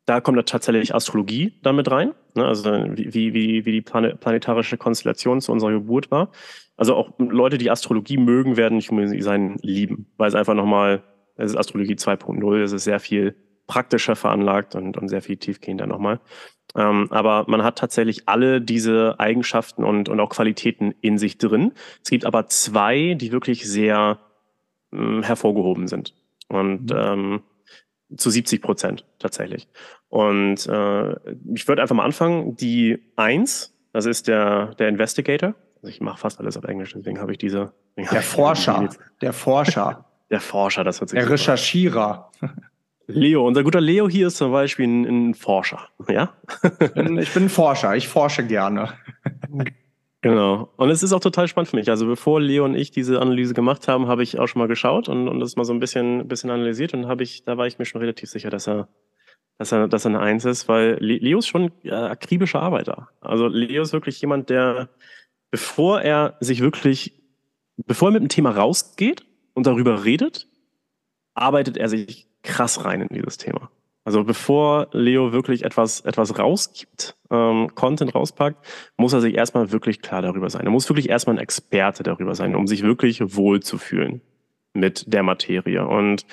da 0.07 0.20
kommt 0.20 0.39
da 0.39 0.43
tatsächlich 0.43 0.95
Astrologie 0.95 1.55
damit 1.62 1.91
rein. 1.91 2.12
Ne? 2.35 2.45
Also 2.45 2.70
wie, 2.72 3.35
wie, 3.35 3.64
wie 3.64 3.72
die 3.72 3.80
planetarische 3.80 4.76
Konstellation 4.76 5.41
zu 5.41 5.53
unserer 5.53 5.72
Geburt 5.72 6.11
war. 6.11 6.30
Also 6.76 6.97
auch 6.97 7.12
Leute, 7.18 7.59
die 7.59 7.70
Astrologie 7.70 8.16
mögen, 8.16 8.57
werden 8.57 8.80
Human 8.80 9.12
Design 9.12 9.57
lieben, 9.62 10.07
weil 10.16 10.28
es 10.28 10.35
einfach 10.35 10.55
nochmal, 10.55 11.05
es 11.37 11.53
ist 11.53 11.57
Astrologie 11.57 11.95
2.0, 11.95 12.62
es 12.62 12.72
ist 12.72 12.85
sehr 12.85 12.99
viel 12.99 13.37
praktischer 13.67 14.17
veranlagt 14.17 14.75
und, 14.75 14.97
und 14.97 15.09
sehr 15.09 15.23
viel 15.23 15.37
tiefgehender 15.37 15.87
nochmal. 15.87 16.21
Ähm, 16.77 17.09
aber 17.11 17.45
man 17.47 17.62
hat 17.62 17.79
tatsächlich 17.79 18.29
alle 18.29 18.61
diese 18.61 19.17
Eigenschaften 19.19 19.85
und, 19.85 20.09
und 20.09 20.21
auch 20.21 20.31
Qualitäten 20.31 20.95
in 21.01 21.19
sich 21.19 21.39
drin. 21.39 21.73
Es 22.03 22.11
gibt 22.11 22.25
aber 22.25 22.47
zwei, 22.49 23.15
die 23.15 23.33
wirklich 23.33 23.69
sehr 23.69 24.19
hm, 24.93 25.23
hervorgehoben 25.23 25.89
sind. 25.89 26.15
Und 26.49 26.91
mhm. 26.91 26.97
ähm, 26.97 27.43
zu 28.17 28.31
70 28.31 28.61
Prozent 28.62 29.07
tatsächlich. 29.19 29.69
Und 30.09 30.67
äh, 30.67 31.15
ich 31.55 31.67
würde 31.67 31.83
einfach 31.83 31.97
mal 31.97 32.05
anfangen. 32.05 32.57
Die 32.57 32.99
eins, 33.17 33.75
das 33.93 34.07
ist 34.07 34.29
der, 34.29 34.75
der 34.77 34.89
Investigator. 34.89 35.55
Also 35.77 35.89
ich 35.89 36.01
mache 36.01 36.19
fast 36.19 36.41
alles 36.41 36.57
auf 36.57 36.65
Englisch, 36.65 36.93
deswegen 36.95 37.21
habe 37.21 37.33
ich 37.33 37.39
diese. 37.39 37.73
Der 37.97 38.23
Forscher. 38.23 38.89
Der 39.21 39.33
Forscher. 39.35 40.05
Der 40.31 40.41
Forscher, 40.41 40.85
das 40.85 41.01
wird 41.01 41.11
sich. 41.11 41.19
Der 41.19 41.29
Recherchierer. 41.29 42.31
Leo, 43.07 43.47
unser 43.47 43.65
guter 43.65 43.81
Leo 43.81 44.09
hier 44.09 44.29
ist 44.29 44.37
zum 44.37 44.53
Beispiel 44.53 44.87
ein, 44.87 45.05
ein 45.31 45.35
Forscher, 45.35 45.89
ja? 46.09 46.33
Ich 46.81 46.93
bin, 46.93 47.19
ich 47.19 47.33
bin 47.33 47.45
ein 47.45 47.49
Forscher, 47.49 47.95
ich 47.97 48.09
forsche 48.09 48.47
gerne. 48.47 48.95
Genau. 50.25 50.73
Und 50.79 50.89
es 50.89 51.03
ist 51.03 51.13
auch 51.13 51.21
total 51.21 51.49
spannend 51.49 51.69
für 51.69 51.77
mich. 51.77 51.91
Also 51.91 52.07
bevor 52.07 52.41
Leo 52.41 52.65
und 52.65 52.75
ich 52.75 52.91
diese 52.91 53.21
Analyse 53.21 53.53
gemacht 53.53 53.89
haben, 53.89 54.07
habe 54.07 54.23
ich 54.23 54.39
auch 54.39 54.47
schon 54.47 54.61
mal 54.61 54.69
geschaut 54.69 55.07
und, 55.11 55.29
und 55.29 55.39
das 55.39 55.57
mal 55.57 55.65
so 55.65 55.75
ein 55.75 55.81
bisschen, 55.81 56.27
bisschen 56.29 56.49
analysiert 56.49 56.95
und 56.95 57.09
habe 57.09 57.23
ich, 57.23 57.45
da 57.45 57.59
war 57.59 57.67
ich 57.67 57.79
mir 57.79 57.85
schon 57.85 58.01
relativ 58.01 58.31
sicher, 58.31 58.49
dass 58.49 58.67
er, 58.67 58.89
dass 59.59 59.71
er, 59.71 59.87
dass 59.87 60.07
er 60.07 60.13
eine 60.13 60.21
Eins 60.21 60.47
ist, 60.47 60.67
weil 60.67 60.97
Leo 60.99 61.41
ist 61.41 61.49
schon 61.49 61.73
ja, 61.83 62.07
akribischer 62.07 62.63
Arbeiter. 62.63 63.11
Also 63.21 63.49
Leo 63.49 63.83
ist 63.83 63.93
wirklich 63.93 64.19
jemand, 64.23 64.49
der, 64.49 64.89
bevor 65.51 66.01
er 66.01 66.39
sich 66.41 66.61
wirklich, 66.61 67.21
bevor 67.77 68.09
er 68.09 68.13
mit 68.13 68.23
dem 68.23 68.31
Thema 68.31 68.53
rausgeht 68.53 69.27
und 69.53 69.67
darüber 69.67 70.07
redet, 70.07 70.49
arbeitet 71.35 71.77
er 71.77 71.91
sich 71.91 72.29
krass 72.45 72.84
rein 72.84 73.01
in 73.01 73.09
dieses 73.09 73.36
Thema. 73.36 73.70
Also 74.05 74.22
bevor 74.22 74.88
Leo 74.92 75.32
wirklich 75.32 75.64
etwas, 75.64 76.03
etwas 76.03 76.38
rausgibt, 76.38 77.16
ähm, 77.30 77.74
Content 77.74 78.14
rauspackt, 78.14 78.64
muss 78.99 79.14
er 79.14 79.22
sich 79.22 79.34
erstmal 79.34 79.72
wirklich 79.72 80.03
klar 80.03 80.20
darüber 80.20 80.51
sein. 80.51 80.66
Er 80.66 80.70
muss 80.70 80.88
wirklich 80.90 81.09
erstmal 81.09 81.36
ein 81.36 81.42
Experte 81.42 82.03
darüber 82.03 82.34
sein, 82.34 82.55
um 82.55 82.66
sich 82.66 82.82
wirklich 82.82 83.34
wohl 83.34 83.61
zu 83.61 83.78
fühlen 83.78 84.20
mit 84.74 85.12
der 85.12 85.22
Materie. 85.22 85.86
Und 85.86 86.26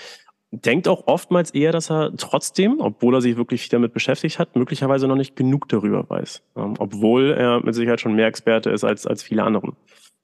denkt 0.51 0.89
auch 0.89 1.07
oftmals 1.07 1.51
eher, 1.51 1.71
dass 1.71 1.89
er 1.89 2.11
trotzdem, 2.17 2.81
obwohl 2.81 3.15
er 3.15 3.21
sich 3.21 3.37
wirklich 3.37 3.69
damit 3.69 3.93
beschäftigt 3.93 4.37
hat, 4.37 4.55
möglicherweise 4.57 5.07
noch 5.07 5.15
nicht 5.15 5.37
genug 5.37 5.69
darüber 5.69 6.09
weiß. 6.09 6.43
Ähm, 6.57 6.73
obwohl 6.77 7.31
er 7.31 7.63
mit 7.63 7.73
Sicherheit 7.73 8.01
schon 8.01 8.15
mehr 8.15 8.27
Experte 8.27 8.69
ist 8.69 8.83
als, 8.83 9.07
als 9.07 9.23
viele 9.23 9.43
anderen. 9.43 9.77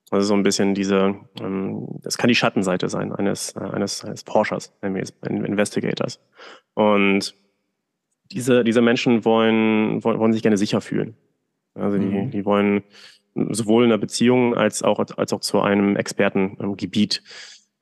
Also 0.09 0.27
so 0.27 0.33
ein 0.35 0.43
bisschen 0.43 0.73
diese, 0.73 1.15
ähm, 1.41 1.87
das 2.01 2.17
kann 2.17 2.29
die 2.29 2.35
Schattenseite 2.35 2.87
sein 2.87 3.11
eines, 3.11 3.55
äh, 3.55 3.59
eines, 3.59 4.05
eines 4.05 4.21
Forschers, 4.21 4.73
Investigators. 4.81 6.19
Und 6.73 7.35
diese, 8.31 8.63
diese 8.63 8.81
Menschen 8.81 9.25
wollen, 9.25 10.03
wollen, 10.03 10.19
wollen 10.19 10.33
sich 10.33 10.41
gerne 10.41 10.57
sicher 10.57 10.81
fühlen. 10.81 11.15
Also 11.73 11.97
die, 11.97 12.05
mhm. 12.05 12.31
die 12.31 12.45
wollen 12.45 12.83
sowohl 13.35 13.83
in 13.83 13.91
einer 13.91 13.99
Beziehung 13.99 14.55
als 14.55 14.81
auch, 14.81 14.99
als 14.99 15.33
auch 15.33 15.41
zu 15.41 15.61
einem 15.61 15.95
Expertengebiet 15.95 17.21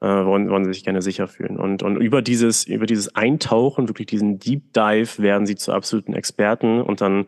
äh, 0.02 0.08
wollen, 0.08 0.50
wollen 0.50 0.66
sie 0.66 0.74
sich 0.74 0.84
gerne 0.84 1.02
sicher 1.02 1.28
fühlen. 1.28 1.58
Und, 1.58 1.84
und 1.84 1.98
über 1.98 2.22
dieses, 2.22 2.66
über 2.66 2.86
dieses 2.86 3.16
Eintauchen, 3.16 3.88
wirklich 3.88 4.08
diesen 4.08 4.40
Deep 4.40 4.74
Dive, 4.74 5.22
werden 5.22 5.46
sie 5.46 5.56
zu 5.56 5.72
absoluten 5.72 6.14
Experten 6.14 6.82
und 6.82 7.02
dann 7.02 7.28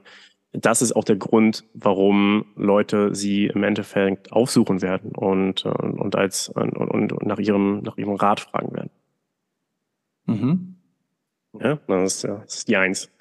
das 0.54 0.82
ist 0.82 0.96
auch 0.96 1.04
der 1.04 1.18
Grund, 1.18 1.66
warum 1.74 2.46
Leute 2.56 3.14
sie 3.14 3.48
im 3.48 3.64
Endeffekt 3.64 4.32
aufsuchen 4.32 4.82
werden 4.82 5.12
und, 5.12 5.66
äh, 5.66 5.70
und, 5.70 6.16
als, 6.16 6.50
und, 6.50 6.76
und 6.76 7.26
nach, 7.26 7.40
ihrem, 7.40 7.82
nach 7.82 7.98
ihrem 7.98 8.16
Rat 8.16 8.40
fragen 8.40 8.76
werden. 8.76 8.90
Mhm. 10.26 10.76
Ja, 11.60 11.80
das 11.88 12.16
ist, 12.16 12.24
das 12.24 12.56
ist 12.56 12.68
die 12.68 12.78
Eins. 12.78 13.12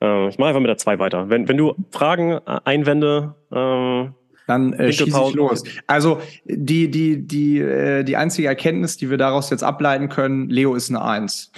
Äh, 0.00 0.28
ich 0.28 0.38
mache 0.38 0.48
einfach 0.48 0.60
mit 0.60 0.68
der 0.68 0.78
Zwei 0.78 0.98
weiter. 0.98 1.28
Wenn, 1.28 1.48
wenn 1.48 1.56
du 1.56 1.74
Fragen, 1.90 2.32
äh, 2.32 2.60
Einwände, 2.64 3.34
äh, 3.52 4.08
dann 4.46 4.72
äh, 4.74 4.92
schieße 4.92 5.20
ich 5.28 5.34
los. 5.34 5.64
Also 5.86 6.20
die, 6.44 6.90
die, 6.90 7.26
die, 7.26 7.58
äh, 7.60 8.04
die 8.04 8.16
einzige 8.16 8.48
Erkenntnis, 8.48 8.96
die 8.96 9.10
wir 9.10 9.16
daraus 9.16 9.50
jetzt 9.50 9.64
ableiten 9.64 10.08
können, 10.08 10.50
Leo 10.50 10.74
ist 10.74 10.90
eine 10.90 11.02
Eins. 11.02 11.50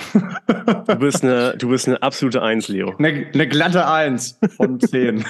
du, 0.86 0.96
bist 0.96 1.24
eine, 1.24 1.56
du 1.56 1.68
bist 1.68 1.88
eine 1.88 2.02
absolute 2.02 2.42
Eins, 2.42 2.68
Leo. 2.68 2.94
Eine, 2.98 3.26
eine 3.32 3.48
glatte 3.48 3.86
Eins 3.88 4.38
von 4.56 4.78
zehn. 4.80 5.24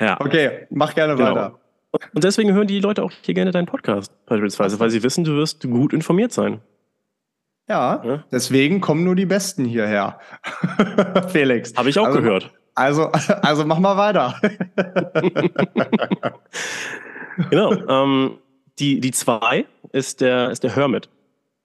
ja. 0.00 0.20
Okay, 0.20 0.66
mach 0.70 0.94
gerne 0.94 1.14
genau. 1.14 1.30
weiter. 1.30 1.60
Und 2.12 2.24
deswegen 2.24 2.52
hören 2.52 2.66
die 2.66 2.80
Leute 2.80 3.04
auch 3.04 3.12
hier 3.22 3.34
gerne 3.34 3.52
deinen 3.52 3.66
Podcast, 3.66 4.12
beispielsweise, 4.26 4.80
weil 4.80 4.90
sie 4.90 5.04
wissen, 5.04 5.22
du 5.22 5.36
wirst 5.36 5.62
gut 5.62 5.92
informiert 5.92 6.32
sein. 6.32 6.60
Ja, 7.68 8.02
ja, 8.04 8.24
deswegen 8.30 8.80
kommen 8.80 9.04
nur 9.04 9.14
die 9.14 9.26
Besten 9.26 9.64
hierher. 9.64 10.18
Felix. 11.28 11.74
Habe 11.76 11.88
ich 11.88 11.98
auch 11.98 12.06
also, 12.06 12.20
gehört. 12.20 12.52
Also, 12.74 13.04
also 13.42 13.64
mach 13.64 13.78
mal 13.78 13.96
weiter. 13.96 14.40
genau. 17.50 17.72
Ähm, 17.88 18.38
die, 18.78 19.00
die 19.00 19.10
zwei 19.12 19.66
ist 19.92 20.20
der, 20.20 20.50
ist 20.50 20.62
der 20.62 20.74
Hermit. 20.74 21.08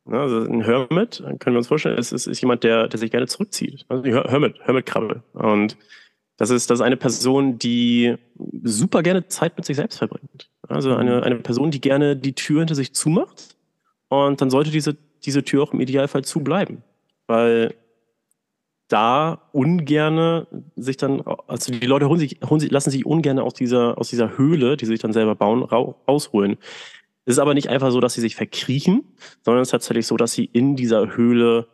Also 0.06 0.42
ein 0.42 0.62
Hermit, 0.62 1.24
können 1.40 1.56
wir 1.56 1.60
uns 1.60 1.68
vorstellen, 1.68 1.98
ist, 1.98 2.12
ist, 2.12 2.26
ist 2.26 2.42
jemand, 2.42 2.64
der, 2.64 2.88
der 2.88 3.00
sich 3.00 3.12
gerne 3.12 3.28
zurückzieht. 3.28 3.86
Also 3.90 4.02
die 4.02 4.14
Hermit, 4.14 4.56
Hermit-Krabbel. 4.62 5.22
Und 5.34 5.78
das 6.38 6.50
ist, 6.50 6.70
das 6.70 6.80
ist 6.80 6.86
eine 6.86 6.98
Person, 6.98 7.60
die 7.60 8.16
super 8.64 9.04
gerne 9.04 9.28
Zeit 9.28 9.58
mit 9.58 9.66
sich 9.66 9.76
selbst 9.76 9.98
verbringt. 9.98 10.50
Also 10.68 10.96
eine, 10.96 11.24
eine 11.24 11.36
Person, 11.36 11.70
die 11.70 11.82
gerne 11.82 12.16
die 12.16 12.34
Tür 12.34 12.60
hinter 12.60 12.76
sich 12.76 12.94
zumacht. 12.94 13.56
Und 14.08 14.42
dann 14.42 14.50
sollte 14.50 14.72
diese 14.72 14.98
diese 15.26 15.44
Tür 15.44 15.64
auch 15.64 15.74
im 15.74 15.82
Idealfall 15.82 16.24
zu 16.24 16.42
bleiben. 16.42 16.84
Weil 17.28 17.76
da 18.90 19.50
ungerne 19.52 20.48
sich 20.76 20.98
dann, 20.98 21.22
also 21.48 21.72
die 21.72 21.86
Leute 21.86 22.10
holen 22.10 22.20
sich, 22.20 22.40
holen 22.48 22.60
sich, 22.60 22.72
lassen 22.72 22.90
sich 22.90 23.06
ungerne 23.06 23.44
aus 23.44 23.54
dieser, 23.54 23.98
aus 23.98 24.10
dieser 24.10 24.38
Höhle, 24.38 24.76
die 24.76 24.86
sie 24.86 24.94
sich 24.94 25.00
dann 25.00 25.14
selber 25.14 25.36
bauen, 25.36 25.64
rausholen. 25.64 26.58
Es 27.26 27.36
ist 27.36 27.40
aber 27.40 27.54
nicht 27.54 27.70
einfach 27.70 27.92
so, 27.92 28.00
dass 28.00 28.16
sie 28.16 28.22
sich 28.22 28.36
verkriechen, 28.36 29.04
sondern 29.46 29.62
es 29.62 29.68
ist 29.68 29.72
tatsächlich 29.72 30.08
so, 30.08 30.18
dass 30.18 30.32
sie 30.34 30.46
in 30.46 30.76
dieser 30.76 31.16
Höhle 31.16 31.68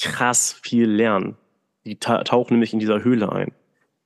krass 0.00 0.56
viel 0.62 0.88
lernen. 0.88 1.36
Die 1.84 1.98
tauchen 1.98 2.54
nämlich 2.54 2.72
in 2.72 2.78
dieser 2.78 3.02
Höhle 3.02 3.32
ein. 3.32 3.52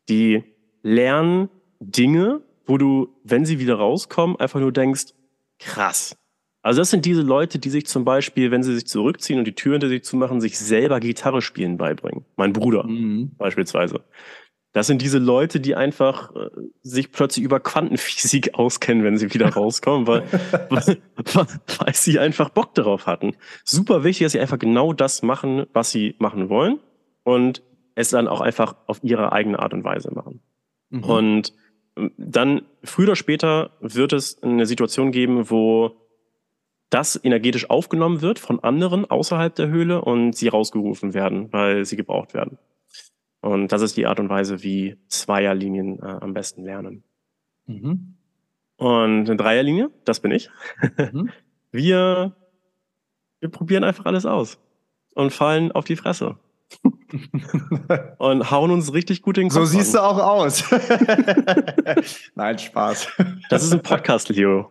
Die 0.08 0.42
lernen 0.82 1.50
Dinge, 1.80 2.40
wo 2.64 2.78
du, 2.78 3.14
wenn 3.24 3.44
sie 3.44 3.58
wieder 3.58 3.74
rauskommen, 3.74 4.36
einfach 4.36 4.60
nur 4.60 4.72
denkst, 4.72 5.12
krass, 5.58 6.16
also 6.64 6.80
das 6.80 6.90
sind 6.90 7.04
diese 7.04 7.20
Leute, 7.20 7.58
die 7.58 7.68
sich 7.68 7.84
zum 7.86 8.06
Beispiel, 8.06 8.50
wenn 8.50 8.62
sie 8.62 8.74
sich 8.74 8.86
zurückziehen 8.86 9.38
und 9.38 9.44
die 9.44 9.54
Tür 9.54 9.72
hinter 9.72 9.90
sich 9.90 10.02
zumachen, 10.02 10.40
sich 10.40 10.58
selber 10.58 10.98
Gitarre 10.98 11.42
spielen 11.42 11.76
beibringen. 11.76 12.24
Mein 12.36 12.54
Bruder 12.54 12.84
mhm. 12.84 13.32
beispielsweise. 13.36 14.00
Das 14.72 14.86
sind 14.86 15.02
diese 15.02 15.18
Leute, 15.18 15.60
die 15.60 15.74
einfach 15.74 16.34
äh, 16.34 16.48
sich 16.80 17.12
plötzlich 17.12 17.44
über 17.44 17.60
Quantenphysik 17.60 18.54
auskennen, 18.58 19.04
wenn 19.04 19.18
sie 19.18 19.34
wieder 19.34 19.50
rauskommen, 19.50 20.06
weil, 20.06 20.22
weil, 20.70 20.96
weil 21.78 21.94
sie 21.94 22.18
einfach 22.18 22.48
Bock 22.48 22.74
darauf 22.74 23.06
hatten. 23.06 23.36
Super 23.62 24.02
wichtig, 24.02 24.24
dass 24.24 24.32
sie 24.32 24.40
einfach 24.40 24.58
genau 24.58 24.94
das 24.94 25.22
machen, 25.22 25.66
was 25.74 25.90
sie 25.90 26.14
machen 26.18 26.48
wollen 26.48 26.80
und 27.24 27.62
es 27.94 28.08
dann 28.08 28.26
auch 28.26 28.40
einfach 28.40 28.74
auf 28.86 29.00
ihre 29.02 29.32
eigene 29.32 29.58
Art 29.58 29.74
und 29.74 29.84
Weise 29.84 30.14
machen. 30.14 30.40
Mhm. 30.88 31.04
Und 31.04 31.52
ähm, 31.98 32.12
dann 32.16 32.62
früher 32.82 33.08
oder 33.08 33.16
später 33.16 33.72
wird 33.80 34.14
es 34.14 34.42
eine 34.42 34.64
Situation 34.64 35.12
geben, 35.12 35.50
wo 35.50 36.03
das 36.94 37.18
energetisch 37.22 37.68
aufgenommen 37.70 38.20
wird 38.22 38.38
von 38.38 38.60
anderen 38.60 39.04
außerhalb 39.10 39.52
der 39.52 39.66
Höhle 39.66 40.00
und 40.00 40.36
sie 40.36 40.46
rausgerufen 40.46 41.12
werden, 41.12 41.52
weil 41.52 41.84
sie 41.84 41.96
gebraucht 41.96 42.34
werden. 42.34 42.56
Und 43.40 43.72
das 43.72 43.82
ist 43.82 43.96
die 43.96 44.06
Art 44.06 44.20
und 44.20 44.28
Weise, 44.28 44.62
wie 44.62 44.96
Zweierlinien 45.08 45.98
äh, 45.98 46.18
am 46.20 46.34
besten 46.34 46.64
lernen. 46.64 47.02
Mhm. 47.66 48.14
Und 48.76 49.28
eine 49.28 49.36
Dreierlinie, 49.36 49.90
das 50.04 50.20
bin 50.20 50.30
ich. 50.30 50.50
Mhm. 50.96 51.30
wir, 51.72 52.36
wir 53.40 53.48
probieren 53.48 53.82
einfach 53.82 54.06
alles 54.06 54.24
aus 54.24 54.60
und 55.14 55.32
fallen 55.32 55.72
auf 55.72 55.84
die 55.84 55.96
Fresse. 55.96 56.38
und 58.18 58.50
hauen 58.52 58.70
uns 58.70 58.92
richtig 58.92 59.20
gut 59.22 59.36
in 59.36 59.44
den 59.44 59.50
Kopf. 59.50 59.64
So 59.64 59.66
siehst 59.66 59.96
an. 59.96 60.02
du 60.02 60.08
auch 60.08 60.18
aus. 60.18 60.64
Nein, 62.36 62.58
Spaß. 62.58 63.08
Das 63.50 63.64
ist 63.64 63.72
ein 63.72 63.82
Podcast, 63.82 64.28
Leo. 64.28 64.70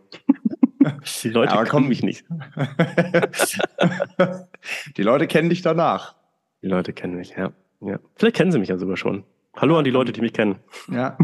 Die 1.24 1.30
Leute 1.30 1.56
ja, 1.56 1.64
kennen 1.64 1.88
mich 1.88 2.04
nicht. 2.04 2.26
die 4.98 5.04
Leute 5.04 5.28
kennen 5.28 5.50
dich 5.50 5.62
danach. 5.62 6.16
Die 6.62 6.68
Leute 6.68 6.94
kennen 6.94 7.16
mich, 7.16 7.34
ja. 7.38 7.52
ja. 7.82 8.00
Vielleicht 8.16 8.36
kennen 8.36 8.52
sie 8.52 8.60
mich 8.60 8.70
ja 8.70 8.78
sogar 8.78 8.98
schon. 8.98 9.24
Hallo 9.56 9.78
an 9.78 9.84
die 9.84 9.92
Leute, 9.92 10.12
die 10.12 10.22
mich 10.22 10.34
kennen. 10.34 10.58
Ja. 10.92 11.18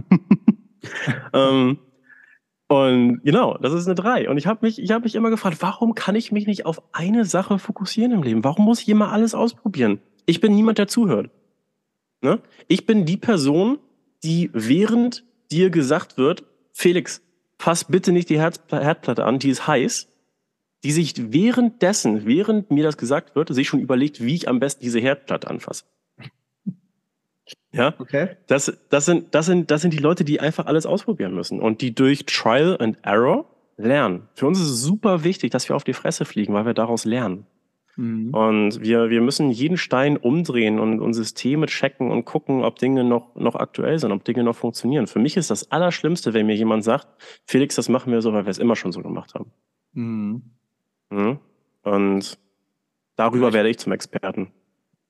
ähm, 1.34 1.80
und 2.68 3.22
genau, 3.24 3.58
das 3.58 3.74
ist 3.74 3.88
eine 3.88 3.96
3. 3.96 4.30
Und 4.30 4.38
ich 4.38 4.46
habe 4.46 4.66
mich, 4.66 4.78
hab 4.92 5.04
mich 5.04 5.16
immer 5.16 5.32
gefragt, 5.32 5.58
warum 5.62 5.96
kann 5.96 6.16
ich 6.16 6.32
mich 6.32 6.46
nicht 6.46 6.66
auf 6.66 6.82
eine 6.92 7.26
Sache 7.26 7.58
fokussieren 7.58 8.12
im 8.12 8.22
Leben? 8.22 8.44
Warum 8.44 8.66
muss 8.66 8.82
ich 8.82 8.90
immer 8.90 9.12
alles 9.12 9.34
ausprobieren? 9.34 10.00
Ich 10.28 10.40
bin 10.40 10.54
niemand, 10.54 10.78
der 10.78 10.88
zuhört. 10.88 11.32
Ne? 12.22 12.40
Ich 12.68 12.86
bin 12.86 13.06
die 13.06 13.18
Person, 13.18 13.80
die 14.24 14.52
während 14.54 15.24
dir 15.52 15.72
gesagt 15.72 16.18
wird, 16.18 16.44
Felix, 16.72 17.24
fass 17.60 17.84
bitte 17.84 18.12
nicht 18.12 18.30
die 18.30 18.40
Herz 18.40 18.60
Herdplatte 18.72 19.26
an, 19.26 19.38
die 19.38 19.50
ist 19.50 19.68
heiß, 19.68 20.08
die 20.84 20.92
sich 20.92 21.14
währenddessen, 21.32 22.26
während 22.26 22.72
mir 22.72 22.84
das 22.84 22.98
gesagt 22.98 23.36
wird, 23.36 23.54
sich 23.54 23.68
schon 23.68 23.82
überlegt, 23.82 24.24
wie 24.24 24.34
ich 24.34 24.48
am 24.48 24.60
besten 24.60 24.82
diese 24.82 25.00
Herdplatte 25.00 25.48
anfasse. 25.48 25.84
Ja, 27.72 27.94
okay. 28.00 28.38
Das, 28.48 28.74
das, 28.90 29.06
sind, 29.06 29.36
das, 29.36 29.46
sind, 29.46 29.70
das 29.70 29.84
sind 29.84 29.94
die 29.94 30.00
Leute, 30.00 30.24
die 30.24 30.40
einfach 30.40 30.66
alles 30.66 30.88
ausprobieren 30.88 31.36
müssen 31.36 31.60
und 31.60 31.82
die 31.82 31.94
durch 31.94 32.26
Trial 32.26 32.78
and 32.80 32.98
Error 33.04 33.46
lernen. 33.78 34.28
Für 34.34 34.48
uns 34.48 34.60
ist 34.60 34.70
es 34.70 34.82
super 34.82 35.24
wichtig, 35.24 35.52
dass 35.52 35.70
wir 35.70 35.76
auf 35.76 35.84
die 35.84 35.94
Fresse 35.94 36.26
fliegen, 36.26 36.54
weil 36.56 36.66
wir 36.66 36.74
daraus 36.74 37.06
lernen. 37.06 37.46
Mhm. 38.00 38.34
Und 38.34 38.82
wir, 38.82 39.10
wir 39.10 39.20
müssen 39.20 39.52
jeden 39.52 39.76
Stein 39.76 40.16
umdrehen 40.16 40.80
und, 40.80 41.02
und 41.02 41.14
Systeme 41.14 41.66
checken 41.66 42.12
und 42.12 42.24
gucken, 42.24 42.64
ob 42.64 42.80
Dinge 42.80 43.04
noch, 43.04 43.36
noch 43.36 43.56
aktuell 43.56 44.00
sind, 44.00 44.14
ob 44.14 44.24
Dinge 44.24 44.42
noch 44.44 44.56
funktionieren. 44.56 45.06
Für 45.06 45.20
mich 45.20 45.36
ist 45.36 45.52
das 45.52 45.70
Allerschlimmste, 45.70 46.34
wenn 46.34 46.46
mir 46.46 46.56
jemand 46.56 46.86
sagt, 46.86 47.10
Felix, 47.46 47.76
das 47.76 47.90
machen 47.90 48.14
wir 48.14 48.22
so, 48.22 48.32
weil 48.32 48.46
wir 48.46 48.52
es 48.52 48.58
immer 48.58 48.78
schon 48.78 48.94
so 48.94 49.02
gemacht 49.02 49.34
haben. 49.34 49.52
Mhm. 49.92 50.44
Mhm. 51.10 51.40
Und 51.84 52.40
darüber 53.18 53.48
Vielleicht. 53.48 53.54
werde 53.54 53.70
ich 53.70 53.80
zum 53.80 53.92
Experten. 53.92 54.48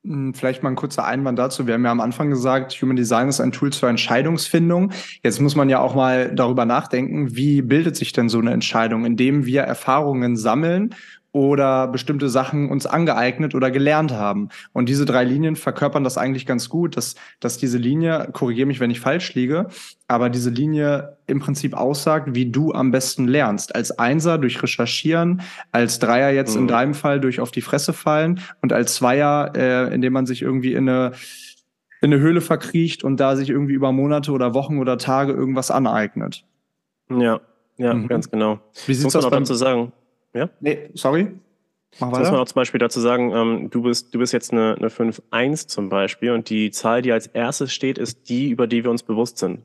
Hm, 0.03 0.33
vielleicht 0.33 0.63
mal 0.63 0.69
ein 0.69 0.75
kurzer 0.75 1.05
Einwand 1.05 1.37
dazu. 1.37 1.67
Wir 1.67 1.75
haben 1.75 1.83
ja 1.83 1.91
am 1.91 1.99
Anfang 1.99 2.29
gesagt, 2.29 2.71
Human 2.81 2.95
Design 2.95 3.27
ist 3.27 3.39
ein 3.39 3.51
Tool 3.51 3.71
zur 3.71 3.89
Entscheidungsfindung. 3.89 4.93
Jetzt 5.23 5.41
muss 5.41 5.55
man 5.55 5.69
ja 5.69 5.79
auch 5.79 5.93
mal 5.93 6.33
darüber 6.33 6.65
nachdenken, 6.65 7.35
wie 7.35 7.61
bildet 7.61 7.97
sich 7.97 8.13
denn 8.13 8.29
so 8.29 8.39
eine 8.39 8.51
Entscheidung, 8.51 9.05
indem 9.05 9.45
wir 9.45 9.61
Erfahrungen 9.61 10.37
sammeln 10.37 10.95
oder 11.32 11.88
bestimmte 11.88 12.27
Sachen 12.27 12.69
uns 12.69 12.86
angeeignet 12.86 13.53
oder 13.53 13.69
gelernt 13.69 14.11
haben. 14.11 14.49
Und 14.73 14.89
diese 14.89 15.05
drei 15.05 15.23
Linien 15.23 15.55
verkörpern 15.55 16.03
das 16.03 16.17
eigentlich 16.17 16.45
ganz 16.45 16.69
gut, 16.69 16.97
dass, 16.97 17.15
dass 17.39 17.57
diese 17.57 17.77
Linie, 17.77 18.30
korrigiere 18.34 18.65
mich, 18.65 18.80
wenn 18.80 18.89
ich 18.89 18.99
falsch 18.99 19.34
liege, 19.36 19.67
aber 20.07 20.30
diese 20.30 20.49
Linie 20.49 21.17
im 21.27 21.39
Prinzip 21.39 21.75
aussagt, 21.75 22.30
wie 22.34 22.49
du 22.49 22.73
am 22.73 22.91
besten 22.91 23.27
lernst. 23.27 23.75
Als 23.75 23.91
Einser 23.97 24.39
durch 24.39 24.61
Recherchieren, 24.63 25.41
als 25.71 25.99
Dreier 25.99 26.32
jetzt 26.32 26.55
mhm. 26.55 26.61
in 26.61 26.67
deinem 26.67 26.93
Fall 26.95 27.19
durch 27.19 27.39
auf 27.39 27.51
die 27.51 27.61
Fresse 27.61 27.93
fallen 27.93 28.39
und 28.61 28.73
als 28.73 28.95
Zweier, 28.95 29.53
äh, 29.55 29.93
indem 29.93 30.13
man 30.13 30.25
sich 30.25 30.41
irgendwie 30.41 30.73
in 30.73 30.89
eine 30.89 31.11
in 32.01 32.13
eine 32.13 32.21
Höhle 32.21 32.39
verkriecht 32.39 33.03
und 33.03 33.19
da 33.19 33.36
sich 33.36 33.49
irgendwie 33.49 33.73
über 33.73 33.91
Monate 33.91 34.32
oder 34.32 34.53
Wochen 34.53 34.77
oder 34.77 34.97
Tage 34.97 35.34
irgendwas 35.34 35.69
aneignet. 35.69 36.45
Ja, 37.09 37.41
ja, 37.77 37.93
mhm. 37.93 38.07
ganz 38.07 38.30
genau. 38.32 38.59
Wie 38.86 38.93
sieht's 38.93 39.15
aus 39.15 39.30
beim, 39.30 39.45
zu 39.45 39.55
sagen? 39.55 39.91
Ja? 40.34 40.49
Nee, 40.59 40.89
sorry. 40.93 41.32
Mach 41.99 42.11
weiter. 42.11 42.19
muss 42.19 42.32
man 42.32 42.39
auch 42.41 42.45
zum 42.45 42.55
Beispiel 42.55 42.80
dazu 42.80 42.99
sagen, 42.99 43.32
ähm, 43.34 43.69
du, 43.71 43.82
bist, 43.82 44.13
du 44.13 44.19
bist 44.19 44.32
jetzt 44.32 44.51
eine, 44.51 44.75
eine 44.75 44.89
5-1 44.89 45.67
zum 45.67 45.89
Beispiel 45.89 46.32
und 46.32 46.49
die 46.49 46.69
Zahl, 46.71 47.01
die 47.01 47.11
als 47.11 47.27
erstes 47.27 47.73
steht, 47.73 47.97
ist 47.97 48.30
die, 48.30 48.49
über 48.49 48.67
die 48.67 48.84
wir 48.84 48.91
uns 48.91 49.03
bewusst 49.03 49.39
sind. 49.39 49.63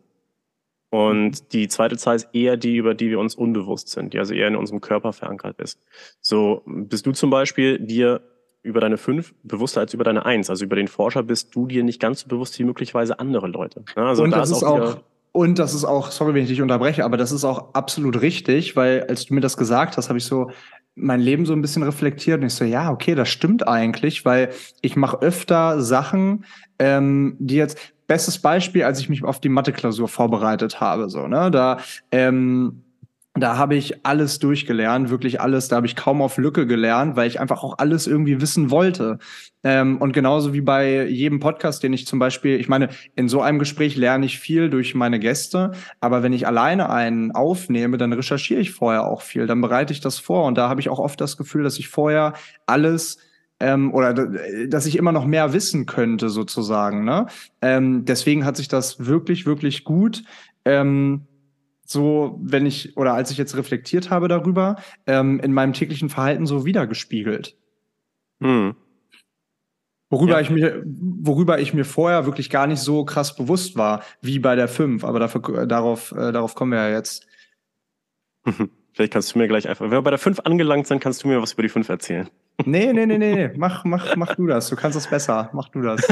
Und 0.91 1.31
mhm. 1.31 1.49
die 1.53 1.69
zweite 1.69 1.97
Zahl 1.97 2.17
ist 2.17 2.29
eher 2.33 2.57
die, 2.57 2.77
über 2.77 2.95
die 2.95 3.11
wir 3.11 3.19
uns 3.19 3.35
unbewusst 3.35 3.89
sind, 3.89 4.15
die 4.15 4.19
also 4.19 4.33
eher 4.33 4.49
in 4.49 4.57
unserem 4.57 4.81
Körper 4.81 5.12
verankert 5.12 5.59
ist. 5.61 5.81
So 6.21 6.62
bist 6.67 7.05
du 7.05 7.12
zum 7.12 7.31
Beispiel 7.31 7.79
dir 7.79 8.23
über 8.62 8.81
deine 8.81 8.97
5 8.97 9.35
bewusster 9.43 9.81
als 9.81 9.93
über 9.93 10.05
deine 10.05 10.25
1. 10.25 10.49
Also 10.49 10.65
über 10.65 10.77
den 10.77 10.89
Forscher 10.89 11.23
bist 11.23 11.55
du 11.55 11.67
dir 11.67 11.85
nicht 11.85 12.01
ganz 12.01 12.21
so 12.21 12.29
bewusst 12.29 12.59
wie 12.59 12.65
möglicherweise 12.65 13.19
andere 13.19 13.49
Leute. 13.49 13.85
Also 13.97 14.23
und 14.23 14.31
da 14.31 14.39
das 14.39 14.51
ist 14.51 14.62
auch, 14.62 14.81
auch 14.81 14.97
und 15.35 15.59
das 15.59 15.74
ist 15.74 15.85
auch, 15.85 16.12
sorry, 16.12 16.32
wenn 16.32 16.45
ich 16.45 16.49
dich 16.49 16.62
unterbreche, 16.62 17.05
aber 17.05 17.16
das 17.16 17.32
ist 17.32 17.43
auch 17.43 17.74
absolut 17.74 18.20
richtig, 18.20 18.76
weil 18.76 19.05
als 19.09 19.26
du 19.26 19.35
mir 19.35 19.41
das 19.41 19.57
gesagt 19.57 19.97
hast, 19.97 20.09
habe 20.09 20.18
ich 20.18 20.24
so 20.24 20.53
mein 20.95 21.20
Leben 21.20 21.45
so 21.45 21.53
ein 21.53 21.61
bisschen 21.61 21.82
reflektiert 21.82 22.41
und 22.41 22.47
ich 22.47 22.55
so, 22.55 22.64
ja, 22.64 22.93
okay, 22.93 23.16
das 23.16 23.30
stimmt 23.30 23.66
eigentlich, 23.66 24.24
weil 24.24 24.51
ich 24.80 24.95
mache 24.95 25.20
öfter 25.22 25.82
Sachen, 25.82 26.45
ähm, 26.78 27.35
die 27.41 27.57
jetzt, 27.57 27.78
bestes 28.07 28.39
Beispiel, 28.39 28.85
als 28.85 29.01
ich 29.01 29.09
mich 29.09 29.24
auf 29.24 29.41
die 29.41 29.49
Mathe-Klausur 29.49 30.07
vorbereitet 30.07 30.80
habe, 30.80 31.11
so, 31.11 31.26
ne, 31.26 31.51
da, 31.51 31.78
ähm, 32.12 32.85
da 33.37 33.57
habe 33.59 33.74
ich 33.74 34.07
alles 34.07 34.39
durchgelernt, 34.39 35.11
wirklich 35.11 35.41
alles. 35.41 35.66
Da 35.66 35.76
habe 35.76 35.87
ich 35.87 35.97
kaum 35.97 36.22
auf 36.22 36.39
Lücke 36.39 36.68
gelernt, 36.68 37.16
weil 37.16 37.26
ich 37.26 37.41
einfach 37.41 37.64
auch 37.64 37.78
alles 37.78 38.07
irgendwie 38.07 38.41
wissen 38.41 38.70
wollte. 38.70 39.18
Ähm, 39.64 39.99
und 39.99 40.12
genauso 40.12 40.55
wie 40.55 40.61
bei 40.61 41.05
jedem 41.09 41.41
Podcast, 41.41 41.82
den 41.82 41.93
ich 41.93 42.07
zum 42.07 42.20
Beispiel, 42.20 42.61
ich 42.61 42.68
meine, 42.68 42.91
in 43.16 43.28
so 43.28 43.43
einem 43.43 43.59
Gespräch 43.59 43.97
lerne 43.97 44.24
ich 44.24 44.39
viel 44.39 44.70
durch 44.70 44.95
meine 44.95 45.18
Gäste, 45.18 45.72
aber 46.01 46.22
wenn 46.22 46.32
ich 46.32 46.47
alleine 46.47 46.91
einen 46.91 47.32
aufnehme, 47.32 47.99
dann 47.99 48.12
recherchiere 48.12 48.61
ich 48.61 48.70
vorher 48.70 49.05
auch 49.05 49.22
viel, 49.22 49.49
dann 49.49 49.61
bereite 49.61 49.93
ich 49.93 50.01
das 50.01 50.20
vor. 50.20 50.45
Und 50.45 50.57
da 50.57 50.68
habe 50.68 50.80
ich 50.80 50.89
auch 50.89 51.01
oft 51.01 51.20
das 51.20 51.37
Gefühl, 51.37 51.64
dass 51.64 51.80
ich 51.80 51.89
vorher 51.89 52.35
alles 52.66 53.18
ähm, 53.59 53.93
oder 53.93 54.14
dass 54.68 54.87
ich 54.87 54.97
immer 54.97 55.12
noch 55.12 55.26
mehr 55.26 55.53
wissen 55.53 55.87
könnte, 55.87 56.28
sozusagen. 56.28 57.05
Ne? 57.05 57.26
Ähm, 57.62 58.05
deswegen 58.05 58.45
hat 58.45 58.57
sich 58.57 58.68
das 58.68 59.07
wirklich, 59.07 59.45
wirklich 59.45 59.82
gut. 59.82 60.22
Ähm, 60.64 61.26
so, 61.85 62.39
wenn 62.43 62.66
ich 62.66 62.97
oder 62.97 63.14
als 63.14 63.30
ich 63.30 63.39
jetzt 63.39 63.57
reflektiert 63.57 64.11
habe 64.11 64.28
darüber, 64.28 64.76
ähm, 65.07 65.41
in 65.41 65.53
meinem 65.53 65.72
täglichen 65.72 66.09
Verhalten 66.09 66.47
so 66.47 66.64
wiedergespiegelt. 66.64 67.57
Hm. 68.41 68.74
Worüber, 70.11 70.35
ja. 70.35 70.41
ich 70.41 70.51
mir, 70.51 70.82
worüber 70.85 71.59
ich 71.59 71.74
mir 71.74 71.85
vorher 71.85 72.24
wirklich 72.26 72.49
gar 72.49 72.66
nicht 72.66 72.80
so 72.80 73.05
krass 73.05 73.35
bewusst 73.35 73.76
war, 73.76 74.03
wie 74.20 74.39
bei 74.39 74.55
der 74.55 74.68
5. 74.68 75.03
Aber 75.03 75.18
dafür, 75.18 75.66
darauf, 75.66 76.12
äh, 76.12 76.30
darauf 76.30 76.55
kommen 76.55 76.72
wir 76.72 76.89
ja 76.89 76.91
jetzt. 76.91 77.26
Vielleicht 78.93 79.12
kannst 79.12 79.35
du 79.35 79.39
mir 79.39 79.49
gleich 79.49 79.68
einfach, 79.68 79.87
wenn 79.87 79.91
wir 79.93 80.03
bei 80.03 80.11
der 80.11 80.20
5 80.20 80.41
angelangt 80.41 80.87
sind, 80.87 81.01
kannst 81.01 81.24
du 81.24 81.28
mir 81.28 81.43
was 81.43 81.55
über 81.55 81.62
die 81.62 81.68
5 81.68 81.89
erzählen. 81.89 82.30
Nee, 82.64 82.93
nee, 82.93 83.07
nee, 83.07 83.18
nee, 83.18 83.51
mach, 83.57 83.85
mach, 83.85 84.14
mach 84.14 84.37
du 84.37 84.47
das. 84.47 84.68
Du 84.68 84.76
kannst 84.76 84.97
es 84.97 85.09
besser. 85.09 85.51
Mach 85.53 85.68
du 85.70 85.82
das. 85.82 86.07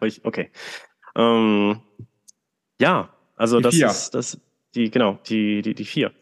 okay. 0.24 0.50
Ähm, 1.14 1.80
ja, 2.80 3.10
also 3.36 3.58
die 3.58 3.62
das 3.62 3.74
vier. 3.74 3.86
ist 3.86 4.14
das 4.14 4.40
die, 4.74 4.90
genau, 4.90 5.18
die, 5.28 5.62
die, 5.62 5.74
die 5.74 5.84
vier. 5.84 6.12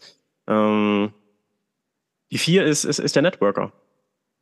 Ähm, 0.47 1.13
die 2.31 2.39
vier 2.39 2.65
ist, 2.65 2.85
ist, 2.85 2.99
ist 2.99 3.15
der 3.15 3.23
Networker. 3.23 3.73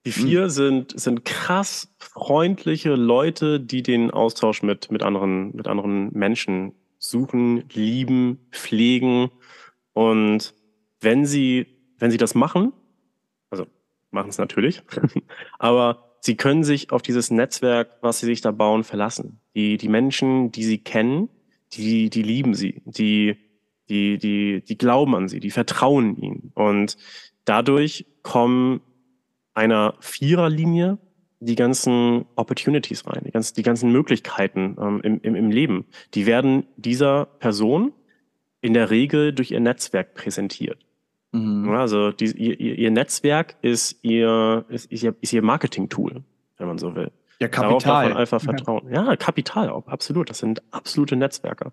Die 0.06 0.12
vier 0.12 0.44
mhm. 0.44 0.50
sind, 0.50 1.00
sind 1.00 1.24
krass 1.24 1.94
freundliche 1.98 2.94
Leute, 2.94 3.61
die 3.61 3.82
den 3.82 4.11
Austausch 4.11 4.62
mit, 4.62 4.90
mit, 4.90 5.02
anderen, 5.02 5.54
mit 5.54 5.68
anderen 5.68 6.11
Menschen 6.12 6.72
suchen, 6.98 7.68
lieben, 7.72 8.46
pflegen. 8.50 9.30
Und 9.92 10.54
wenn 11.00 11.26
sie, 11.26 11.66
wenn 11.98 12.11
sie 12.11 12.16
das 12.16 12.34
machen, 12.34 12.72
also 13.50 13.66
machen 14.11 14.30
es 14.30 14.38
natürlich, 14.38 14.82
aber 15.58 16.16
sie 16.20 16.36
können 16.36 16.64
sich 16.64 16.92
auf 16.92 17.02
dieses 17.02 17.30
Netzwerk, 17.30 17.98
was 18.00 18.20
sie 18.20 18.26
sich 18.26 18.40
da 18.40 18.52
bauen, 18.52 18.84
verlassen. 18.84 19.40
Die, 19.54 19.76
die 19.76 19.88
Menschen, 19.88 20.50
die 20.50 20.64
sie 20.64 20.78
kennen, 20.78 21.28
die, 21.72 22.08
die 22.08 22.22
lieben 22.22 22.54
sie. 22.54 22.82
Die, 22.86 23.36
die, 23.91 24.18
die, 24.18 24.62
die 24.64 24.78
glauben 24.78 25.14
an 25.14 25.28
sie, 25.28 25.41
die 25.41 25.51
vertrauen 25.51 26.16
ihnen. 26.16 26.53
Und 26.55 26.97
dadurch 27.45 28.07
kommen 28.22 28.80
einer 29.53 29.95
Viererlinie 30.01 30.99
die 31.41 31.57
ganzen 31.57 32.26
Opportunities 32.36 33.07
rein, 33.07 33.22
die 33.24 33.30
ganzen, 33.30 33.55
die 33.55 33.62
ganzen 33.62 33.91
Möglichkeiten 33.91 34.76
ähm, 34.80 35.01
im, 35.03 35.20
im, 35.22 35.34
im 35.34 35.51
Leben. 35.51 35.86
Die 36.14 36.26
werden 36.26 36.64
dieser 36.76 37.26
Person 37.26 37.93
in 38.61 38.74
der 38.74 38.91
Regel 38.91 39.32
durch 39.32 39.51
ihr 39.51 39.61
Netzwerk 39.61 40.14
präsentiert. 40.14 40.78
Mhm. 41.32 41.70
Also 41.70 42.12
die, 42.12 42.26
ihr, 42.26 42.78
ihr 42.78 42.91
Netzwerk 42.91 43.57
ist 43.62 43.99
ihr, 44.03 44.64
ist, 44.68 44.93
ist 44.93 45.03
ihr, 45.03 45.14
ist 45.20 45.32
ihr 45.32 45.43
Marketing-Tool, 45.43 46.22
wenn 46.59 46.66
man 46.66 46.78
so 46.78 46.95
will. 46.95 47.11
Ja, 47.41 47.49
Kapital. 47.49 47.68
Darauf 47.68 47.84
darf 47.84 48.09
man 48.09 48.16
einfach 48.18 48.41
vertrauen. 48.43 48.93
Ja, 48.93 49.07
ja 49.07 49.16
Kapital 49.16 49.70
auch, 49.70 49.86
absolut. 49.88 50.28
Das 50.28 50.38
sind 50.38 50.62
absolute 50.72 51.16
Netzwerker. 51.16 51.72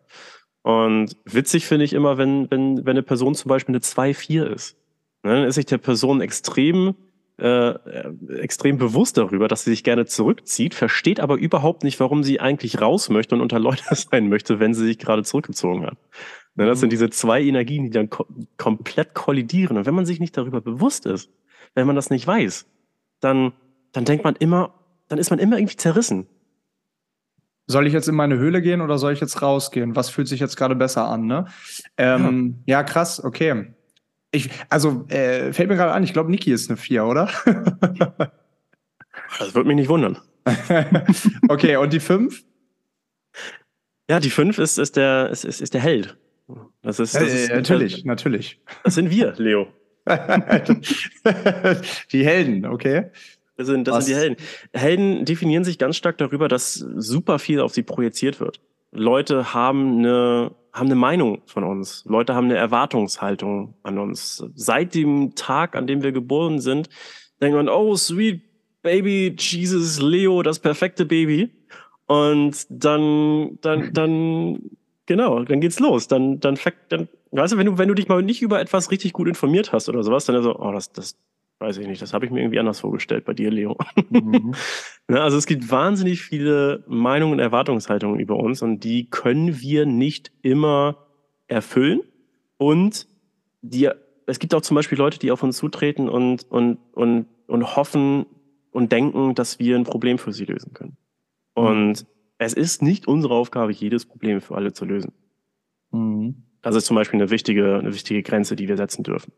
Und 0.68 1.15
witzig 1.24 1.65
finde 1.65 1.86
ich 1.86 1.93
immer, 1.93 2.18
wenn, 2.18 2.51
wenn, 2.51 2.80
wenn 2.80 2.97
eine 2.97 3.01
Person 3.01 3.36
zum 3.36 3.47
Beispiel 3.47 3.74
eine 3.74 3.80
2-4 3.80 4.43
ist. 4.47 4.76
Ne, 5.24 5.34
dann 5.34 5.43
ist 5.45 5.55
sich 5.55 5.65
der 5.65 5.78
Person 5.78 6.20
extrem, 6.20 6.93
äh, 7.38 7.70
extrem 8.38 8.78
bewusst 8.78 9.18
darüber, 9.18 9.47
dass 9.47 9.63
sie 9.63 9.70
sich 9.70 9.86
gerne 9.86 10.07
zurückzieht, 10.07 10.74
versteht 10.74 11.22
aber 11.22 11.38
überhaupt 11.38 11.86
nicht, 11.86 12.01
warum 12.01 12.22
sie 12.22 12.41
eigentlich 12.41 12.82
raus 12.82 13.07
möchte 13.07 13.34
und 13.34 13.39
unter 13.39 13.59
Leute 13.59 13.84
sein 13.95 14.28
möchte, 14.28 14.59
wenn 14.59 14.74
sie 14.74 14.86
sich 14.86 14.99
gerade 14.99 15.24
zurückgezogen 15.24 15.86
hat. 15.86 15.97
Ne, 16.55 16.65
das 16.65 16.82
sind 16.82 16.88
mhm. 16.88 16.91
diese 16.91 17.09
zwei 17.11 17.41
Energien, 17.41 17.86
die 17.86 17.91
dann 17.91 18.09
ko 18.09 18.26
komplett 18.57 19.13
kollidieren. 19.13 19.78
Und 19.78 19.86
wenn 19.86 19.95
man 19.95 20.05
sich 20.05 20.20
nicht 20.20 20.36
darüber 20.36 20.59
bewusst 20.59 21.05
ist, 21.05 21.32
wenn 21.76 21.88
man 21.88 21.95
das 21.95 22.09
nicht 22.09 22.28
weiß, 22.28 22.68
dann, 23.22 23.53
dann 23.93 24.03
denkt 24.03 24.26
man 24.26 24.36
immer, 24.36 24.74
dann 25.07 25.18
ist 25.18 25.30
man 25.30 25.39
immer 25.39 25.57
irgendwie 25.57 25.78
zerrissen. 25.78 26.28
Soll 27.68 27.86
ich 27.86 27.93
jetzt 27.93 28.07
in 28.07 28.15
meine 28.15 28.38
Höhle 28.38 28.61
gehen 28.61 28.80
oder 28.80 28.97
soll 28.97 29.11
ich 29.11 29.20
jetzt 29.20 29.41
rausgehen? 29.41 29.95
Was 29.95 30.09
fühlt 30.09 30.30
sich 30.30 30.39
jetzt 30.39 30.55
gerade 30.55 30.76
besser 30.76 31.05
an, 31.05 31.26
ne? 31.26 31.45
Ähm, 31.97 32.63
ja. 32.65 32.78
ja. 32.78 32.84
krass, 32.84 33.22
okay. 33.24 33.74
Ich, 34.32 34.49
also, 34.70 35.05
äh, 35.09 35.51
fällt 35.51 35.70
mir 35.70 35.76
gerade 35.76 35.91
an, 35.91 36.03
ich 36.03 36.13
glaube, 36.13 36.32
Niki 36.32 36.51
ist 36.51 36.70
eine 36.70 36.78
4, 36.78 37.05
oder? 37.05 37.30
das 39.39 39.53
würde 39.53 39.68
mich 39.68 39.76
nicht 39.76 39.89
wundern. 39.89 40.18
okay, 41.49 41.76
und 41.76 41.91
die 41.91 41.99
5? 41.99 42.43
Ja, 44.09 44.22
die 44.22 44.30
5 44.30 44.57
ist, 44.59 44.78
ist, 44.78 44.95
der, 44.95 45.30
ist, 45.30 45.43
ist, 45.43 45.61
ist 45.61 45.74
der 45.74 45.82
Held. 45.82 46.18
Das 46.82 46.99
ist, 46.99 47.15
das 47.15 47.24
äh, 47.24 47.43
ist 47.43 47.49
natürlich, 47.51 48.03
der, 48.03 48.07
natürlich. 48.07 48.61
Das 48.84 48.95
sind 48.95 49.09
wir, 49.09 49.34
Leo. 49.38 49.68
die 52.13 52.26
Helden, 52.26 52.65
okay. 52.65 53.11
Das 53.58 53.68
sind, 53.68 53.88
das 53.88 54.05
sind 54.05 54.16
die 54.16 54.20
Helden. 54.20 54.36
Helden 54.72 55.26
definieren 55.26 55.64
sich 55.64 55.78
ganz 55.78 55.97
stark 55.97 56.18
darüber, 56.20 56.47
dass 56.47 56.76
super 56.76 57.39
viel 57.39 57.60
auf 57.60 57.74
sie 57.74 57.84
projiziert 57.84 58.39
wird. 58.39 58.60
Leute 58.91 59.53
haben 59.53 59.99
eine, 59.99 60.51
haben 60.72 60.86
eine 60.86 60.95
Meinung 60.95 61.41
von 61.45 61.64
uns. 61.64 62.05
Leute 62.05 62.36
haben 62.36 62.45
eine 62.45 62.58
Erwartungshaltung 62.58 63.74
an 63.84 63.97
uns. 63.97 64.43
Seit 64.55 64.95
dem 64.95 65.36
Tag, 65.36 65.76
an 65.76 65.88
dem 65.88 66.03
wir 66.03 66.12
geboren 66.12 66.60
sind, 66.60 66.89
denkt 67.41 67.55
man, 67.55 67.68
oh, 67.68 67.95
sweet 67.95 68.41
baby, 68.84 69.36
Jesus, 69.38 69.99
Leo, 69.99 70.43
das 70.43 70.60
perfekte 70.60 71.05
Baby. 71.05 71.51
Und 72.05 72.66
dann, 72.70 73.58
dann, 73.62 73.89
dann, 73.93 74.60
genau, 75.05 75.43
dann 75.43 75.62
geht's 75.62 75.80
los. 75.80 76.08
Dann, 76.08 76.39
dann, 76.39 76.58
dann, 76.89 77.10
weißt 77.32 77.53
du, 77.53 77.58
wenn 77.58 77.66
du, 77.66 77.78
wenn 77.78 77.89
du 77.89 77.95
dich 77.95 78.08
mal 78.08 78.22
nicht 78.22 78.41
über 78.41 78.62
etwas 78.62 78.91
richtig 78.91 79.14
gut 79.14 79.28
informiert 79.28 79.74
hast 79.74 79.89
oder 79.89 80.03
sowas, 80.03 80.26
dann 80.26 80.38
ist 80.38 80.43
so, 80.43 80.58
oh, 80.58 80.72
das, 80.72 80.91
das, 80.91 81.18
Weiß 81.60 81.78
ich 81.78 81.88
nicht, 81.88 82.01
das 82.01 82.14
habe 82.14 82.26
ich 82.26 82.32
mir 82.32 82.41
irgendwie 82.41 82.60
anders 82.60 82.82
vorgestellt 82.82 83.26
bei 83.26 83.34
dir, 83.34 83.51
Leo. 83.51 83.78
Mhm. 84.10 84.53
Ne, 85.10 85.22
also 85.22 85.38
es 85.38 85.45
gibt 85.45 85.72
wahnsinnig 85.72 86.22
viele 86.22 86.84
Meinungen 86.86 87.32
und 87.32 87.39
Erwartungshaltungen 87.39 88.20
über 88.20 88.36
uns 88.36 88.62
und 88.62 88.84
die 88.84 89.10
können 89.10 89.62
wir 89.62 89.86
nicht 89.86 90.34
immer 90.41 91.08
erfüllen. 91.47 92.01
Und 92.58 93.08
die, 93.62 93.89
es 94.26 94.39
gibt 94.39 94.53
auch 94.53 94.60
zum 94.60 94.76
Beispiel 94.76 94.97
Leute, 94.97 95.18
die 95.18 95.32
auf 95.32 95.43
uns 95.43 95.55
zutreten 95.55 96.10
und, 96.10 96.43
und, 96.51 96.80
und, 96.91 97.28
und 97.47 97.76
hoffen 97.78 98.26
und 98.72 98.91
denken, 98.91 99.34
dass 99.34 99.60
wir 99.60 99.78
ein 99.78 99.86
Problem 99.86 100.18
für 100.18 100.34
sie 100.34 100.43
lösen 100.43 100.74
können. 100.74 100.97
Und 101.53 102.01
mhm. 102.01 102.08
es 102.38 102.53
ist 102.53 102.82
nicht 102.82 103.08
unsere 103.08 103.34
Aufgabe, 103.34 103.72
jedes 103.72 104.05
Problem 104.05 104.41
für 104.41 104.55
alle 104.55 104.74
zu 104.74 104.84
lösen. 104.84 105.14
Mhm. 105.91 106.43
Das 106.62 106.76
ist 106.76 106.86
zum 106.86 106.95
Beispiel 106.95 107.22
eine 107.22 107.30
wichtige, 107.30 107.78
eine 107.78 107.93
wichtige 107.93 108.24
Grenze, 108.24 108.58
die 108.58 108.68
wir 108.68 108.76
setzen 108.76 109.03
dürfen. 109.03 109.32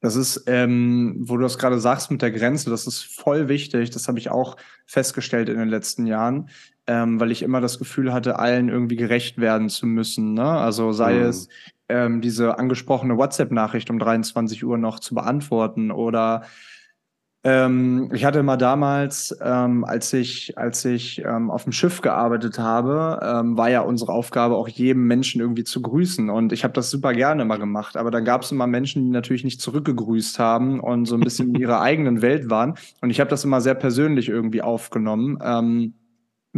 Das 0.00 0.14
ist, 0.14 0.44
ähm, 0.46 1.16
wo 1.20 1.36
du 1.36 1.42
das 1.42 1.58
gerade 1.58 1.78
sagst 1.78 2.10
mit 2.10 2.22
der 2.22 2.30
Grenze, 2.30 2.70
das 2.70 2.86
ist 2.86 3.02
voll 3.02 3.48
wichtig. 3.48 3.90
Das 3.90 4.08
habe 4.08 4.18
ich 4.18 4.30
auch 4.30 4.56
festgestellt 4.84 5.48
in 5.48 5.58
den 5.58 5.68
letzten 5.68 6.06
Jahren, 6.06 6.50
ähm, 6.86 7.18
weil 7.18 7.30
ich 7.30 7.42
immer 7.42 7.60
das 7.60 7.78
Gefühl 7.78 8.12
hatte, 8.12 8.38
allen 8.38 8.68
irgendwie 8.68 8.96
gerecht 8.96 9.38
werden 9.38 9.68
zu 9.68 9.86
müssen. 9.86 10.34
Ne? 10.34 10.44
Also 10.44 10.92
sei 10.92 11.14
mhm. 11.14 11.22
es 11.22 11.48
ähm, 11.88 12.20
diese 12.20 12.58
angesprochene 12.58 13.16
WhatsApp-Nachricht 13.16 13.90
um 13.90 13.98
23 13.98 14.64
Uhr 14.64 14.76
noch 14.76 15.00
zu 15.00 15.14
beantworten 15.14 15.90
oder 15.90 16.42
ähm, 17.44 18.10
ich 18.12 18.24
hatte 18.24 18.42
mal 18.42 18.56
damals, 18.56 19.36
ähm, 19.40 19.84
als 19.84 20.12
ich, 20.12 20.58
als 20.58 20.84
ich 20.84 21.22
ähm, 21.24 21.50
auf 21.50 21.62
dem 21.62 21.72
Schiff 21.72 22.00
gearbeitet 22.00 22.58
habe, 22.58 23.20
ähm, 23.22 23.56
war 23.56 23.70
ja 23.70 23.82
unsere 23.82 24.12
Aufgabe, 24.12 24.56
auch 24.56 24.68
jedem 24.68 25.06
Menschen 25.06 25.40
irgendwie 25.40 25.62
zu 25.62 25.80
grüßen. 25.80 26.28
Und 26.28 26.52
ich 26.52 26.64
habe 26.64 26.74
das 26.74 26.90
super 26.90 27.12
gerne 27.14 27.44
mal 27.44 27.58
gemacht. 27.58 27.96
Aber 27.96 28.10
dann 28.10 28.24
gab 28.24 28.42
es 28.42 28.50
immer 28.50 28.66
Menschen, 28.66 29.04
die 29.04 29.10
natürlich 29.10 29.44
nicht 29.44 29.60
zurückgegrüßt 29.60 30.38
haben 30.38 30.80
und 30.80 31.06
so 31.06 31.14
ein 31.14 31.20
bisschen 31.20 31.54
in 31.54 31.60
ihrer 31.60 31.80
eigenen 31.82 32.20
Welt 32.20 32.50
waren. 32.50 32.74
Und 33.00 33.10
ich 33.10 33.20
habe 33.20 33.30
das 33.30 33.44
immer 33.44 33.60
sehr 33.60 33.74
persönlich 33.74 34.28
irgendwie 34.28 34.62
aufgenommen. 34.62 35.38
Ähm, 35.40 35.94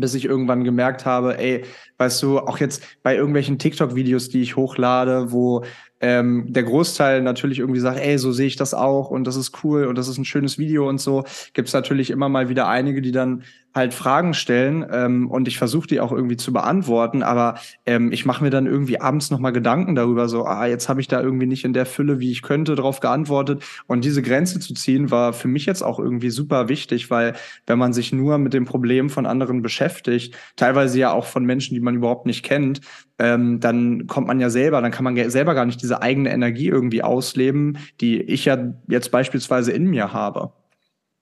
bis 0.00 0.14
ich 0.14 0.24
irgendwann 0.24 0.64
gemerkt 0.64 1.04
habe, 1.04 1.38
ey, 1.38 1.64
weißt 1.98 2.22
du, 2.22 2.38
auch 2.38 2.58
jetzt 2.58 2.82
bei 3.02 3.16
irgendwelchen 3.16 3.58
TikTok-Videos, 3.58 4.28
die 4.28 4.40
ich 4.40 4.56
hochlade, 4.56 5.32
wo 5.32 5.64
ähm, 6.00 6.46
der 6.48 6.62
Großteil 6.62 7.22
natürlich 7.22 7.58
irgendwie 7.58 7.80
sagt, 7.80 7.98
ey, 7.98 8.18
so 8.18 8.32
sehe 8.32 8.46
ich 8.46 8.56
das 8.56 8.72
auch 8.74 9.10
und 9.10 9.24
das 9.24 9.36
ist 9.36 9.64
cool 9.64 9.84
und 9.86 9.98
das 9.98 10.08
ist 10.08 10.18
ein 10.18 10.24
schönes 10.24 10.58
Video 10.58 10.88
und 10.88 11.00
so, 11.00 11.24
gibt 11.54 11.68
es 11.68 11.74
natürlich 11.74 12.10
immer 12.10 12.28
mal 12.28 12.48
wieder 12.48 12.68
einige, 12.68 13.02
die 13.02 13.12
dann 13.12 13.42
halt 13.74 13.94
Fragen 13.94 14.34
stellen 14.34 14.84
ähm, 14.90 15.30
und 15.30 15.46
ich 15.46 15.58
versuche 15.58 15.86
die 15.86 16.00
auch 16.00 16.10
irgendwie 16.10 16.36
zu 16.36 16.52
beantworten, 16.52 17.22
aber 17.22 17.58
ähm, 17.86 18.10
ich 18.12 18.24
mache 18.24 18.42
mir 18.42 18.50
dann 18.50 18.66
irgendwie 18.66 19.00
abends 19.00 19.30
nochmal 19.30 19.52
Gedanken 19.52 19.94
darüber, 19.94 20.28
so, 20.28 20.44
ah, 20.44 20.66
jetzt 20.66 20.88
habe 20.88 21.00
ich 21.00 21.08
da 21.08 21.20
irgendwie 21.20 21.46
nicht 21.46 21.64
in 21.64 21.74
der 21.74 21.86
Fülle, 21.86 22.18
wie 22.18 22.30
ich 22.30 22.42
könnte, 22.42 22.74
drauf 22.74 23.00
geantwortet. 23.00 23.62
Und 23.86 24.04
diese 24.04 24.22
Grenze 24.22 24.58
zu 24.58 24.74
ziehen 24.74 25.10
war 25.10 25.32
für 25.32 25.48
mich 25.48 25.66
jetzt 25.66 25.82
auch 25.82 25.98
irgendwie 25.98 26.30
super 26.30 26.68
wichtig, 26.68 27.10
weil 27.10 27.34
wenn 27.66 27.78
man 27.78 27.92
sich 27.92 28.12
nur 28.12 28.38
mit 28.38 28.52
dem 28.52 28.64
Problem 28.64 29.10
von 29.10 29.26
anderen 29.26 29.62
beschäftigt, 29.62 30.34
teilweise 30.56 30.98
ja 30.98 31.12
auch 31.12 31.26
von 31.26 31.44
Menschen, 31.44 31.74
die 31.74 31.80
man 31.88 31.96
überhaupt 31.96 32.26
nicht 32.26 32.44
kennt, 32.44 32.80
ähm, 33.18 33.60
dann 33.60 34.06
kommt 34.06 34.26
man 34.26 34.40
ja 34.40 34.50
selber, 34.50 34.80
dann 34.80 34.92
kann 34.92 35.04
man 35.04 35.30
selber 35.30 35.54
gar 35.54 35.64
nicht 35.64 35.82
diese 35.82 36.02
eigene 36.02 36.30
Energie 36.30 36.68
irgendwie 36.68 37.02
ausleben, 37.02 37.78
die 38.00 38.20
ich 38.20 38.44
ja 38.44 38.74
jetzt 38.88 39.10
beispielsweise 39.10 39.72
in 39.72 39.86
mir 39.86 40.12
habe. 40.12 40.52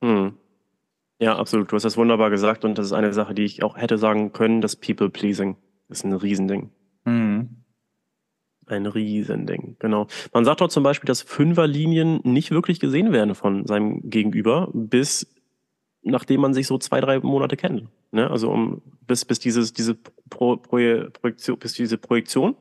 Hm. 0.03 0.35
Ja, 1.19 1.37
absolut. 1.37 1.73
Du 1.73 1.77
hast 1.77 1.85
das 1.85 1.97
wunderbar 1.97 2.31
gesagt 2.31 2.65
und 2.65 2.77
das 2.77 2.87
ist 2.87 2.93
eine 2.93 3.13
Sache, 3.13 3.35
die 3.35 3.45
ich 3.45 3.63
auch 3.63 3.77
hätte 3.77 3.97
sagen 3.97 4.33
können, 4.33 4.61
das 4.61 4.77
People-Pleasing 4.77 5.57
ist 5.89 6.05
ein 6.05 6.13
Riesending. 6.13 6.71
Mhm. 7.05 7.49
Ein 8.67 8.87
Riesending, 8.87 9.77
genau. 9.79 10.09
Man 10.35 10.45
sagt 10.45 10.61
auch 10.61 10.69
zum 10.69 10.83
Beispiel, 10.83 11.07
dass 11.07 11.23
Fünferlinien 11.23 12.21
nicht 12.25 12.51
wirklich 12.51 12.81
gesehen 12.81 13.13
werden 13.13 13.35
von 13.35 13.65
seinem 13.67 14.11
Gegenüber, 14.11 14.69
bis 14.75 15.33
nachdem 16.03 16.41
man 16.41 16.55
sich 16.55 16.67
so 16.67 16.77
zwei, 16.79 17.01
drei 17.01 17.21
Monate 17.21 17.57
kennt. 17.57 17.89
Ne? 18.13 18.31
Also 18.31 18.51
um, 18.51 18.83
bis, 19.07 19.25
bis 19.25 19.39
dieses, 19.39 19.73
diese 19.73 19.97
Pro, 20.31 20.57
Pro, 20.57 20.77
Projektion, 21.11 21.59
bis 21.59 21.75
diese 21.75 21.99
Projektion 21.99 22.57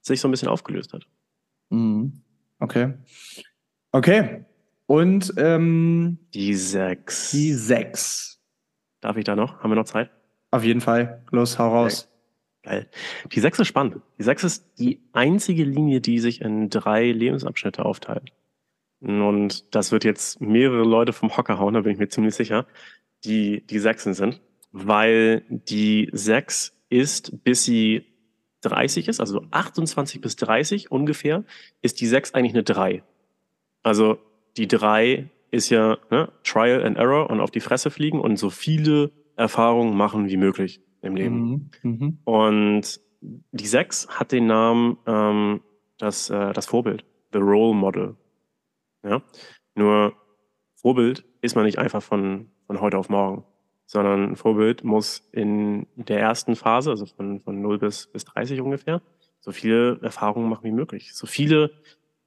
sich 0.00 0.20
so 0.20 0.28
ein 0.28 0.30
bisschen 0.30 0.48
aufgelöst 0.48 0.92
hat. 0.92 1.06
Mhm. 1.70 2.22
Okay. 2.58 2.94
Okay. 3.92 4.44
Und 4.86 5.32
ähm, 5.36 6.18
die 6.34 6.54
sechs. 6.54 7.30
Die 7.30 7.52
sechs. 7.52 8.40
Darf 9.00 9.16
ich 9.16 9.24
da 9.24 9.36
noch? 9.36 9.60
Haben 9.60 9.70
wir 9.70 9.76
noch 9.76 9.84
Zeit? 9.84 10.10
Auf 10.50 10.64
jeden 10.64 10.80
Fall. 10.80 11.22
Los, 11.30 11.58
hau 11.58 11.68
raus. 11.68 12.08
Geil. 12.62 12.88
Die 13.32 13.40
sechs 13.40 13.58
ist 13.58 13.68
spannend. 13.68 14.00
Die 14.18 14.22
sechs 14.22 14.44
ist 14.44 14.78
die 14.78 15.02
einzige 15.12 15.64
Linie, 15.64 16.00
die 16.00 16.18
sich 16.18 16.40
in 16.40 16.70
drei 16.70 17.10
Lebensabschnitte 17.10 17.84
aufteilt. 17.84 18.32
Und 19.00 19.74
das 19.74 19.92
wird 19.92 20.04
jetzt 20.04 20.40
mehrere 20.40 20.84
Leute 20.84 21.12
vom 21.12 21.36
Hocker 21.36 21.58
hauen, 21.58 21.74
da 21.74 21.82
bin 21.82 21.92
ich 21.92 21.98
mir 21.98 22.08
ziemlich 22.08 22.34
sicher, 22.34 22.66
die 23.24 23.66
die 23.66 23.78
Sechsen 23.78 24.14
sind, 24.14 24.40
weil 24.72 25.44
die 25.48 26.08
Sechs 26.12 26.73
ist, 26.88 27.44
bis 27.44 27.64
sie 27.64 28.04
30 28.62 29.08
ist, 29.08 29.20
also 29.20 29.44
28 29.50 30.20
bis 30.20 30.36
30 30.36 30.90
ungefähr, 30.90 31.44
ist 31.82 32.00
die 32.00 32.06
Sechs 32.06 32.34
eigentlich 32.34 32.54
eine 32.54 32.62
Drei. 32.62 33.02
Also 33.82 34.18
die 34.56 34.68
drei 34.68 35.30
ist 35.50 35.70
ja 35.70 35.98
ne, 36.10 36.32
Trial 36.42 36.84
and 36.84 36.96
Error 36.96 37.30
und 37.30 37.40
auf 37.40 37.50
die 37.50 37.60
Fresse 37.60 37.90
fliegen 37.90 38.20
und 38.20 38.38
so 38.38 38.50
viele 38.50 39.12
Erfahrungen 39.36 39.96
machen 39.96 40.28
wie 40.28 40.36
möglich 40.36 40.80
im 41.02 41.16
Leben. 41.16 41.70
Mhm. 41.82 41.90
Mhm. 41.90 42.18
Und 42.24 43.00
die 43.20 43.66
sechs 43.66 44.08
hat 44.08 44.32
den 44.32 44.46
Namen 44.46 44.98
ähm, 45.06 45.60
das, 45.98 46.30
äh, 46.30 46.52
das 46.52 46.66
Vorbild, 46.66 47.04
the 47.32 47.38
Role 47.38 47.74
Model. 47.74 48.16
Ja? 49.02 49.22
Nur 49.74 50.14
Vorbild 50.74 51.24
ist 51.40 51.56
man 51.56 51.64
nicht 51.64 51.78
einfach 51.78 52.02
von, 52.02 52.50
von 52.66 52.80
heute 52.80 52.98
auf 52.98 53.08
morgen, 53.08 53.44
sondern 53.94 54.32
ein 54.32 54.36
Vorbild 54.36 54.82
muss 54.82 55.26
in 55.30 55.86
der 55.94 56.18
ersten 56.18 56.56
Phase, 56.56 56.90
also 56.90 57.06
von, 57.06 57.40
von 57.40 57.62
0 57.62 57.78
bis, 57.78 58.08
bis 58.08 58.24
30 58.24 58.60
ungefähr, 58.60 59.00
so 59.38 59.52
viele 59.52 60.00
Erfahrungen 60.02 60.48
machen 60.48 60.64
wie 60.64 60.72
möglich. 60.72 61.14
So 61.14 61.28
viele 61.28 61.70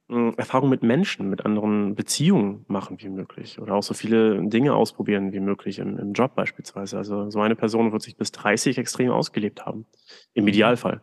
Erfahrung 0.10 0.70
mit 0.70 0.84
Menschen, 0.84 1.30
mit 1.30 1.46
anderen 1.46 1.94
Beziehungen 1.94 2.64
machen 2.70 2.96
wie 3.02 3.10
möglich 3.10 3.60
oder 3.60 3.76
auch 3.76 3.84
so 3.84 3.94
viele 3.94 4.42
Dinge 4.48 4.74
ausprobieren 4.74 5.34
wie 5.34 5.42
möglich 5.42 5.80
im, 5.80 6.00
im 6.00 6.14
Job 6.14 6.36
beispielsweise. 6.36 6.98
Also 6.98 7.30
so 7.30 7.42
eine 7.42 7.58
Person 7.58 7.92
wird 7.92 8.02
sich 8.02 8.16
bis 8.16 8.32
30 8.32 8.78
extrem 8.78 9.12
ausgelebt 9.12 9.66
haben, 9.66 9.86
im 10.34 10.46
mhm. 10.46 10.50
Idealfall. 10.50 11.02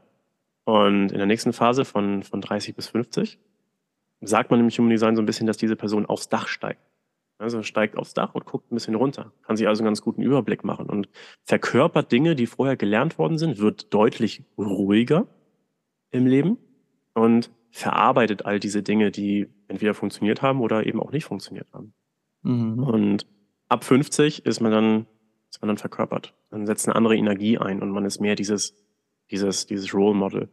Und 0.64 1.12
in 1.12 1.18
der 1.18 1.26
nächsten 1.26 1.52
Phase 1.52 1.84
von, 1.84 2.22
von 2.22 2.40
30 2.40 2.74
bis 2.74 2.88
50 2.88 3.38
sagt 4.22 4.50
man 4.50 4.60
im 4.60 4.70
Human 4.70 4.88
Design 4.88 5.14
so 5.14 5.20
ein 5.20 5.26
bisschen, 5.26 5.46
dass 5.46 5.58
diese 5.58 5.76
Person 5.76 6.06
aufs 6.06 6.30
Dach 6.30 6.48
steigt. 6.48 6.80
Also 7.38 7.62
steigt 7.62 7.96
aufs 7.96 8.14
Dach 8.14 8.34
und 8.34 8.46
guckt 8.46 8.70
ein 8.70 8.76
bisschen 8.76 8.94
runter, 8.94 9.32
kann 9.42 9.56
sich 9.56 9.66
also 9.66 9.82
einen 9.82 9.86
ganz 9.86 10.02
guten 10.02 10.22
Überblick 10.22 10.62
machen 10.62 10.88
und 10.88 11.08
verkörpert 11.42 12.12
Dinge, 12.12 12.36
die 12.36 12.46
vorher 12.46 12.76
gelernt 12.76 13.18
worden 13.18 13.38
sind, 13.38 13.58
wird 13.58 13.92
deutlich 13.92 14.44
ruhiger 14.56 15.26
im 16.10 16.26
Leben 16.26 16.58
und 17.12 17.50
verarbeitet 17.70 18.46
all 18.46 18.60
diese 18.60 18.84
Dinge, 18.84 19.10
die 19.10 19.48
entweder 19.66 19.94
funktioniert 19.94 20.42
haben 20.42 20.60
oder 20.60 20.86
eben 20.86 21.00
auch 21.00 21.10
nicht 21.10 21.24
funktioniert 21.24 21.66
haben. 21.72 21.92
Mhm. 22.42 22.78
Und 22.78 23.26
ab 23.68 23.82
50 23.82 24.46
ist 24.46 24.60
man 24.60 24.70
dann, 24.70 25.06
ist 25.50 25.60
man 25.60 25.68
dann 25.68 25.78
verkörpert. 25.78 26.34
Dann 26.50 26.66
setzt 26.66 26.86
eine 26.86 26.94
andere 26.94 27.16
Energie 27.16 27.58
ein 27.58 27.82
und 27.82 27.90
man 27.90 28.04
ist 28.04 28.20
mehr 28.20 28.36
dieses, 28.36 28.76
dieses, 29.32 29.66
dieses 29.66 29.92
Role 29.92 30.14
Model. 30.14 30.48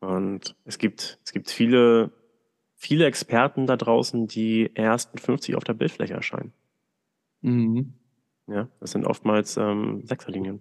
Und 0.00 0.56
es 0.64 0.78
gibt, 0.78 1.18
es 1.24 1.32
gibt 1.32 1.50
viele, 1.50 2.10
viele 2.82 3.06
Experten 3.06 3.66
da 3.66 3.76
draußen, 3.76 4.26
die 4.26 4.70
erst 4.74 5.14
mit 5.14 5.22
50 5.22 5.54
auf 5.54 5.62
der 5.62 5.74
Bildfläche 5.74 6.14
erscheinen. 6.14 6.52
Mhm. 7.40 7.94
Ja, 8.48 8.68
das 8.80 8.90
sind 8.90 9.06
oftmals 9.06 9.56
ähm, 9.56 10.02
Sechserlinien. 10.04 10.60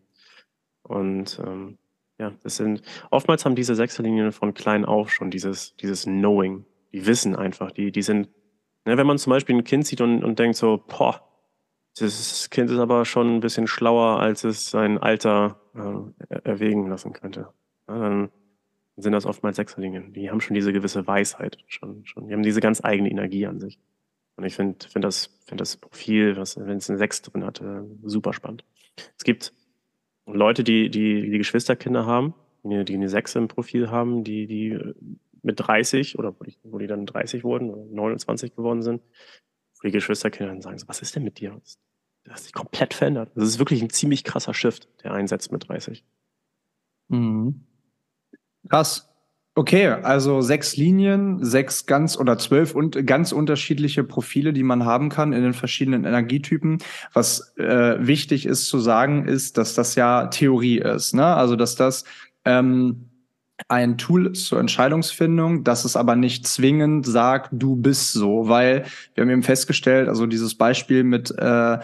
Und 0.84 1.41
ähm, 1.43 1.80
ja, 2.19 2.32
das 2.43 2.57
sind, 2.57 2.84
oftmals 3.09 3.43
haben 3.43 3.55
diese 3.55 3.74
Sechserlinien 3.74 4.32
von 4.32 4.53
klein 4.53 4.86
auf 4.86 5.11
schon 5.11 5.32
dieses, 5.32 5.76
dieses 5.78 6.03
Knowing. 6.03 6.63
Die 6.93 7.07
wissen 7.07 7.36
einfach, 7.36 7.72
die, 7.72 7.91
die 7.91 8.03
sind, 8.03 8.30
ne, 8.86 8.97
wenn 8.97 9.07
man 9.07 9.17
zum 9.17 9.32
Beispiel 9.32 9.55
ein 9.55 9.63
Kind 9.63 9.88
sieht 9.88 10.01
und, 10.01 10.24
und 10.24 10.38
denkt 10.38 10.57
so, 10.57 10.84
boah, 10.88 11.28
das 11.97 12.51
Kind 12.51 12.69
ist 12.69 12.78
aber 12.78 13.03
schon 13.05 13.36
ein 13.36 13.39
bisschen 13.39 13.65
schlauer, 13.65 14.19
als 14.19 14.43
es 14.43 14.69
sein 14.69 14.99
Alter 14.99 15.59
äh, 15.74 16.36
erwägen 16.43 16.88
lassen 16.88 17.13
könnte. 17.13 17.47
Ja, 17.88 17.97
dann 17.97 18.30
sind 19.02 19.14
das 19.14 19.26
oftmals 19.26 19.58
Sechserlinien. 19.58 20.14
Die 20.14 20.30
haben 20.30 20.41
schon 20.41 20.56
diese 20.56 20.74
gewisse 20.74 21.06
Weisheit, 21.08 21.58
schon, 21.68 22.06
schon. 22.06 22.28
Die 22.28 22.34
haben 22.34 22.43
diese 22.43 22.62
ganz 22.62 22.84
eigene 22.84 23.10
Energie 23.10 23.45
an 23.45 23.60
sich. 23.60 23.80
Und 24.36 24.45
ich 24.45 24.56
finde 24.56 24.88
find 24.88 25.04
das, 25.04 25.38
find 25.45 25.62
das 25.62 25.78
Profil, 25.78 26.36
wenn 26.36 26.78
es 26.78 26.89
eine 26.89 26.97
Sechs 26.97 27.22
drin 27.22 27.45
hat, 27.45 27.62
äh, 27.62 27.82
super 28.04 28.34
spannend. 28.34 28.64
Es 29.18 29.24
gibt 29.24 29.54
Leute, 30.26 30.64
die, 30.64 30.89
die, 30.89 31.30
die 31.30 31.38
Geschwisterkinder 31.38 32.06
haben, 32.06 32.34
die, 32.64 32.86
die 32.86 32.93
eine 32.93 33.10
6 33.10 33.36
im 33.36 33.47
Profil 33.47 33.89
haben, 33.89 34.24
die, 34.24 34.47
die 34.47 34.80
mit 35.41 35.60
30 35.60 36.18
oder 36.20 36.36
wo 36.39 36.43
die, 36.43 36.56
wo 36.64 36.78
die 36.78 36.88
dann 36.88 37.06
30 37.06 37.43
wurden 37.43 37.70
oder 37.70 37.84
29 37.86 38.56
geworden 38.56 38.82
sind, 38.82 39.02
wo 39.76 39.88
die 39.88 39.91
Geschwisterkinder 39.91 40.52
dann 40.52 40.62
sagen 40.62 40.78
so, 40.78 40.88
was 40.88 41.02
ist 41.02 41.16
denn 41.16 41.24
mit 41.24 41.39
dir? 41.39 41.60
Das 42.24 42.34
hat 42.34 42.39
sich 42.39 42.54
komplett 42.54 42.93
verändert. 42.93 43.32
Das 43.36 43.47
ist 43.47 43.60
wirklich 43.60 43.82
ein 43.82 43.89
ziemlich 43.89 44.24
krasser 44.24 44.54
Shift, 44.54 44.88
der 45.04 45.14
einsetzt 45.14 45.52
mit 45.52 45.68
30. 45.68 46.06
Mhm. 47.08 47.66
Krass. 48.70 49.07
Okay, 49.53 49.88
also 49.88 50.39
sechs 50.39 50.78
Linien, 50.78 51.43
sechs 51.43 51.86
ganz 51.86 52.18
oder 52.18 52.38
zwölf 52.38 52.74
und 52.74 53.05
ganz 53.05 53.34
unterschiedliche 53.34 54.05
Profile, 54.05 54.53
die 54.53 54.64
man 54.64 54.86
haben 54.86 55.09
kann 55.09 55.34
in 55.34 55.43
den 55.43 55.53
verschiedenen 55.53 56.05
Energietypen. 56.05 56.78
Was 57.12 57.53
äh, 57.57 57.97
wichtig 57.99 58.45
ist 58.45 58.68
zu 58.68 58.80
sagen, 58.80 59.28
ist, 59.28 59.57
dass 59.57 59.74
das 59.74 59.95
ja 59.95 60.28
Theorie 60.28 60.78
ist. 60.80 61.14
Ne? 61.14 61.26
Also 61.26 61.57
dass 61.57 61.76
das 61.76 62.05
ähm, 62.45 63.09
ein 63.68 63.97
Tool 63.97 64.32
zur 64.34 64.62
Entscheidungsfindung, 64.62 65.66
dass 65.66 65.84
es 65.84 65.97
aber 65.97 66.16
nicht 66.16 66.47
zwingend 66.47 67.05
sagt, 67.05 67.49
du 67.51 67.76
bist 67.76 68.14
so, 68.14 68.47
weil 68.47 68.86
wir 69.16 69.24
haben 69.24 69.30
eben 69.30 69.43
festgestellt, 69.43 70.07
also 70.07 70.28
dieses 70.28 70.55
Beispiel 70.55 71.03
mit 71.03 71.30
äh, 71.38 71.78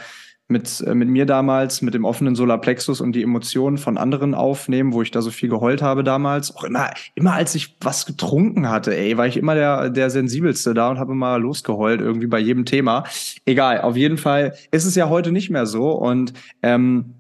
mit, 0.48 0.82
äh, 0.82 0.96
mit 0.96 1.10
mir 1.10 1.26
damals, 1.26 1.82
mit 1.82 1.94
dem 1.94 2.06
offenen 2.06 2.36
Solarplexus 2.36 3.02
und 3.02 3.14
die 3.14 3.24
Emotionen 3.24 3.78
von 3.78 3.98
anderen 3.98 4.34
aufnehmen, 4.34 4.94
wo 4.94 5.02
ich 5.02 5.12
da 5.12 5.22
so 5.22 5.32
viel 5.32 5.50
geheult 5.50 5.82
habe 5.82 6.04
damals. 6.04 6.56
Auch 6.56 6.64
immer, 6.64 6.92
immer 7.16 7.34
als 7.34 7.56
ich 7.56 7.76
was 7.82 8.06
getrunken 8.06 8.70
hatte, 8.70 8.96
ey, 8.96 9.18
war 9.18 9.28
ich 9.28 9.38
immer 9.38 9.56
der, 9.56 9.90
der 9.90 10.10
sensibelste 10.10 10.74
da 10.74 10.90
und 10.90 11.00
habe 11.00 11.12
immer 11.12 11.38
losgeheult, 11.38 12.02
irgendwie 12.02 12.28
bei 12.28 12.40
jedem 12.40 12.66
Thema. 12.66 13.04
Egal, 13.46 13.82
auf 13.82 13.98
jeden 13.98 14.18
Fall 14.18 14.54
ist 14.72 14.86
es 14.86 14.96
ja 14.96 15.10
heute 15.10 15.32
nicht 15.32 15.50
mehr 15.50 15.66
so. 15.66 15.92
Und 15.92 16.34
ähm, 16.62 17.14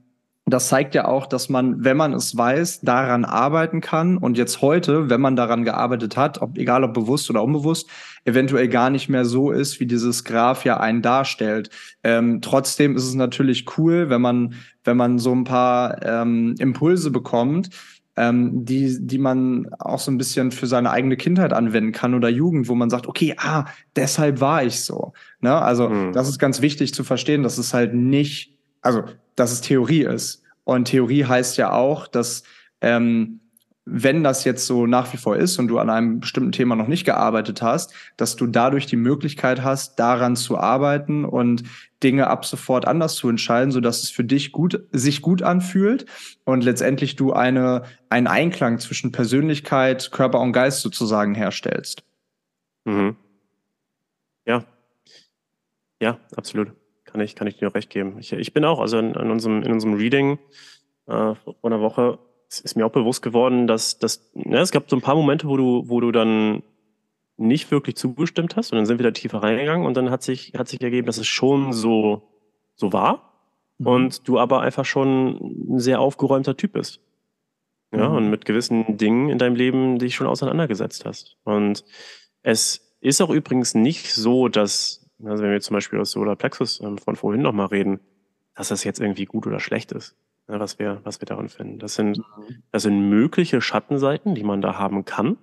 das 0.49 0.69
zeigt 0.69 0.95
ja 0.95 1.05
auch, 1.05 1.25
dass 1.25 1.49
man, 1.49 1.83
wenn 1.83 1.97
man 1.97 2.13
es 2.13 2.35
weiß, 2.37 2.79
daran 2.81 3.25
arbeiten 3.25 3.81
kann 3.81 4.17
und 4.17 4.37
jetzt 4.37 4.61
heute, 4.61 5.09
wenn 5.09 5.19
man 5.19 5.35
daran 5.35 5.65
gearbeitet 5.65 6.15
hat, 6.15 6.41
ob, 6.41 6.57
egal 6.57 6.85
ob 6.85 6.93
bewusst 6.93 7.29
oder 7.29 7.43
unbewusst, 7.43 7.89
eventuell 8.27 8.67
gar 8.67 8.89
nicht 8.89 9.07
mehr 9.07 9.23
so 9.23 9.51
ist, 9.51 9.79
wie 9.79 9.85
dieses 9.85 10.25
Graph 10.25 10.65
ja 10.65 10.77
einen 10.79 11.01
darstellt. 11.01 11.69
Ähm, 12.03 12.41
trotzdem 12.41 12.97
ist 12.97 13.05
es 13.05 13.15
natürlich 13.15 13.77
cool, 13.77 14.09
wenn 14.09 14.21
man, 14.21 14.55
wenn 14.83 14.97
man 14.97 15.17
so 15.17 15.33
ein 15.33 15.45
paar 15.45 16.05
ähm, 16.05 16.53
Impulse 16.59 17.09
bekommt, 17.09 17.69
ähm, 18.17 18.65
die, 18.65 18.97
die 18.99 19.17
man 19.17 19.69
auch 19.79 19.99
so 19.99 20.11
ein 20.11 20.17
bisschen 20.17 20.51
für 20.51 20.67
seine 20.67 20.91
eigene 20.91 21.15
Kindheit 21.15 21.53
anwenden 21.53 21.93
kann 21.93 22.13
oder 22.13 22.27
Jugend, 22.27 22.67
wo 22.67 22.75
man 22.75 22.89
sagt, 22.89 23.07
okay, 23.07 23.33
ah, 23.37 23.63
deshalb 23.95 24.41
war 24.41 24.61
ich 24.61 24.81
so. 24.81 25.13
Ne? 25.39 25.55
Also 25.55 25.87
mhm. 25.87 26.11
das 26.11 26.27
ist 26.27 26.37
ganz 26.37 26.61
wichtig 26.61 26.93
zu 26.93 27.05
verstehen, 27.05 27.43
dass 27.43 27.57
es 27.57 27.73
halt 27.73 27.93
nicht, 27.93 28.57
also 28.81 29.03
dass 29.37 29.53
es 29.53 29.61
Theorie 29.61 30.03
ist. 30.03 30.43
Und 30.65 30.89
Theorie 30.89 31.23
heißt 31.23 31.55
ja 31.55 31.71
auch, 31.71 32.07
dass 32.07 32.43
ähm, 32.81 33.39
wenn 33.89 34.23
das 34.23 34.43
jetzt 34.43 34.65
so 34.65 34.85
nach 34.85 35.13
wie 35.13 35.17
vor 35.17 35.37
ist 35.37 35.57
und 35.59 35.67
du 35.69 35.79
an 35.79 35.89
einem 35.89 36.19
bestimmten 36.19 36.51
Thema 36.51 36.75
noch 36.75 36.87
nicht 36.87 37.05
gearbeitet 37.05 37.61
hast, 37.61 37.93
dass 38.17 38.35
du 38.35 38.47
dadurch 38.47 38.85
die 38.85 38.97
Möglichkeit 38.97 39.63
hast, 39.63 39.97
daran 39.97 40.35
zu 40.35 40.57
arbeiten 40.57 41.23
und 41.23 41.63
Dinge 42.03 42.27
ab 42.27 42.45
sofort 42.45 42.85
anders 42.85 43.15
zu 43.15 43.29
entscheiden, 43.29 43.71
so 43.71 43.79
dass 43.79 44.03
es 44.03 44.09
für 44.09 44.23
dich 44.23 44.51
gut, 44.51 44.83
sich 44.91 45.21
gut 45.21 45.41
anfühlt 45.41 46.05
und 46.43 46.63
letztendlich 46.63 47.15
du 47.15 47.33
eine, 47.33 47.83
einen 48.09 48.27
Einklang 48.27 48.79
zwischen 48.79 49.11
Persönlichkeit, 49.11 50.11
Körper 50.11 50.41
und 50.41 50.51
Geist 50.51 50.81
sozusagen 50.81 51.33
herstellst. 51.33 52.03
Mhm. 52.85 53.15
Ja. 54.45 54.65
Ja, 56.01 56.19
absolut 56.35 56.73
kann 57.17 57.21
ich, 57.21 57.35
kann 57.35 57.47
ich 57.47 57.57
dir 57.57 57.73
recht 57.73 57.89
geben. 57.89 58.19
Ich, 58.19 58.31
ich 58.31 58.53
bin 58.53 58.63
auch, 58.63 58.79
also 58.79 58.99
in, 58.99 59.15
in 59.15 59.31
unserem, 59.31 59.63
in 59.63 59.71
unserem 59.71 59.95
Reading 59.95 60.37
äh, 61.07 61.33
vor 61.33 61.55
einer 61.63 61.81
Woche 61.81 62.19
ist 62.49 62.75
mir 62.75 62.85
auch 62.85 62.91
bewusst 62.91 63.21
geworden, 63.21 63.67
dass, 63.67 63.99
dass 63.99 64.31
ja, 64.33 64.61
es 64.61 64.71
gab 64.71 64.89
so 64.89 64.95
ein 64.95 65.01
paar 65.01 65.15
Momente, 65.15 65.47
wo 65.47 65.57
du, 65.57 65.83
wo 65.87 65.99
du 65.99 66.11
dann 66.11 66.63
nicht 67.37 67.69
wirklich 67.71 67.95
zugestimmt 67.95 68.55
hast 68.55 68.71
und 68.71 68.77
dann 68.77 68.85
sind 68.85 68.99
wir 68.99 69.03
da 69.03 69.11
tiefer 69.11 69.43
reingegangen 69.43 69.85
und 69.85 69.95
dann 69.95 70.09
hat 70.09 70.23
sich, 70.23 70.53
hat 70.57 70.67
sich 70.67 70.81
ergeben, 70.81 71.05
dass 71.05 71.17
es 71.17 71.27
schon 71.27 71.73
so, 71.73 72.23
so 72.75 72.93
war 72.93 73.33
mhm. 73.77 73.87
und 73.87 74.27
du 74.27 74.39
aber 74.39 74.61
einfach 74.61 74.85
schon 74.85 75.75
ein 75.75 75.79
sehr 75.79 75.99
aufgeräumter 75.99 76.57
Typ 76.57 76.73
bist. 76.73 77.01
Ja, 77.93 78.09
mhm. 78.09 78.15
und 78.15 78.29
mit 78.29 78.43
gewissen 78.43 78.97
Dingen 78.97 79.29
in 79.29 79.37
deinem 79.37 79.55
Leben 79.55 79.97
dich 79.97 80.15
schon 80.15 80.27
auseinandergesetzt 80.27 81.05
hast. 81.05 81.37
Und 81.45 81.85
es 82.41 82.97
ist 82.99 83.21
auch 83.21 83.29
übrigens 83.29 83.75
nicht 83.75 84.13
so, 84.13 84.49
dass 84.49 85.07
also 85.23 85.43
wenn 85.43 85.51
wir 85.51 85.61
zum 85.61 85.75
Beispiel 85.75 85.99
aus 85.99 86.11
Solar 86.11 86.35
Plexus 86.35 86.79
ähm, 86.81 86.97
von 86.97 87.15
vorhin 87.15 87.41
nochmal 87.41 87.67
reden, 87.67 87.99
dass 88.55 88.69
das 88.69 88.83
jetzt 88.83 88.99
irgendwie 88.99 89.25
gut 89.25 89.47
oder 89.47 89.59
schlecht 89.59 89.91
ist, 89.91 90.15
ne, 90.47 90.59
was, 90.59 90.79
wir, 90.79 91.01
was 91.03 91.21
wir 91.21 91.25
daran 91.25 91.49
finden. 91.49 91.79
Das 91.79 91.95
sind, 91.95 92.17
mhm. 92.17 92.63
das 92.71 92.83
sind 92.83 93.09
mögliche 93.09 93.61
Schattenseiten, 93.61 94.35
die 94.35 94.43
man 94.43 94.61
da 94.61 94.77
haben 94.77 95.05
kann. 95.05 95.37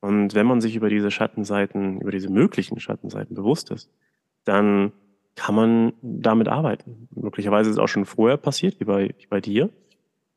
Und 0.00 0.34
wenn 0.34 0.46
man 0.46 0.60
sich 0.60 0.76
über 0.76 0.88
diese 0.88 1.10
Schattenseiten, 1.10 2.00
über 2.00 2.10
diese 2.10 2.30
möglichen 2.30 2.78
Schattenseiten 2.78 3.34
bewusst 3.34 3.70
ist, 3.70 3.90
dann 4.44 4.92
kann 5.34 5.54
man 5.54 5.92
damit 6.00 6.48
arbeiten. 6.48 7.08
Möglicherweise 7.14 7.70
ist 7.70 7.76
es 7.76 7.82
auch 7.82 7.88
schon 7.88 8.06
vorher 8.06 8.36
passiert, 8.36 8.80
wie 8.80 8.84
bei, 8.84 9.14
wie 9.18 9.26
bei 9.26 9.40
dir. 9.40 9.70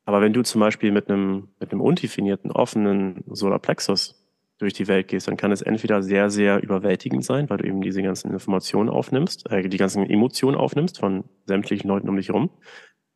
Aber 0.06 0.22
wenn 0.22 0.34
du 0.34 0.42
zum 0.42 0.60
Beispiel 0.60 0.92
mit 0.92 1.10
einem, 1.10 1.50
mit 1.60 1.72
einem 1.72 1.82
undefinierten, 1.82 2.52
offenen 2.52 3.24
Solarplexus 3.28 4.16
durch 4.58 4.74
die 4.74 4.88
Welt 4.88 5.08
gehst, 5.08 5.28
dann 5.28 5.38
kann 5.38 5.52
es 5.52 5.62
entweder 5.62 6.02
sehr, 6.02 6.30
sehr 6.30 6.62
überwältigend 6.62 7.24
sein, 7.24 7.50
weil 7.50 7.58
du 7.58 7.68
eben 7.68 7.82
diese 7.82 8.02
ganzen 8.02 8.32
Informationen 8.32 8.90
aufnimmst, 8.90 9.50
äh, 9.50 9.70
die 9.70 9.78
ganzen 9.78 10.10
Emotionen 10.10 10.58
aufnimmst 10.58 11.00
von 11.00 11.24
sämtlichen 11.46 11.88
Leuten 11.88 12.10
um 12.10 12.18
dich 12.18 12.28
herum 12.28 12.50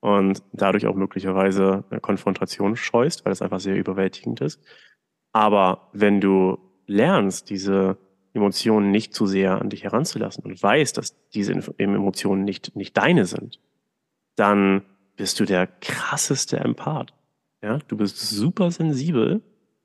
und 0.03 0.43
dadurch 0.51 0.85
auch 0.85 0.95
möglicherweise 0.95 1.85
Konfrontation 2.01 2.75
scheust, 2.75 3.23
weil 3.23 3.31
es 3.31 3.41
einfach 3.41 3.61
sehr 3.61 3.77
überwältigend 3.77 4.41
ist. 4.41 4.59
Aber 5.31 5.87
wenn 5.93 6.19
du 6.19 6.57
lernst, 6.87 7.49
diese 7.49 7.97
Emotionen 8.33 8.91
nicht 8.91 9.13
zu 9.13 9.27
sehr 9.27 9.61
an 9.61 9.69
dich 9.69 9.85
heranzulassen 9.85 10.43
und 10.43 10.61
weißt, 10.61 10.97
dass 10.97 11.15
diese 11.29 11.53
Emotionen 11.77 12.43
nicht, 12.43 12.75
nicht 12.75 12.97
deine 12.97 13.23
sind, 13.23 13.61
dann 14.35 14.83
bist 15.15 15.39
du 15.39 15.45
der 15.45 15.67
krasseste 15.67 16.57
Empath. 16.57 17.13
Ja, 17.61 17.79
du 17.87 17.95
bist 17.95 18.19
super 18.19 18.71
sensibel 18.71 19.41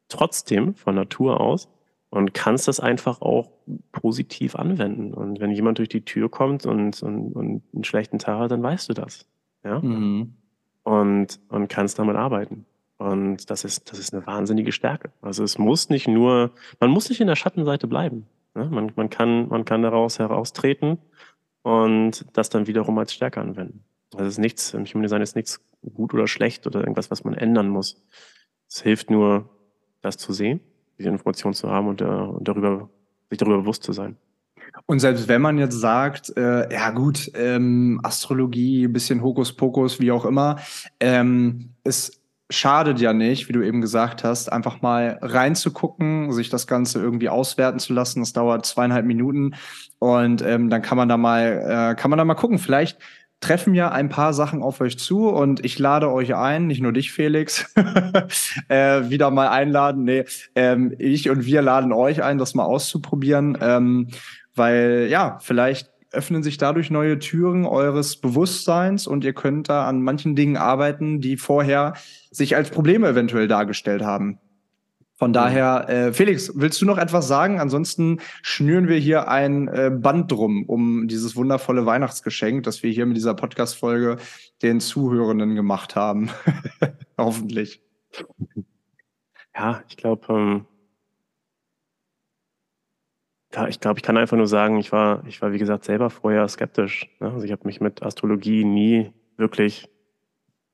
trotzdem 0.09 0.75
von 0.75 0.97
Natur 0.97 1.41
aus 1.41 1.69
und 2.11 2.35
kannst 2.35 2.66
das 2.66 2.81
einfach 2.81 3.21
auch 3.21 3.53
positiv 3.93 4.57
anwenden. 4.57 5.14
Und 5.14 5.39
wenn 5.39 5.53
jemand 5.53 5.79
durch 5.79 5.91
die 5.91 6.05
Tür 6.05 6.29
kommt 6.29 6.66
und, 6.66 7.01
und, 7.05 7.37
und 7.37 7.62
einen 7.73 7.85
schlechten 7.85 8.19
Tag 8.19 8.41
hat, 8.41 8.51
dann 8.51 8.64
weißt 8.64 8.89
du 8.89 8.95
das. 8.95 9.25
Ja? 9.69 9.81
Mhm. 9.81 10.35
Und, 10.83 11.39
und 11.49 11.69
kannst 11.69 11.99
damit 11.99 12.16
arbeiten. 12.16 12.64
Und 12.97 13.51
das 13.51 13.64
ist, 13.64 13.93
das 13.93 13.99
ist 13.99 14.12
eine 14.12 14.27
wahnsinnige 14.27 14.73
Stärke. 14.73 15.12
Also 15.21 15.45
es 15.45 15.59
muss 15.59 15.91
nicht 15.91 16.09
nur, 16.09 16.51
man 16.81 16.91
muss 16.91 17.09
nicht 17.09 17.21
in 17.21 17.29
der 17.29 17.37
Schattenseite 17.37 17.87
bleiben. 17.87 18.27
Ne? 18.55 18.64
Man, 18.64 18.93
man, 18.97 19.11
kann, 19.11 19.49
man 19.49 19.64
kann 19.64 19.83
daraus 19.83 20.19
heraustreten 20.19 20.99
und 21.62 22.25
das 22.33 22.49
dann 22.49 22.66
wiederum 22.66 22.99
als 22.99 23.12
Stärke 23.12 23.41
anwenden. 23.41 23.85
Das 24.11 24.27
ist 24.27 24.39
nichts, 24.39 24.73
im 24.75 24.87
Human 24.87 25.03
Design 25.03 25.23
ist 25.23 25.37
nichts 25.37 25.61
gut 25.95 26.14
oder 26.14 26.27
schlecht 26.27 26.66
oder 26.66 26.81
irgendwas, 26.81 27.11
was 27.11 27.25
man 27.25 27.35
ändern 27.35 27.69
muss. 27.69 28.03
Es 28.69 28.81
hilft 28.83 29.11
nur, 29.11 29.49
das 30.01 30.16
zu 30.16 30.33
sehen, 30.33 30.61
diese 30.99 31.11
Information 31.11 31.55
zu 31.55 31.71
haben 31.71 31.89
und, 31.89 32.01
äh, 32.01 32.05
und 32.05 32.49
darüber, 32.49 32.89
sich 33.29 33.39
darüber 33.39 33.59
bewusst 33.59 33.83
zu 33.83 33.93
sein. 33.93 34.16
Und 34.87 35.01
selbst 35.01 35.29
wenn 35.29 35.43
man 35.43 35.59
jetzt 35.59 35.79
sagt, 35.79 36.37
äh, 36.37 36.73
ja 36.73 36.91
gut, 36.91 37.31
ähm, 37.35 38.01
Astrologie, 38.03 38.89
bisschen 38.89 39.23
Hokuspokus, 39.23 40.01
wie 40.01 40.12
auch 40.12 40.25
immer, 40.25 40.57
ähm, 41.01 41.75
es 41.85 42.19
schadet 42.51 43.01
ja 43.01 43.12
nicht, 43.12 43.49
wie 43.49 43.53
du 43.53 43.62
eben 43.62 43.81
gesagt 43.81 44.25
hast, 44.25 44.51
einfach 44.51 44.81
mal 44.81 45.19
reinzugucken, 45.21 46.33
sich 46.33 46.49
das 46.49 46.66
Ganze 46.66 46.99
irgendwie 46.99 47.29
auswerten 47.29 47.79
zu 47.79 47.93
lassen. 47.93 48.21
Das 48.21 48.33
dauert 48.33 48.64
zweieinhalb 48.64 49.05
Minuten 49.05 49.55
und 49.99 50.43
ähm, 50.43 50.71
dann 50.71 50.81
kann 50.81 50.97
man 50.97 51.09
da 51.09 51.16
mal, 51.16 51.91
äh, 51.93 51.95
kann 51.95 52.11
man 52.11 52.19
da 52.19 52.25
mal 52.25 52.35
gucken. 52.35 52.59
Vielleicht 52.59 52.99
treffen 53.41 53.74
ja 53.74 53.91
ein 53.91 54.09
paar 54.09 54.32
Sachen 54.32 54.62
auf 54.62 54.80
euch 54.80 54.99
zu 54.99 55.28
und 55.28 55.64
ich 55.64 55.78
lade 55.78 56.11
euch 56.11 56.34
ein, 56.34 56.66
nicht 56.66 56.80
nur 56.80 56.93
dich, 56.93 57.12
Felix, 57.12 57.72
äh, 58.68 59.09
wieder 59.09 59.30
mal 59.30 59.49
einladen. 59.49 60.05
Nee, 60.05 60.24
ähm, 60.55 60.95
ich 60.99 61.30
und 61.30 61.45
wir 61.45 61.62
laden 61.62 61.93
euch 61.93 62.22
ein, 62.22 62.39
das 62.39 62.55
mal 62.55 62.64
auszuprobieren, 62.64 63.57
ähm, 63.61 64.09
weil 64.55 65.07
ja, 65.11 65.39
vielleicht 65.41 65.91
öffnen 66.11 66.43
sich 66.43 66.57
dadurch 66.57 66.91
neue 66.91 67.18
Türen 67.18 67.66
eures 67.66 68.16
Bewusstseins 68.16 69.07
und 69.07 69.24
ihr 69.24 69.34
könnt 69.34 69.68
da 69.68 69.86
an 69.86 70.03
manchen 70.03 70.34
Dingen 70.34 70.57
arbeiten, 70.57 71.20
die 71.20 71.36
vorher 71.36 71.95
sich 72.30 72.57
als 72.57 72.70
Probleme 72.70 73.09
eventuell 73.09 73.47
dargestellt 73.47 74.03
haben. 74.03 74.39
Von 75.19 75.33
daher, 75.33 75.89
äh, 75.89 76.12
Felix, 76.12 76.53
willst 76.55 76.81
du 76.81 76.87
noch 76.87 76.97
etwas 76.97 77.27
sagen? 77.27 77.59
Ansonsten 77.59 78.21
schnüren 78.41 78.87
wir 78.87 78.99
hier 78.99 79.27
ein 79.27 79.66
äh, 79.66 79.91
Band 79.93 80.31
drum 80.31 80.62
um 80.64 81.09
dieses 81.09 81.35
wundervolle 81.35 81.85
Weihnachtsgeschenk, 81.87 82.62
das 82.62 82.85
wir 82.85 82.93
hier 82.93 83.05
mit 83.05 83.16
dieser 83.16 83.35
Podcast-Folge 83.35 84.19
den 84.62 84.79
Zuhörenden 84.79 85.57
gemacht 85.57 85.97
haben. 85.97 86.31
Hoffentlich. 87.19 87.83
Ja, 89.57 89.83
ich 89.89 89.97
glaube, 89.97 90.33
ähm, 90.33 90.66
ja, 93.53 93.66
ich 93.66 93.81
glaube, 93.81 93.99
ich 93.99 94.05
kann 94.05 94.16
einfach 94.16 94.37
nur 94.37 94.47
sagen, 94.47 94.79
ich 94.79 94.93
war, 94.93 95.27
ich 95.27 95.43
war 95.43 95.51
wie 95.51 95.59
gesagt 95.59 95.85
selber 95.85 96.11
vorher 96.11 96.47
skeptisch. 96.47 97.11
Ne? 97.19 97.33
Also 97.33 97.45
ich 97.45 97.51
habe 97.51 97.66
mich 97.66 97.81
mit 97.81 98.05
Astrologie 98.05 98.62
nie 98.62 99.12
wirklich 99.37 99.89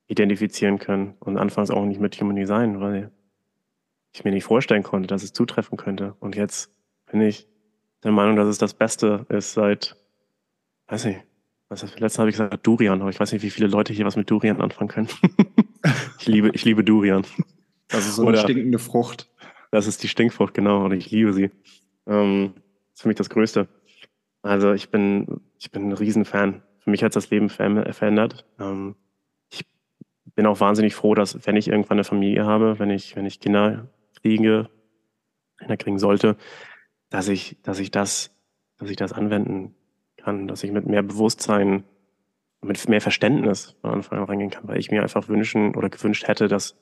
identifizieren 0.07 0.79
können 0.79 1.15
und 1.21 1.39
anfangs 1.39 1.71
auch 1.71 1.87
nicht 1.87 1.99
mit 1.99 2.21
Human 2.21 2.37
Design, 2.37 2.81
weil 2.81 3.11
ich 4.15 4.25
mir 4.25 4.31
nicht 4.31 4.45
vorstellen 4.45 4.85
konnte, 4.85 5.09
dass 5.09 5.23
es 5.23 5.33
zutreffen 5.33 5.77
könnte. 5.77 6.15
Und 6.21 6.37
jetzt 6.37 6.71
bin 7.11 7.21
ich 7.21 7.49
der 8.05 8.13
Meinung, 8.13 8.37
dass 8.37 8.47
es 8.47 8.59
das 8.59 8.73
Beste 8.73 9.27
ist 9.29 9.55
seit, 9.55 9.97
weiß 10.87 11.07
nicht, 11.07 11.21
was 11.69 11.83
ist, 11.83 11.99
letztens 11.99 12.19
habe 12.21 12.31
ich 12.31 12.37
gesagt 12.37 12.67
Durian, 12.67 13.01
aber 13.01 13.11
ich 13.11 13.19
weiß 13.19 13.33
nicht, 13.33 13.43
wie 13.43 13.51
viele 13.51 13.67
Leute 13.67 13.93
hier 13.93 14.05
was 14.05 14.17
mit 14.17 14.31
Durian 14.31 14.61
anfangen 14.61 14.89
können. 14.89 15.09
ich 16.21 16.27
liebe, 16.27 16.51
ich 16.53 16.65
liebe 16.65 16.85
Durian. 16.85 17.27
Das 17.89 18.07
ist 18.07 18.17
so 18.17 18.29
eine 18.29 18.39
stinkende 18.39 18.79
Frucht. 18.79 19.29
Das 19.73 19.89
ist 19.89 20.03
die 20.03 20.09
Stinkfrucht, 20.09 20.55
genau, 20.55 20.85
und 20.85 20.93
ich 20.93 21.11
liebe 21.11 21.33
sie. 21.33 21.51
Ähm, 22.07 22.53
das 22.55 22.95
ist 22.95 23.03
für 23.03 23.09
mich 23.09 23.17
das 23.17 23.31
Größte. 23.31 23.67
Also 24.43 24.73
ich 24.73 24.91
bin, 24.91 25.41
ich 25.59 25.73
bin 25.73 25.89
ein 25.89 25.93
Riesenfan. 25.93 26.63
Für 26.79 26.91
mich 26.91 27.03
hat 27.03 27.17
das 27.17 27.31
Leben 27.31 27.49
verändert. 27.49 28.47
Ähm, 28.61 28.95
ich 29.51 29.67
bin 30.37 30.47
auch 30.47 30.61
wahnsinnig 30.61 30.95
froh, 30.95 31.15
dass 31.15 31.47
wenn 31.47 31.57
ich 31.57 31.69
irgendwann 31.69 31.97
eine 31.97 32.05
Familie 32.05 32.45
habe, 32.45 32.79
wenn 32.79 32.91
ich, 32.91 33.17
wenn 33.17 33.27
ich 33.27 33.41
Kinder 33.41 33.89
kriege, 34.25 34.71
kriegen 35.79 35.99
sollte, 35.99 36.37
dass 37.11 37.29
ich, 37.29 37.59
dass 37.63 37.79
ich 37.79 37.91
das, 37.91 38.35
dass 38.79 38.89
ich 38.89 38.97
das 38.97 39.13
anwenden 39.13 39.75
kann, 40.17 40.49
dass 40.49 40.65
ich 40.65 40.73
mit 40.73 40.87
mehr 40.87 41.03
Bewusstsein, 41.03 41.85
mit 42.63 42.89
mehr 42.89 43.03
Verständnis 43.03 43.77
von 43.83 43.91
Anfang 43.91 44.19
an 44.19 44.25
reingehen 44.25 44.51
kann, 44.51 44.67
weil 44.67 44.79
ich 44.79 44.91
mir 44.91 45.03
einfach 45.03 45.29
wünschen 45.29 45.77
oder 45.77 45.91
gewünscht 45.91 46.27
hätte, 46.27 46.49
dass, 46.49 46.75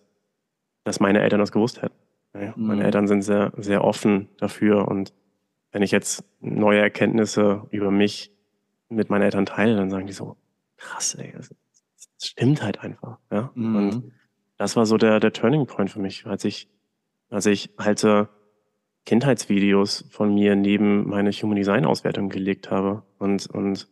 dass 0.84 1.01
meine 1.01 1.20
Eltern 1.20 1.40
das 1.40 1.51
gewusst 1.51 1.82
hätten. 1.82 1.97
Ja, 2.34 2.55
mhm. 2.57 2.66
Meine 2.66 2.84
Eltern 2.84 3.09
sind 3.09 3.22
sehr, 3.22 3.53
sehr 3.57 3.82
offen 3.82 4.28
dafür 4.38 4.86
und 4.88 5.12
wenn 5.72 5.82
ich 5.82 5.90
jetzt 5.90 6.24
neue 6.40 6.80
Erkenntnisse 6.80 7.66
über 7.70 7.90
mich 7.90 8.30
mit 8.88 9.11
meinen 9.11 9.22
Eltern 9.22 9.47
teile, 9.47 9.74
dann 9.74 9.90
sagen 9.90 10.07
die 10.07 10.12
so, 10.12 10.36
krass, 10.76 11.14
ey, 11.16 11.32
das, 11.34 11.49
das 11.49 12.28
stimmt 12.28 12.62
halt 12.62 12.80
einfach. 12.80 13.18
Ja? 13.30 13.51
Mhm. 13.55 13.76
Und 13.76 14.12
das 14.59 14.76
war 14.76 14.86
so 14.86 14.97
der, 14.97 15.18
der 15.18 15.32
Turning 15.32 15.66
Point 15.66 15.90
für 15.90 15.99
mich, 15.99 16.26
als 16.26 16.45
ich, 16.45 16.68
als 17.32 17.46
ich 17.46 17.70
halt 17.78 18.04
äh, 18.04 18.26
Kindheitsvideos 19.06 20.04
von 20.10 20.32
mir 20.34 20.54
neben 20.54 21.08
meine 21.08 21.30
Human 21.32 21.56
Design 21.56 21.84
Auswertung 21.84 22.28
gelegt 22.28 22.70
habe 22.70 23.02
und, 23.18 23.46
und 23.46 23.88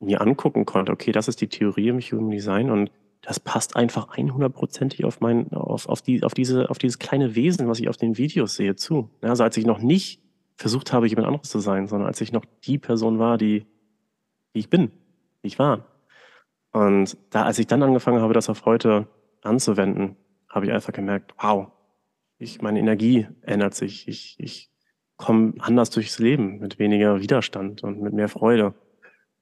mir 0.00 0.20
angucken 0.20 0.64
konnte, 0.64 0.92
okay, 0.92 1.12
das 1.12 1.28
ist 1.28 1.40
die 1.40 1.48
Theorie 1.48 1.88
im 1.88 2.00
Human 2.00 2.30
Design 2.30 2.70
und 2.70 2.90
das 3.20 3.40
passt 3.40 3.76
einfach 3.76 4.16
100%ig 4.16 5.04
auf 5.04 5.20
mein, 5.20 5.52
auf, 5.52 5.88
auf, 5.88 6.02
die, 6.02 6.22
auf, 6.22 6.34
diese, 6.34 6.70
auf 6.70 6.78
dieses 6.78 6.98
kleine 6.98 7.34
Wesen, 7.34 7.68
was 7.68 7.80
ich 7.80 7.88
auf 7.88 7.96
den 7.96 8.16
Videos 8.16 8.54
sehe, 8.54 8.76
zu. 8.76 9.10
Also 9.20 9.42
als 9.42 9.56
ich 9.56 9.66
noch 9.66 9.80
nicht 9.80 10.22
versucht 10.56 10.92
habe, 10.92 11.08
jemand 11.08 11.26
anderes 11.26 11.50
zu 11.50 11.58
sein, 11.58 11.88
sondern 11.88 12.06
als 12.06 12.20
ich 12.20 12.32
noch 12.32 12.44
die 12.64 12.78
Person 12.78 13.18
war, 13.18 13.36
die, 13.36 13.66
die 14.54 14.60
ich 14.60 14.70
bin, 14.70 14.92
die 15.42 15.48
ich 15.48 15.58
war. 15.58 15.84
Und 16.72 17.16
da, 17.30 17.42
als 17.42 17.58
ich 17.58 17.66
dann 17.66 17.82
angefangen 17.82 18.22
habe, 18.22 18.34
das 18.34 18.48
auf 18.48 18.64
heute 18.64 19.08
anzuwenden, 19.42 20.16
habe 20.48 20.66
ich 20.66 20.72
einfach 20.72 20.92
gemerkt, 20.92 21.34
wow, 21.40 21.72
ich, 22.38 22.62
meine 22.62 22.78
Energie 22.78 23.26
ändert 23.42 23.74
sich. 23.74 24.08
Ich, 24.08 24.36
ich 24.38 24.70
komme 25.16 25.54
anders 25.58 25.90
durchs 25.90 26.18
Leben, 26.18 26.58
mit 26.58 26.78
weniger 26.78 27.20
Widerstand 27.20 27.82
und 27.82 28.00
mit 28.00 28.12
mehr 28.12 28.28
Freude. 28.28 28.74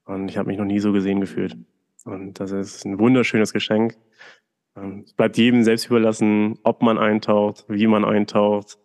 Und 0.05 0.29
ich 0.29 0.39
habe 0.39 0.49
mich 0.49 0.59
noch 0.59 0.65
nie 0.65 0.79
so 0.79 0.93
gesehen 0.93 1.21
gefühlt. 1.21 1.57
Und 2.05 2.41
das 2.41 2.53
ist 2.53 2.85
ein 2.85 2.99
wunderschönes 2.99 3.53
Geschenk. 3.53 3.97
Ähm, 4.77 5.03
es 5.05 5.13
bleibt 5.13 5.37
jedem 5.37 5.63
selbst 5.63 5.87
überlassen, 5.87 6.59
ob 6.63 6.83
man 6.83 6.99
eintaucht, 6.99 7.65
wie 7.69 7.87
man 7.87 8.05
eintaucht, 8.05 8.79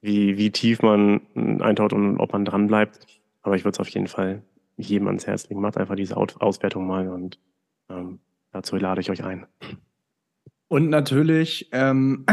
wie, 0.00 0.36
wie 0.36 0.50
tief 0.50 0.82
man 0.82 1.22
eintaucht 1.34 1.92
und 1.92 2.18
ob 2.18 2.32
man 2.32 2.44
dran 2.44 2.66
bleibt. 2.66 3.06
Aber 3.42 3.56
ich 3.56 3.64
würde 3.64 3.76
es 3.76 3.80
auf 3.80 3.88
jeden 3.88 4.08
Fall 4.08 4.42
jedem 4.76 5.06
ans 5.06 5.26
Herz 5.26 5.48
legen. 5.48 5.60
Macht 5.60 5.78
einfach 5.78 5.96
diese 5.96 6.16
Auswertung 6.16 6.86
mal 6.86 7.08
und 7.08 7.40
ähm, 7.88 8.18
dazu 8.52 8.76
lade 8.76 9.00
ich 9.00 9.10
euch 9.10 9.24
ein. 9.24 9.46
Und 10.68 10.90
natürlich 10.90 11.68
ähm, 11.72 12.26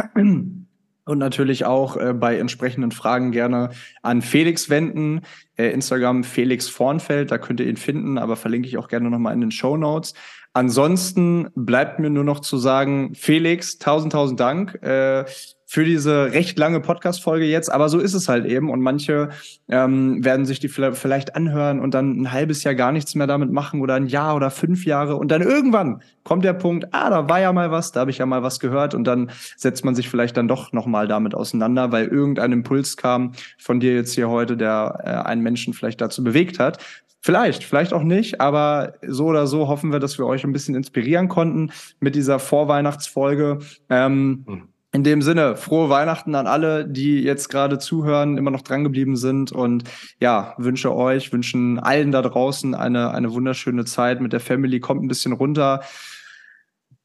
und 1.06 1.18
natürlich 1.18 1.66
auch 1.66 1.98
äh, 1.98 2.14
bei 2.14 2.38
entsprechenden 2.38 2.92
Fragen 2.92 3.32
gerne 3.32 3.70
an 4.02 4.22
Felix 4.22 4.70
wenden. 4.70 5.22
Äh, 5.56 5.70
Instagram 5.72 6.24
Felix 6.24 6.70
Vornfeld, 6.70 7.32
da 7.32 7.38
könnt 7.38 7.60
ihr 7.60 7.68
ihn 7.68 7.78
finden, 7.78 8.18
aber 8.18 8.36
verlinke 8.36 8.68
ich 8.68 8.78
auch 8.78 8.88
gerne 8.88 9.10
nochmal 9.10 9.34
in 9.34 9.42
den 9.42 9.52
Show 9.52 9.78
Notes. 9.78 10.14
Ansonsten 10.54 11.50
bleibt 11.56 12.00
mir 12.00 12.10
nur 12.10 12.24
noch 12.24 12.40
zu 12.40 12.58
sagen, 12.58 13.16
Felix, 13.16 13.80
tausend, 13.80 14.14
tausend 14.14 14.40
Dank. 14.40 14.76
Äh, 14.84 15.26
für 15.74 15.84
diese 15.84 16.32
recht 16.34 16.60
lange 16.60 16.82
Podcast-Folge 16.82 17.46
jetzt, 17.46 17.72
aber 17.72 17.90
so 17.90 17.98
ist 17.98 18.14
es 18.14 18.30
halt 18.30 18.46
eben. 18.46 18.70
Und 18.70 18.82
manche 18.82 19.30
ähm, 19.68 20.24
werden 20.24 20.46
sich 20.46 20.60
die 20.60 20.68
vielleicht 20.68 21.36
anhören 21.36 21.80
und 21.80 21.96
dann 21.96 22.22
ein 22.22 22.32
halbes 22.32 22.64
Jahr 22.64 22.76
gar 22.76 22.92
nichts 22.92 23.16
mehr 23.16 23.26
damit 23.26 23.52
machen 23.52 23.82
oder 23.82 23.96
ein 23.96 24.06
Jahr 24.06 24.36
oder 24.36 24.52
fünf 24.52 24.86
Jahre. 24.86 25.16
Und 25.16 25.32
dann 25.32 25.42
irgendwann 25.42 26.04
kommt 26.24 26.46
der 26.46 26.54
Punkt, 26.54 26.90
ah, 26.92 27.10
da 27.10 27.28
war 27.28 27.40
ja 27.40 27.52
mal 27.52 27.72
was, 27.72 27.92
da 27.92 28.02
habe 28.02 28.12
ich 28.12 28.20
ja 28.20 28.28
mal 28.28 28.44
was 28.44 28.60
gehört. 28.60 28.94
Und 28.94 29.06
dann 29.06 29.32
setzt 29.58 29.84
man 29.84 29.96
sich 29.96 30.10
vielleicht 30.10 30.38
dann 30.38 30.48
doch 30.48 30.74
nochmal 30.74 31.08
damit 31.08 31.34
auseinander, 31.34 31.92
weil 31.92 32.06
irgendein 32.06 32.52
Impuls 32.52 32.96
kam 32.96 33.32
von 33.58 33.80
dir 33.80 33.96
jetzt 33.96 34.14
hier 34.14 34.30
heute, 34.30 34.56
der 34.56 35.00
äh, 35.04 35.28
einen 35.28 35.42
Menschen 35.42 35.74
vielleicht 35.74 36.02
dazu 36.02 36.24
bewegt 36.24 36.60
hat. 36.60 36.78
Vielleicht, 37.20 37.64
vielleicht 37.64 37.94
auch 37.94 38.04
nicht, 38.04 38.40
aber 38.40 38.94
so 39.08 39.26
oder 39.26 39.48
so 39.48 39.68
hoffen 39.70 39.92
wir, 39.92 40.00
dass 40.00 40.20
wir 40.20 40.28
euch 40.28 40.44
ein 40.44 40.54
bisschen 40.54 40.76
inspirieren 40.76 41.30
konnten 41.30 41.72
mit 42.00 42.14
dieser 42.14 42.38
Vorweihnachtsfolge. 42.38 43.58
Ähm, 43.90 44.44
mhm 44.46 44.73
in 44.94 45.04
dem 45.04 45.24
Sinne, 45.24 45.56
frohe 45.56 45.90
Weihnachten 45.90 46.36
an 46.36 46.46
alle, 46.46 46.88
die 46.88 47.22
jetzt 47.22 47.50
gerade 47.50 47.80
zuhören, 47.80 48.38
immer 48.38 48.52
noch 48.52 48.62
drangeblieben 48.62 49.16
sind 49.16 49.52
und 49.52 49.86
ja, 50.20 50.54
wünsche 50.58 50.96
euch, 50.96 51.34
wünschen 51.34 51.80
allen 51.80 52.12
da 52.12 52.22
draußen 52.22 52.76
eine, 52.76 53.12
eine 53.12 53.34
wunderschöne 53.34 53.86
Zeit 53.86 54.22
mit 54.22 54.34
der 54.34 54.40
Family. 54.40 54.80
Kommt 54.80 55.04
ein 55.04 55.08
bisschen 55.08 55.34
runter 55.34 55.82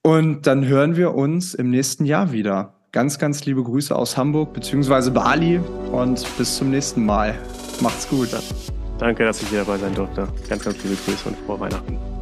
und 0.03 0.47
dann 0.47 0.67
hören 0.67 0.97
wir 0.97 1.15
uns 1.15 1.55
im 1.55 1.71
nächsten 1.71 2.05
Jahr 2.05 2.31
wieder. 2.31 2.75
Ganz, 2.93 3.19
ganz 3.19 3.47
liebe 3.47 3.63
Grüße 3.63 3.97
aus 3.97 4.19
Hamburg 4.19 4.53
bzw. 4.53 5.11
Bali 5.11 5.59
und 5.91 6.27
bis 6.37 6.57
zum 6.57 6.71
nächsten 6.71 7.07
Mal. 7.07 7.35
Macht's 7.81 8.09
gut. 8.09 8.29
Danke, 8.99 9.25
dass 9.25 9.43
ich 9.43 9.49
hier 9.49 9.61
dabei 9.61 9.79
sein 9.79 9.95
durfte. 9.95 10.29
Ganz, 10.49 10.63
ganz 10.63 10.83
liebe 10.83 10.97
Grüße 11.07 11.29
und 11.29 11.39
frohe 11.39 11.61
Weihnachten. 11.61 12.18